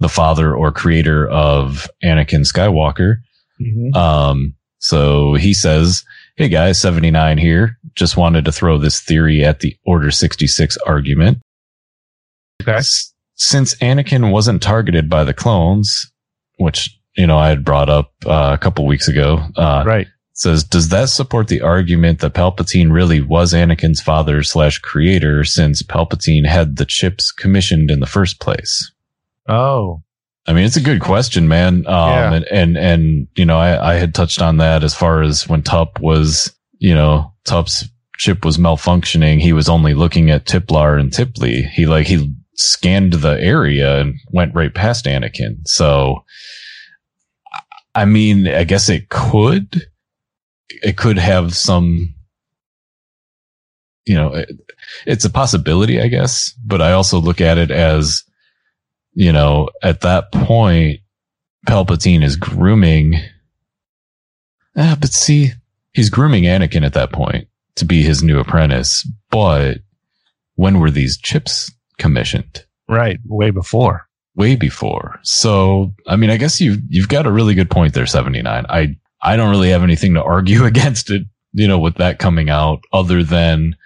[0.00, 3.16] the father or creator of Anakin Skywalker.
[3.60, 3.94] Mhm.
[3.94, 6.04] Um, so he says,
[6.36, 7.78] Hey guys, 79 here.
[7.94, 11.38] Just wanted to throw this theory at the Order 66 argument.
[12.60, 12.72] Okay.
[12.72, 16.10] S- Since Anakin wasn't targeted by the clones,
[16.58, 20.06] which, you know, I had brought up uh, a couple weeks ago, uh, Right.
[20.34, 25.82] says, does that support the argument that Palpatine really was Anakin's father slash creator since
[25.82, 28.90] Palpatine had the chips commissioned in the first place?
[29.48, 30.02] Oh,
[30.46, 31.86] I mean, it's a good question, man.
[31.86, 32.32] Um, Yeah.
[32.34, 35.62] and, and, and, you know, I, I had touched on that as far as when
[35.62, 37.88] Tup was, you know, Tup's
[38.18, 39.40] chip was malfunctioning.
[39.40, 41.68] He was only looking at Tiplar and Tiplee.
[41.68, 45.66] He like, he scanned the area and went right past Anakin.
[45.66, 46.24] So,
[47.94, 49.88] I mean, I guess it could,
[50.68, 52.14] it could have some,
[54.06, 54.50] you know, it,
[55.06, 58.22] it's a possibility, I guess, but I also look at it as,
[59.14, 61.00] you know, at that point,
[61.66, 63.20] Palpatine is grooming.
[64.76, 65.52] Ah, but see,
[65.92, 69.08] he's grooming Anakin at that point to be his new apprentice.
[69.30, 69.78] But
[70.56, 72.64] when were these chips commissioned?
[72.88, 73.18] right.
[73.26, 74.06] Way before.
[74.36, 75.20] Way before.
[75.22, 78.66] So, I mean, I guess you you've got a really good point there, seventy nine.
[78.68, 81.22] I I don't really have anything to argue against it,
[81.52, 83.76] you know, with that coming out, other than,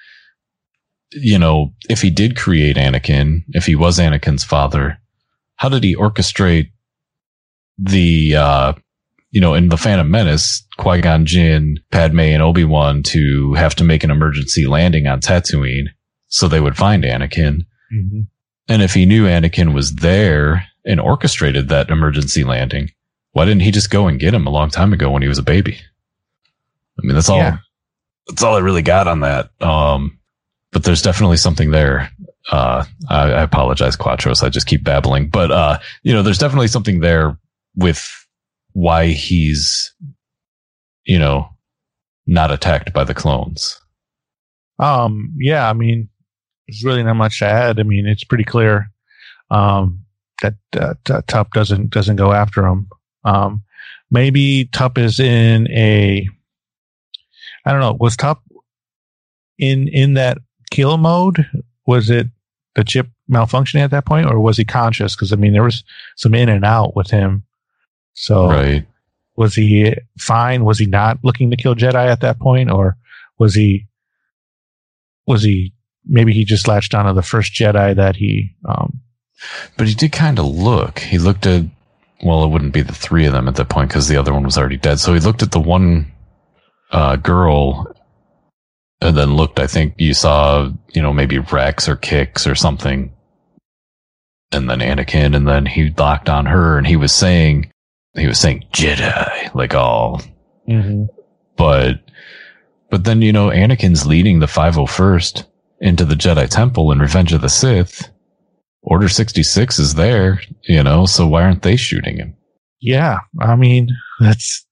[1.12, 4.98] you know, if he did create Anakin, if he was Anakin's father,
[5.56, 6.70] how did he orchestrate
[7.78, 8.72] the, uh,
[9.30, 13.74] you know, in the Phantom Menace, Qui Gon Jinn, Padme, and Obi Wan to have
[13.76, 15.88] to make an emergency landing on Tatooine
[16.28, 17.60] so they would find Anakin.
[17.92, 18.20] Mm-hmm.
[18.68, 22.90] And if he knew Anakin was there and orchestrated that emergency landing,
[23.32, 25.38] why didn't he just go and get him a long time ago when he was
[25.38, 25.78] a baby?
[26.98, 27.58] I mean, that's all, Yeah.
[28.26, 29.50] that's all I really got on that.
[29.62, 30.18] Um,
[30.72, 32.10] but there's definitely something there.
[32.50, 34.42] Uh, I, I apologize, Quatros.
[34.42, 37.38] I just keep babbling, but, uh, you know, there's definitely something there
[37.74, 38.06] with
[38.72, 39.94] why he's,
[41.04, 41.48] you know,
[42.26, 43.80] not attacked by the clones.
[44.78, 46.08] Um, yeah, I mean,
[46.68, 47.80] there's really not much to add.
[47.80, 48.90] I mean, it's pretty clear
[49.50, 50.04] um,
[50.42, 52.88] that uh, T- Tup doesn't doesn't go after him.
[53.24, 53.62] Um,
[54.10, 56.28] maybe Tup is in a,
[57.64, 58.42] I don't know, was Tup
[59.58, 60.38] in in that
[60.70, 61.46] kill mode?
[61.86, 62.28] Was it
[62.74, 65.16] the chip malfunctioning at that point, or was he conscious?
[65.16, 65.82] Because I mean, there was
[66.16, 67.44] some in and out with him.
[68.14, 68.86] So Right.
[69.36, 70.64] was he fine?
[70.64, 72.96] Was he not looking to kill Jedi at that point, or
[73.38, 73.86] was he?
[75.26, 75.72] Was he?
[76.08, 78.54] Maybe he just latched onto the first Jedi that he.
[78.66, 79.00] Um,
[79.76, 80.98] But he did kind of look.
[81.00, 81.64] He looked at,
[82.24, 84.42] well, it wouldn't be the three of them at that point because the other one
[84.44, 84.98] was already dead.
[84.98, 86.10] So he looked at the one
[86.90, 87.94] uh, girl
[89.00, 93.12] and then looked, I think you saw, you know, maybe Rex or Kix or something.
[94.50, 97.70] And then Anakin, and then he locked on her and he was saying,
[98.14, 100.22] he was saying Jedi, like all,
[101.56, 102.00] but,
[102.90, 105.44] but then, you know, Anakin's leading the 501st
[105.80, 108.10] into the Jedi Temple in Revenge of the Sith.
[108.82, 112.36] Order 66 is there, you know, so why aren't they shooting him?
[112.80, 113.88] yeah, I mean
[114.20, 114.64] that's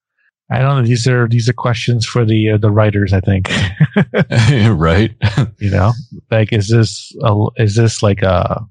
[0.50, 0.86] I don't know.
[0.86, 3.12] These are these are questions for the uh, the writers.
[3.12, 3.50] I think.
[4.78, 5.14] right.
[5.58, 5.92] you know,
[6.30, 8.64] like is this a, is this like a,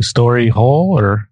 [0.00, 1.28] story whole or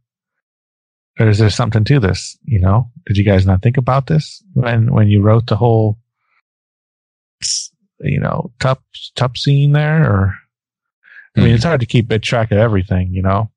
[1.18, 2.36] or is there something to this?
[2.44, 5.98] You know, did you guys not think about this when when you wrote the whole
[8.00, 8.82] you know top
[9.14, 10.04] top scene there?
[10.10, 10.34] Or
[11.36, 13.12] I mean, it's hard to keep a track of everything.
[13.12, 13.50] You know.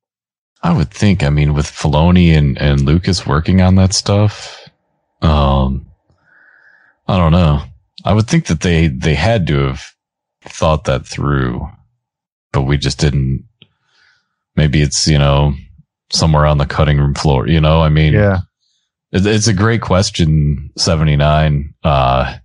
[0.64, 1.22] I would think.
[1.24, 4.68] I mean, with Filoni and and Lucas working on that stuff,
[5.22, 5.86] um,
[7.08, 7.62] I don't know.
[8.04, 9.84] I would think that they they had to have
[10.44, 11.68] thought that through,
[12.54, 13.46] but we just didn't.
[14.56, 15.54] Maybe it's you know
[16.12, 17.48] somewhere on the cutting room floor.
[17.48, 18.40] You know, I mean, Yeah.
[19.12, 20.72] it, it's a great question.
[20.78, 21.76] Seventy nine.
[21.84, 22.38] Uh,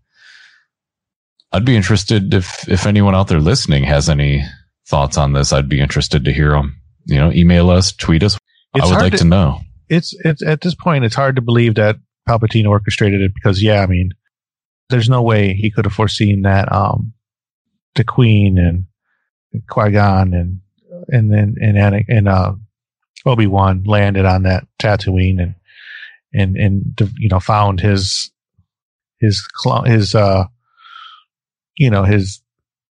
[1.53, 4.43] I'd be interested if if anyone out there listening has any
[4.89, 5.53] thoughts on this.
[5.53, 6.77] I'd be interested to hear them.
[7.07, 8.39] You know, email us, tweet us.
[8.74, 9.61] It's I would like to- to know.
[9.89, 11.97] it's it's at this point it's hard to believe that
[12.29, 14.11] Palpatine orchestrated it because yeah, I mean,
[14.89, 17.12] there's no way he could have foreseen that um
[17.97, 18.87] the Queen and
[19.69, 20.61] Qui Gon and
[21.09, 22.55] and then and Anakin and uh
[23.27, 25.55] Obi Wan landed on that Tatooine and
[26.33, 28.31] and and you know found his
[29.19, 30.45] his clone his uh
[31.82, 32.40] you know his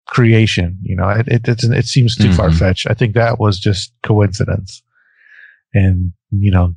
[0.06, 2.36] creation you know it it, it seems too Mhm.
[2.36, 4.82] far fetched i think that was just coincidence.
[5.72, 6.74] And you know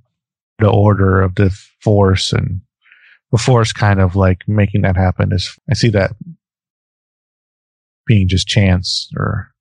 [0.59, 1.49] the order of the
[1.83, 2.61] force and
[3.31, 6.11] the force kind of like making that happen is i see that
[8.05, 9.51] being just chance or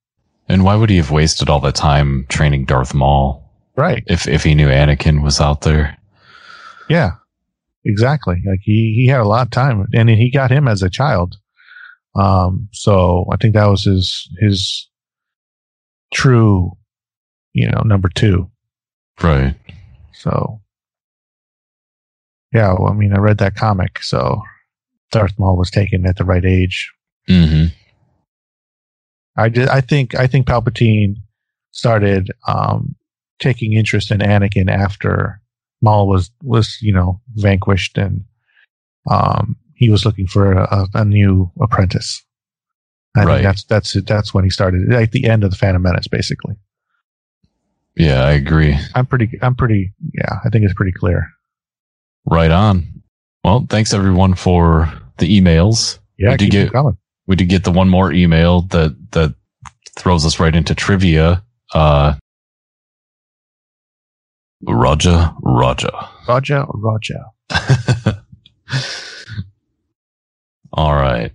[0.49, 3.43] And why would he have wasted all that time training Darth Maul?
[3.75, 4.03] Right.
[4.07, 5.97] If if he knew Anakin was out there?
[6.89, 7.11] yeah
[7.83, 8.41] exactly.
[8.45, 11.35] Like he he had a lot of time and he got him as a child
[12.17, 14.89] um so i think that was his his
[16.13, 16.71] true
[17.53, 18.49] you know number two
[19.21, 19.55] Right.
[20.13, 20.61] So,
[22.53, 24.41] yeah, well, I mean, I read that comic, so
[25.11, 26.91] Darth Maul was taken at the right age.
[27.27, 27.65] hmm
[29.35, 29.67] I did.
[29.67, 30.15] I think.
[30.15, 31.17] I think Palpatine
[31.71, 32.95] started um,
[33.39, 35.39] taking interest in Anakin after
[35.81, 38.23] Maul was was you know vanquished, and
[39.09, 42.23] um, he was looking for a, a new apprentice.
[43.15, 43.35] I Right.
[43.35, 44.05] think that's that's it.
[44.07, 44.91] That's when he started.
[44.91, 46.55] At the end of the Phantom Menace, basically.
[47.95, 48.77] Yeah, I agree.
[48.93, 49.39] I'm pretty.
[49.41, 49.93] I'm pretty.
[50.13, 51.27] Yeah, I think it's pretty clear.
[52.25, 52.85] Right on.
[53.43, 55.97] Well, thanks everyone for the emails.
[56.19, 56.97] Yeah, We did keep get- coming.
[57.25, 59.33] We did get the one more email that that
[59.97, 61.43] throws us right into trivia.
[61.73, 62.15] Uh
[64.63, 66.09] Raja Raja.
[66.27, 67.23] Roger, Roger.
[70.77, 71.31] All right.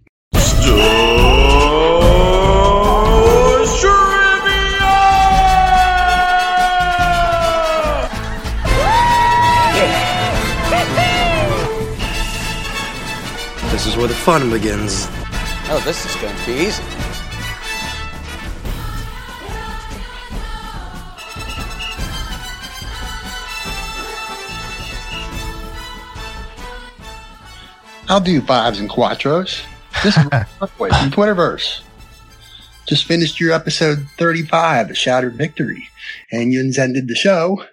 [13.73, 15.09] This is where the fun begins.
[15.71, 16.92] Oh, this is going to be easy.
[28.13, 29.65] I'll do fives and quattros.
[30.03, 30.23] This is
[30.59, 31.81] from Twitterverse.
[32.87, 35.89] Just finished your episode 35, A Shattered Victory,
[36.31, 37.65] and you ended the show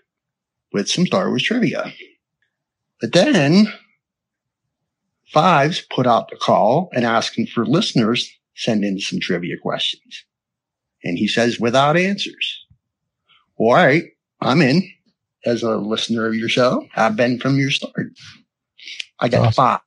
[0.72, 1.92] with some Star Wars trivia.
[3.02, 3.68] But then,
[5.28, 10.24] Fives put out the call and asking for listeners send in some trivia questions.
[11.04, 12.66] And he says without answers.
[13.58, 14.06] All right,
[14.40, 14.90] I'm in
[15.46, 16.88] as a listener of your show.
[16.96, 18.14] I've been from your start.
[19.20, 19.52] I got Awesome.
[19.52, 19.80] five.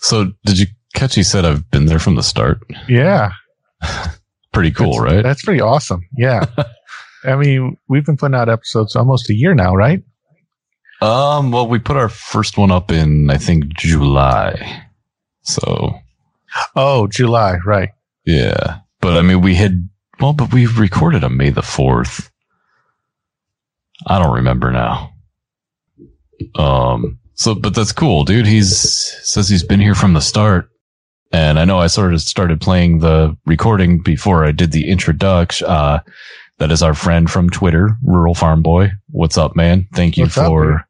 [0.00, 2.60] So did you catch he said I've been there from the start?
[2.88, 3.30] Yeah,
[4.52, 5.22] Pretty cool, that's, right?
[5.22, 6.00] That's pretty awesome.
[6.16, 6.46] Yeah.
[7.24, 10.02] I mean, we've been putting out episodes almost a year now, right?
[11.02, 14.84] Um, well, we put our first one up in I think July.
[15.42, 15.92] So
[16.74, 17.90] Oh, July, right.
[18.24, 18.78] yeah.
[19.00, 19.88] But I mean we had
[20.20, 22.30] well, but we recorded on May the fourth.
[24.06, 25.12] I don't remember now.
[26.54, 28.46] Um so but that's cool, dude.
[28.46, 28.76] He's
[29.22, 30.70] says he's been here from the start.
[31.32, 35.66] And I know I sort of started playing the recording before I did the introduction.
[35.66, 36.00] Uh
[36.58, 38.90] that is our friend from Twitter, Rural Farm Boy.
[39.10, 39.86] What's up, man?
[39.94, 40.80] Thank you What's for dude?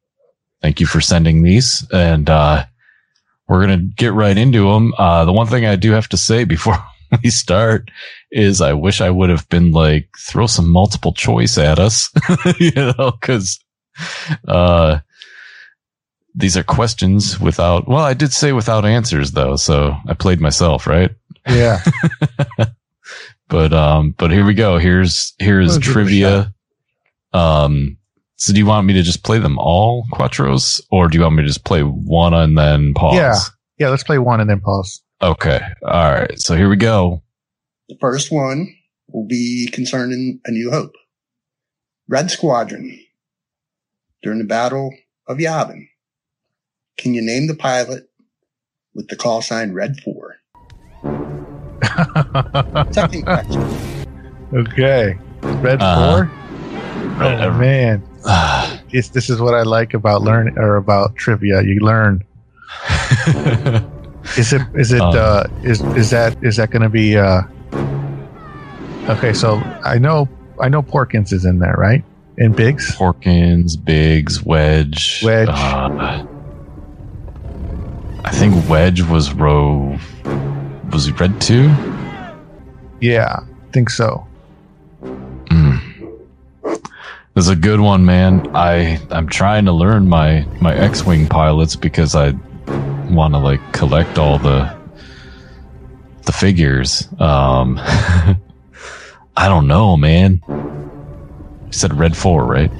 [0.62, 1.86] thank you for sending these.
[1.93, 2.64] And uh
[3.48, 4.94] we're gonna get right into them.
[4.98, 6.77] Uh the one thing I do have to say before
[7.24, 7.90] we start
[8.31, 12.10] is I wish I would have been like throw some multiple choice at us,
[12.59, 13.59] you know, because
[14.47, 14.98] uh,
[16.36, 17.88] these are questions without.
[17.88, 21.10] Well, I did say without answers though, so I played myself, right?
[21.48, 21.80] Yeah.
[23.48, 24.78] But um, but here we go.
[24.78, 26.54] Here's here's We'll give it a trivia.
[27.32, 27.96] Um,
[28.36, 30.80] So do you want me to just play them all, Quattros?
[30.90, 33.14] Or do you want me to just play one and then pause?
[33.14, 33.36] Yeah.
[33.78, 35.02] Yeah, let's play one and then pause.
[35.22, 35.60] Okay.
[35.84, 36.38] All right.
[36.40, 37.22] So here we go.
[37.88, 38.74] The first one
[39.08, 40.94] will be concerning A New Hope.
[42.08, 42.98] Red Squadron.
[44.22, 44.92] During the Battle
[45.28, 45.86] of Yavin.
[46.98, 48.09] Can you name the pilot
[48.94, 50.36] with the call sign Red 4?
[52.93, 53.62] Second question.
[54.55, 55.18] okay.
[55.43, 56.27] Red Uh-huh.
[56.27, 56.31] 4?
[57.20, 58.02] Oh, Uh, man.
[58.93, 61.60] It's, this is what I like about learn or about trivia.
[61.62, 62.24] You learn.
[64.36, 67.43] Is it is it Um, uh is is that is that going to be uh
[69.09, 70.28] Okay, so I know
[70.60, 72.02] I know Porkins is in there, right?
[72.39, 72.97] In Biggs?
[72.97, 75.23] Porkins, Biggs, Wedge.
[75.24, 75.48] Wedge.
[75.48, 76.24] uh,
[78.27, 79.98] I think Wedge was row.
[80.93, 81.69] Was he red two?
[83.01, 84.27] Yeah, I think so.
[85.03, 86.20] Mm.
[87.36, 88.51] It's a good one, man.
[88.55, 92.32] I I'm trying to learn my my X-wing pilots because I
[93.11, 94.77] want to like collect all the
[96.23, 97.09] the figures.
[97.20, 97.78] Um,
[99.36, 100.43] I don't know, man.
[100.48, 102.70] You said red four, right?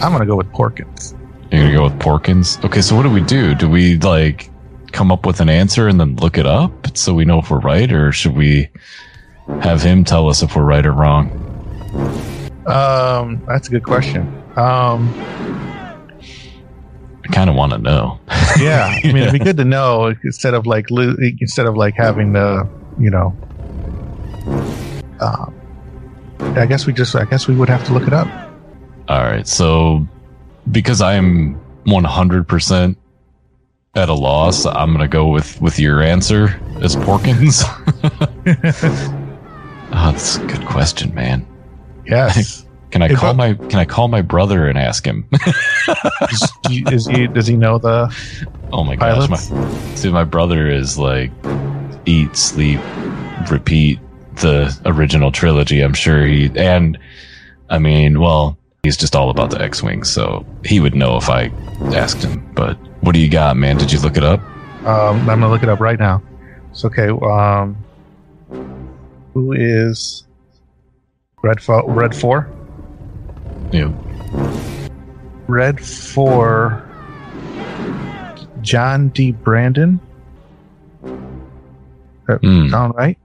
[0.00, 1.12] I'm going to go with Porkins.
[1.50, 2.64] You're gonna go with Porkins.
[2.64, 3.54] Okay, so what do we do?
[3.54, 4.50] Do we like
[4.92, 7.60] come up with an answer and then look it up so we know if we're
[7.60, 8.68] right, or should we
[9.60, 11.30] have him tell us if we're right or wrong?
[12.66, 14.22] Um that's a good question.
[14.56, 15.12] Um
[17.24, 18.20] I kind of want to know.
[18.58, 22.32] yeah, I mean it'd be good to know instead of like instead of like having
[22.32, 22.68] the,
[22.98, 23.36] you know,
[25.20, 25.54] um
[26.56, 28.28] I guess we just I guess we would have to look it up.
[29.08, 29.46] All right.
[29.46, 30.06] So
[30.70, 32.96] because I'm 100%
[33.96, 36.48] at a loss, I'm going to go with with your answer
[36.80, 37.62] as Porkins.
[38.44, 41.46] oh, that's a good question, man.
[42.04, 42.62] Yes.
[42.92, 45.28] Can I call my can I call my brother and ask him?
[46.30, 48.14] is, he- is he does he know the
[48.72, 49.36] oh my gosh, my?
[49.96, 51.30] See, my brother is like
[52.06, 52.80] eat, sleep,
[53.50, 53.98] repeat
[54.36, 55.80] the original trilogy.
[55.82, 56.96] I'm sure he and
[57.68, 61.46] I mean, well, he's just all about the X-wing, so he would know if I
[61.92, 62.50] asked him.
[62.54, 63.76] But what do you got, man?
[63.76, 64.40] Did you look it up?
[64.84, 66.20] Um, I'm gonna look it up right now.
[66.72, 67.08] It's okay.
[67.08, 67.76] Um,
[69.32, 70.24] who is
[71.42, 72.50] Red Fo- Red Four?
[73.70, 73.92] Yeah.
[75.46, 76.82] Red Four.
[78.60, 79.30] John D.
[79.30, 80.00] Brandon.
[82.26, 82.68] Hmm.
[82.70, 83.16] Sound right?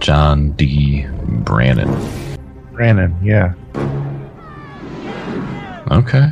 [0.00, 1.06] John D.
[1.26, 1.88] Brannon.
[2.72, 3.16] Brandon.
[3.22, 3.54] Yeah.
[5.90, 6.28] Okay.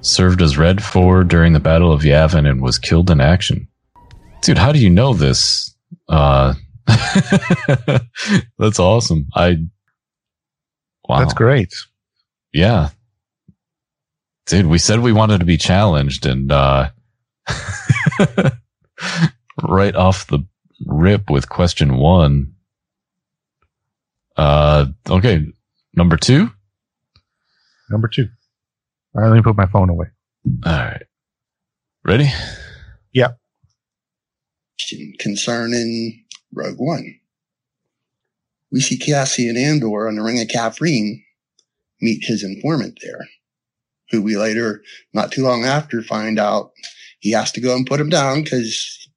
[0.00, 3.68] Served as Red Four during the Battle of Yavin and was killed in action.
[4.42, 5.74] Dude, how do you know this?
[6.08, 6.54] Uh,
[8.58, 9.26] that's awesome.
[9.34, 9.58] I.
[11.08, 11.18] Wow.
[11.20, 11.74] That's great.
[12.52, 12.90] Yeah.
[14.46, 16.90] Dude, we said we wanted to be challenged and uh
[19.62, 20.40] right off the
[20.86, 22.54] rip with question 1.
[24.36, 25.46] Uh okay,
[25.94, 26.50] number 2.
[27.90, 28.28] Number two.
[29.14, 30.06] All right, let me put my phone away.
[30.64, 31.02] All right.
[32.04, 32.30] Ready?
[34.88, 37.14] question concerning Rogue One.
[38.70, 41.22] We see Cassian Andor on the Ring of Kafrene
[42.00, 43.26] meet his informant there,
[44.10, 44.82] who we later,
[45.12, 46.72] not too long after, find out
[47.18, 49.08] he has to go and put him down because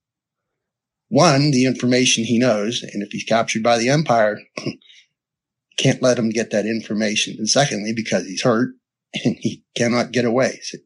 [1.10, 4.40] one, the information he knows, and if he's captured by the Empire,
[5.78, 7.36] can't let him get that information.
[7.38, 8.70] And secondly, because he's hurt
[9.14, 10.60] and he cannot get away.
[10.64, 10.78] So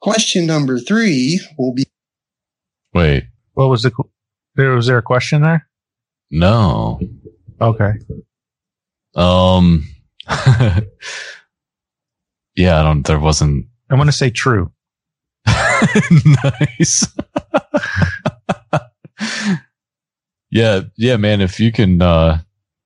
[0.00, 1.84] question number three will be
[2.94, 3.24] Wait.
[3.54, 3.92] What was the?
[4.54, 5.66] There was there a question there?
[6.30, 7.00] No.
[7.60, 7.92] Okay.
[9.14, 9.84] Um
[12.54, 14.72] Yeah, I don't there wasn't I want to say true.
[15.46, 17.06] nice.
[20.50, 21.40] yeah, yeah, man.
[21.40, 22.40] If you can, uh,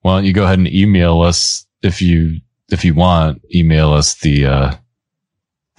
[0.07, 2.39] why don't you go ahead and email us if you
[2.71, 3.43] if you want?
[3.53, 4.75] Email us the uh,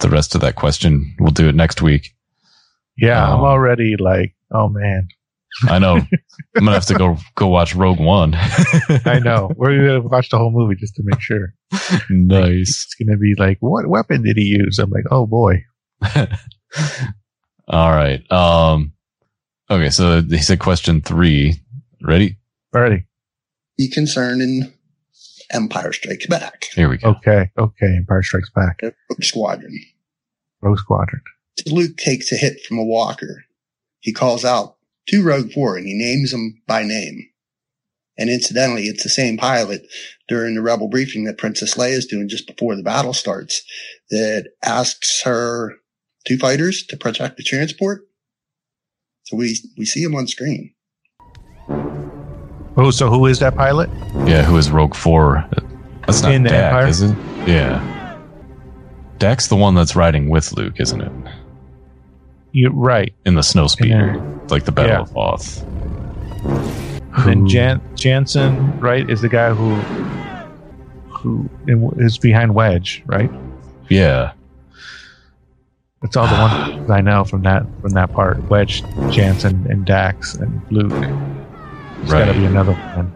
[0.00, 1.14] the rest of that question.
[1.18, 2.14] We'll do it next week.
[2.98, 3.46] Yeah, I'm Oh.
[3.46, 5.08] already like, oh man,
[5.62, 5.96] I know.
[6.56, 8.34] I'm gonna have to go go watch Rogue One.
[8.34, 9.50] I know.
[9.56, 11.54] We're gonna watch the whole movie just to make sure.
[12.10, 12.84] nice.
[12.84, 14.78] It's gonna be like, what weapon did he use?
[14.78, 15.64] I'm like, oh boy.
[17.66, 18.30] All right.
[18.30, 18.92] Um.
[19.70, 19.88] Okay.
[19.90, 21.54] So he said question three.
[22.02, 22.36] Ready?
[22.74, 23.04] Already.
[23.78, 24.72] Be concerning
[25.50, 27.10] Empire Strikes Back, Here we go.
[27.10, 27.50] Okay.
[27.56, 27.96] Okay.
[27.96, 28.80] Empire Strikes Back.
[28.82, 29.80] Rogue Squadron.
[30.60, 31.22] Rogue Squadron.
[31.66, 33.44] Luke takes a hit from a walker.
[34.00, 34.76] He calls out
[35.08, 37.30] to Rogue Four and he names them by name.
[38.18, 39.86] And incidentally, it's the same pilot
[40.26, 43.62] during the rebel briefing that Princess Leia is doing just before the battle starts
[44.10, 45.76] that asks her
[46.26, 48.02] two fighters to protect the transport.
[49.22, 50.74] So we, we see him on screen.
[52.80, 53.90] Oh, so who is that pilot?
[54.24, 55.44] Yeah, who is Rogue Four?
[56.06, 56.86] That's not In the Dak, Empire?
[56.86, 57.16] is it?
[57.46, 58.16] Yeah.
[59.18, 61.12] Dak's the one that's riding with Luke, isn't it?
[62.52, 63.12] You're right.
[63.26, 64.40] In the snow In speeder.
[64.48, 65.00] like the Battle Yeah.
[65.00, 65.62] of Hoth.
[67.16, 69.74] And then Who- Jan- Janson, right, is the guy who
[71.10, 71.48] who
[71.96, 73.30] is behind Wedge, right?
[73.88, 74.32] Yeah.
[76.00, 78.48] That's all the ones I know from that from that part.
[78.48, 80.92] Wedge, Janson, and Dax and Luke.
[81.98, 83.14] There's got to be another one.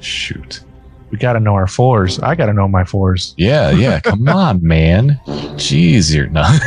[0.00, 0.62] Shoot.
[1.10, 2.18] We got to know our fours.
[2.20, 3.34] I got to know my fours.
[3.36, 4.00] Yeah, yeah.
[4.04, 5.20] Come on, man.
[5.56, 6.58] Jeez, you're not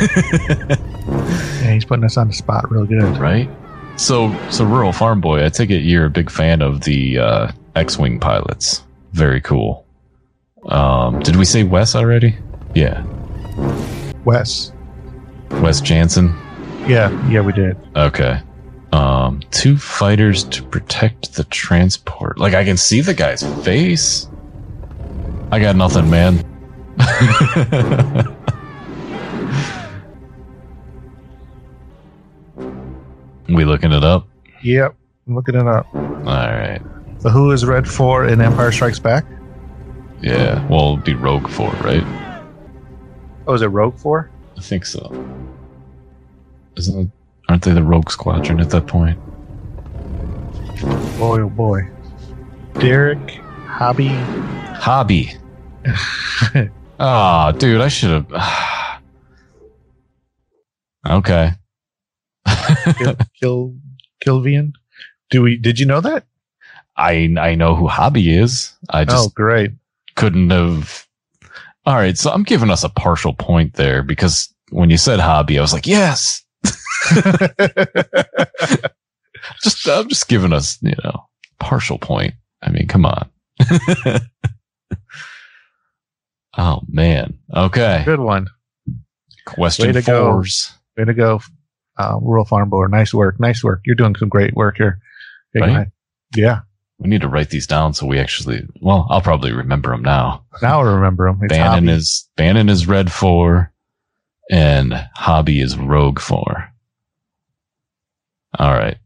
[1.62, 3.16] Yeah, he's putting us on the spot real good.
[3.18, 3.50] right.
[3.96, 5.44] So, so rural farm boy.
[5.44, 8.84] I take it you're a big fan of the uh, X-wing pilots.
[9.12, 9.84] Very cool.
[10.66, 12.36] Um, did we say Wes already?
[12.74, 13.04] Yeah,
[14.24, 14.72] Wes.
[15.62, 16.28] Wes Janson.
[16.86, 17.76] Yeah, yeah, we did.
[17.96, 18.40] Okay.
[18.96, 22.38] Um, two fighters to protect the transport.
[22.38, 24.26] Like I can see the guy's face.
[25.52, 26.36] I got nothing, man.
[33.50, 34.26] we looking it up?
[34.62, 34.94] Yep,
[35.26, 35.86] I'm looking it up.
[35.94, 36.80] All right.
[37.18, 39.26] So who is Red Four in Empire Strikes Back?
[40.22, 40.66] Yeah.
[40.68, 42.02] Well, it'd be Rogue Four, right?
[43.46, 44.30] Oh, is it Rogue Four?
[44.56, 45.12] I think so.
[46.78, 47.15] Isn't it?
[47.48, 49.18] Aren't they the Rogue Squadron at that point?
[51.18, 51.88] Boy, oh boy.
[52.74, 54.08] Derek, Hobbie.
[54.08, 55.32] Hobbie.
[56.98, 59.02] Ah, dude, I should have.
[61.10, 61.52] okay.
[62.96, 63.74] Kill, Kill,
[64.24, 64.72] Klivian.
[65.30, 65.56] Do we?
[65.56, 66.24] Did you know that?
[66.96, 68.72] I I know who Hobbie is.
[68.88, 69.72] I just oh, great.
[70.14, 71.06] couldn't have.
[71.84, 75.58] All right, so I'm giving us a partial point there because when you said Hobbie,
[75.58, 76.42] I was like, yes.
[79.62, 81.24] Just I'm just giving us, you know,
[81.58, 82.34] partial point.
[82.62, 83.30] I mean, come on.
[86.58, 87.38] oh man.
[87.54, 88.02] Okay.
[88.04, 88.48] Good one.
[89.46, 90.32] Question Way to go.
[90.32, 90.72] fours.
[90.96, 91.40] Way to go,
[91.98, 92.86] uh, rural farm boy.
[92.86, 93.38] Nice work.
[93.38, 93.80] Nice work.
[93.84, 94.98] You're doing some great work here.
[95.52, 95.88] Big Right?
[96.34, 96.60] Yeah.
[96.98, 98.66] We need to write these down so we actually.
[98.80, 100.44] Well, I'll probably remember them now.
[100.62, 101.40] Now I remember them.
[101.42, 101.98] It's Bannon Hobbie.
[101.98, 103.72] is Bannon is red four,
[104.50, 106.68] and Hobbie is rogue four.
[108.58, 108.98] All right.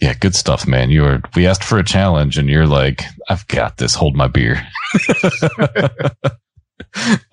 [0.00, 0.90] Yeah, good stuff, man.
[0.90, 4.28] You were we asked for a challenge and you're like, I've got this, hold my
[4.28, 4.62] beer.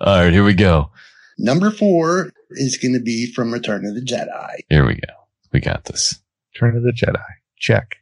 [0.00, 0.90] All right, here we go.
[1.38, 4.60] Number four is going to be from Return of the Jedi.
[4.68, 5.12] Here we go.
[5.52, 6.18] We got this.
[6.54, 7.24] Return of the Jedi.
[7.58, 7.96] Check.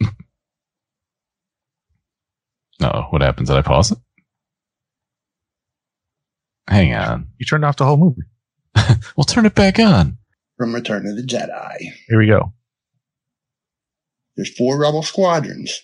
[2.80, 3.48] No, what happens?
[3.48, 3.98] Did I pause it?
[6.68, 7.28] Hang on.
[7.38, 8.22] You turned off the whole movie.
[9.16, 10.18] We'll turn it back on.
[10.56, 11.76] From Return of the Jedi.
[12.08, 12.52] Here we go.
[14.36, 15.82] There's four rebel squadrons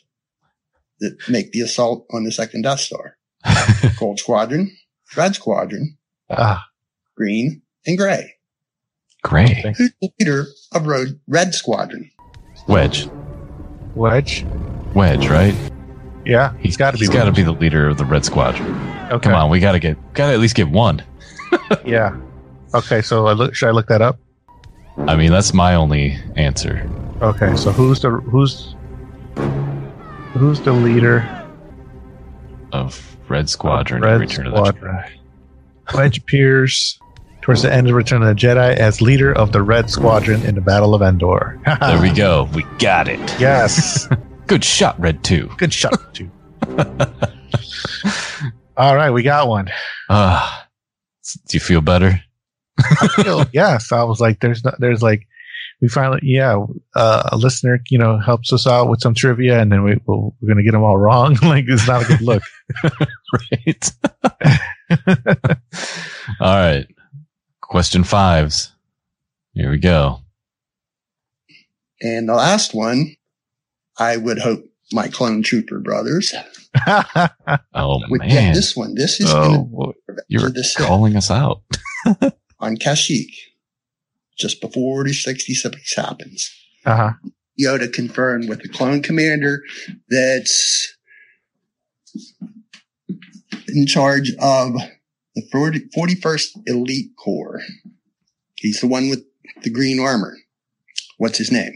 [1.01, 3.17] that make the assault on the second Death Star.
[3.99, 4.77] Gold Squadron,
[5.17, 5.97] Red Squadron,
[6.29, 6.67] Ah,
[7.17, 8.35] Green, and Gray.
[9.23, 9.63] Great.
[9.63, 9.79] thanks.
[9.79, 12.11] Who's the leader of Road Red Squadron?
[12.69, 13.09] Wedge.
[13.95, 14.45] Wedge.
[14.95, 15.55] Wedge, right?
[16.27, 17.07] Yeah, he's got to be.
[17.07, 18.75] He's got to be the leader of the Red Squadron.
[19.11, 19.29] Okay.
[19.31, 21.03] Come on, we gotta get gotta at least get one.
[21.85, 22.17] Yeah.
[22.75, 24.19] Okay, so I look, should I look that up?
[24.99, 26.89] I mean, that's my only answer.
[27.23, 28.75] Okay, so who's the who's
[30.35, 31.27] who's the leader?
[32.73, 35.11] Of Red Squadron, Red Return of the Jedi.
[35.95, 36.99] Wedge appears
[37.41, 40.55] towards the end of Return of the Jedi as leader of the Red Squadron in
[40.55, 41.61] the Battle of Endor.
[41.81, 42.49] There we go.
[42.55, 43.19] We got it.
[43.41, 44.09] Yes.
[44.47, 45.51] Good shot, Red Two.
[45.57, 46.31] Good shot, Two.
[48.77, 49.69] All right, we got one.
[50.09, 50.69] Ah,
[51.49, 52.21] do you feel better?
[53.53, 55.27] Yes, I was like, there's, no, there's like,
[55.81, 59.73] we finally, yeah, uh, a listener, you know, helps us out with some trivia, and
[59.73, 61.35] then we, we'll, we're gonna get them all wrong.
[61.43, 62.43] like, it's not a good look.
[63.53, 63.93] right.
[66.41, 66.87] All right.
[67.61, 68.73] Question fives.
[69.55, 70.21] Here we go.
[72.03, 73.17] And the last one,
[73.99, 76.35] I would hope my clone trooper brothers
[77.75, 78.29] Oh would man.
[78.29, 78.95] get this one.
[78.95, 81.63] This is oh, going to you were the Sith calling us out.
[82.61, 83.33] On Kashyyyk,
[84.39, 86.51] just before Order 66 happens.
[86.87, 87.13] uh-huh.
[87.61, 89.61] Yoda confirmed with the clone commander
[90.09, 90.95] that's
[93.69, 94.75] in charge of
[95.35, 97.61] the 40, 41st Elite Corps.
[98.57, 99.25] He's the one with
[99.63, 100.37] the green armor.
[101.19, 101.75] What's his name?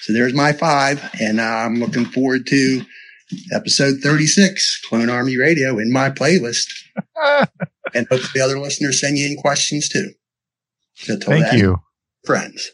[0.00, 2.82] So there's my five, and I'm looking forward to
[3.52, 6.66] episode 36, Clone Army Radio, in my playlist.
[7.94, 10.10] and hope the other listeners send you in questions too.
[10.94, 11.82] So Thank then, you.
[12.24, 12.70] friends.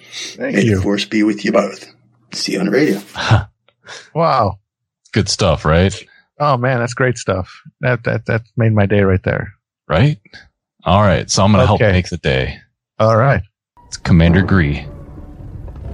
[0.00, 1.92] Thank May the force be with you both.
[2.32, 3.00] See you on the radio.
[4.14, 4.60] Wow.
[5.12, 5.94] Good stuff, right?
[6.40, 7.52] Oh man, that's great stuff.
[7.80, 9.52] That that that made my day right there.
[9.88, 10.18] Right?
[10.84, 11.30] All right.
[11.30, 12.58] So I'm going to help make the day.
[12.98, 13.42] All right.
[13.86, 14.86] It's Commander Gree.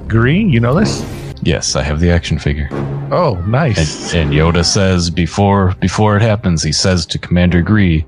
[0.06, 1.04] Green, you know this?
[1.42, 2.68] Yes, I have the action figure.
[3.12, 4.14] Oh, And, nice.
[4.14, 8.06] and Yoda says before before it happens, he says to Commander Gree,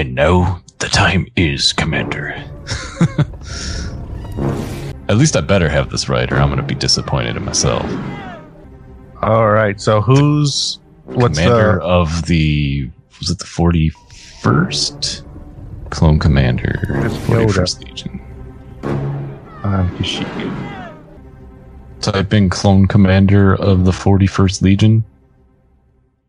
[0.00, 2.30] "And now the time is, Commander."
[5.10, 7.84] At least I better have this right, or I'm going to be disappointed in myself.
[9.20, 9.78] All right.
[9.78, 15.26] So who's what's commander the of the was it the 41st
[15.90, 18.20] clone commander It's 41st legion
[19.64, 20.96] um, Kashyyyk?
[22.00, 25.04] type in clone commander of the 41st legion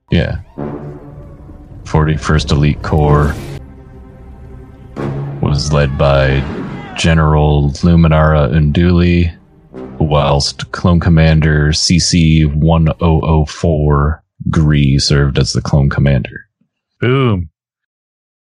[0.10, 0.40] yeah
[1.84, 3.34] 41st elite corps
[5.42, 6.40] was led by
[6.98, 9.36] general luminara unduli
[10.00, 16.48] whilst clone commander cc 1004 Gree served as the clone commander
[17.00, 17.50] Boom.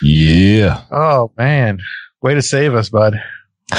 [0.02, 1.78] yeah Oh man.
[2.22, 3.22] Way to save us, bud.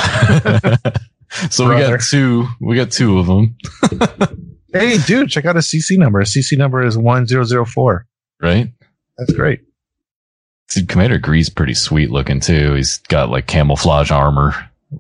[1.49, 2.47] so we got two.
[2.61, 3.57] We got two of them,
[4.71, 6.19] Hey, dude, check out a CC number.
[6.19, 8.05] A CC number is 1004.
[8.41, 8.71] right?
[9.17, 9.61] That's great.
[10.69, 12.73] Dude, Commander Gree's pretty sweet looking too.
[12.73, 14.53] He's got like camouflage armor,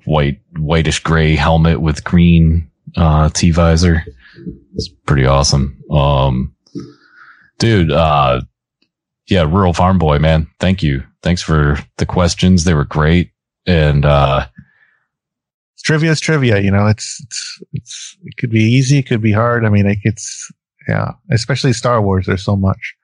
[0.05, 4.03] white, whitish gray helmet with green uh, T visor.
[4.75, 5.81] It's pretty awesome.
[5.91, 6.55] Um,
[7.59, 8.41] dude, uh,
[9.27, 10.47] yeah, rural farm boy, man.
[10.59, 11.03] Thank you.
[11.21, 12.63] Thanks for the questions.
[12.63, 13.31] They were great.
[13.65, 14.47] And uh,
[15.83, 19.33] trivia is trivia, you know, it's, it's, it's, it could be easy, it could be
[19.33, 19.65] hard.
[19.65, 20.49] I mean, like it's,
[20.87, 22.95] yeah, especially Star Wars, there's so much.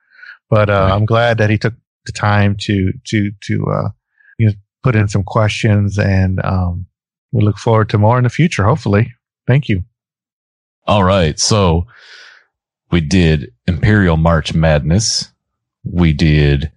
[0.50, 0.92] But, uh, Right.
[0.92, 1.74] I'm glad that he took
[2.06, 3.90] the time to, to, to, uh,
[4.38, 4.54] you know,
[4.84, 6.86] put in some questions and, um,
[7.32, 9.14] we look forward to more in the future, hopefully.
[9.48, 9.84] Thank you.
[10.86, 11.40] All right.
[11.40, 11.88] So
[12.92, 15.32] we did Imperial March Madness.
[15.84, 16.72] We did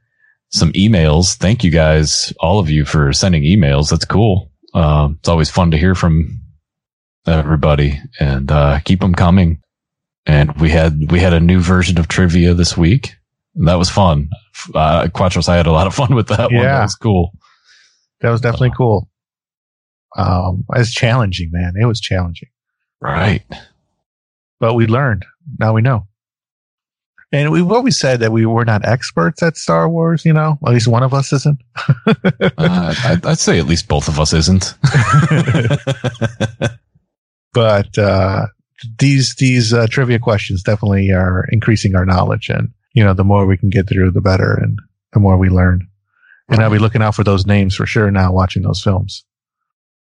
[0.49, 1.35] some emails.
[1.35, 3.91] Thank you guys, all of you for sending emails.
[3.91, 4.51] That's cool.
[4.73, 6.41] Um, it's always fun to hear from
[7.27, 9.61] everybody and, uh, keep them coming.
[10.25, 13.17] And we had, we had a new version of trivia this week.
[13.57, 14.29] That was fun.
[14.75, 16.63] Uh, Quatros, I had a lot of fun with that one.
[16.63, 17.33] That was cool.
[18.21, 19.09] That was definitely cool.
[20.17, 21.75] Um, was challenging, man.
[21.81, 22.49] It was challenging.
[23.01, 23.43] Right.
[24.61, 25.25] but we learned.
[25.59, 26.07] Now we know.
[27.33, 30.73] And we've always said that we were not experts at Star Wars, you know, at
[30.73, 31.61] least one of us isn't.
[32.59, 34.75] Uh, I'd, I'd say at least both of us isn't.
[37.53, 38.47] but, uh,
[38.99, 42.49] these, these, uh, trivia questions definitely are increasing our knowledge.
[42.49, 44.79] And, you know, the more we can get through, the better and
[45.13, 45.87] the more we learn.
[46.49, 49.25] And I'll be looking out for those names for sure now watching those films.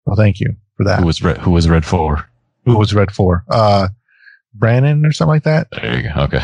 [0.05, 0.99] Well, thank you for that.
[0.99, 2.25] who was red, who was red for?
[2.65, 3.43] Who was Red for?
[3.49, 3.87] Uh,
[4.53, 5.67] Brandon or something like that?
[5.71, 6.21] There you go.
[6.23, 6.39] Okay.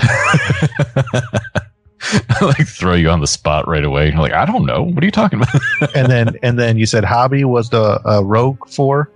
[2.30, 4.10] I like throw you on the spot right away.
[4.10, 4.84] You're like, I don't know.
[4.84, 5.62] What are you talking about?
[5.96, 9.10] and then, and then you said Hobbie was the, uh, Rogue for?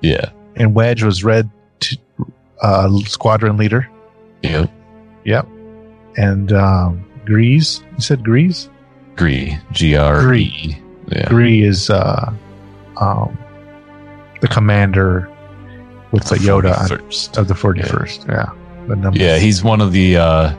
[0.00, 0.30] yeah.
[0.56, 1.50] and Wedge was Red
[1.80, 1.98] t-
[2.62, 3.88] uh, Squadron Leader.
[4.42, 4.66] Yeah.
[5.24, 5.48] Yep.
[6.18, 8.68] And um, Grease, you said Grease?
[9.16, 9.56] Gree.
[9.72, 10.76] G R E.
[11.10, 11.28] Yeah.
[11.28, 12.32] Gree is uh,
[12.98, 13.38] um,
[14.40, 15.30] the commander
[16.12, 18.28] with the Yoda on, of the 41st.
[18.28, 18.50] Yeah.
[18.88, 19.18] The number.
[19.18, 20.54] Yeah, he's one of the uh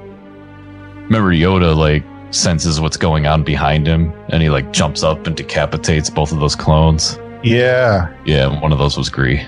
[1.03, 5.36] remember Yoda like senses what's going on behind him and he like jumps up and
[5.36, 7.18] decapitates both of those clones.
[7.44, 8.14] Yeah.
[8.26, 9.41] Yeah, one of those was Gree.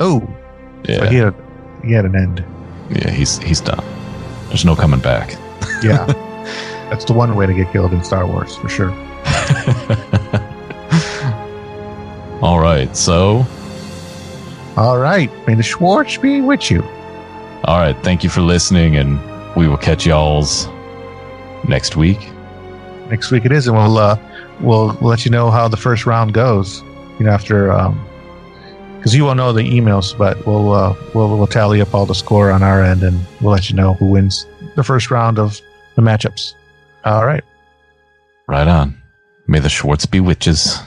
[0.00, 0.20] Oh,
[0.88, 0.98] Yeah.
[1.00, 1.34] but he had,
[1.84, 2.44] he had an end.
[2.90, 3.84] yeah, he's he's done.
[4.54, 5.36] There's no coming back.
[5.82, 6.06] Yeah.
[6.88, 8.90] That's the one way to get killed in Star Wars, for sure.
[12.40, 13.44] All right, so
[14.76, 15.28] All right.
[15.48, 16.82] May the Schwartz be with you.
[17.64, 19.18] all right, thank you for listening and
[19.56, 20.68] we will catch y'all's
[21.66, 22.20] next week.
[23.10, 24.16] next week it is, and we'll uh,
[24.60, 26.80] we'll let you know how the first round goes.
[27.18, 27.98] You know, after um,
[29.04, 32.14] because you won't know the emails, but we'll uh, we'll we'll tally up all the
[32.14, 35.60] score on our end, and we'll let you know who wins the first round of
[35.94, 36.54] the matchups.
[37.04, 37.44] All right.
[38.48, 38.98] Right on.
[39.46, 40.78] May the Schwartz be witches.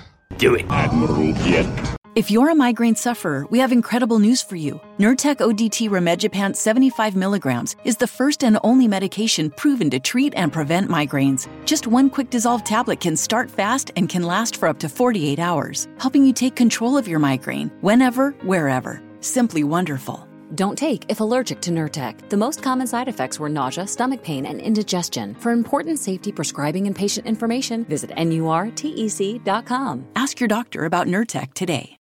[2.17, 4.81] If you're a migraine sufferer, we have incredible news for you.
[4.97, 10.51] Nurtec ODT Rimegepant 75 milligrams is the first and only medication proven to treat and
[10.51, 11.47] prevent migraines.
[11.65, 15.37] Just one quick dissolved tablet can start fast and can last for up to 48
[15.37, 18.99] hours, helping you take control of your migraine whenever, wherever.
[19.19, 20.27] Simply wonderful.
[20.55, 22.29] Don't take if allergic to Nurtec.
[22.29, 25.35] The most common side effects were nausea, stomach pain, and indigestion.
[25.35, 30.07] For important safety prescribing and patient information, visit NURTEC.com.
[30.15, 31.93] Ask your doctor about Nurtec today.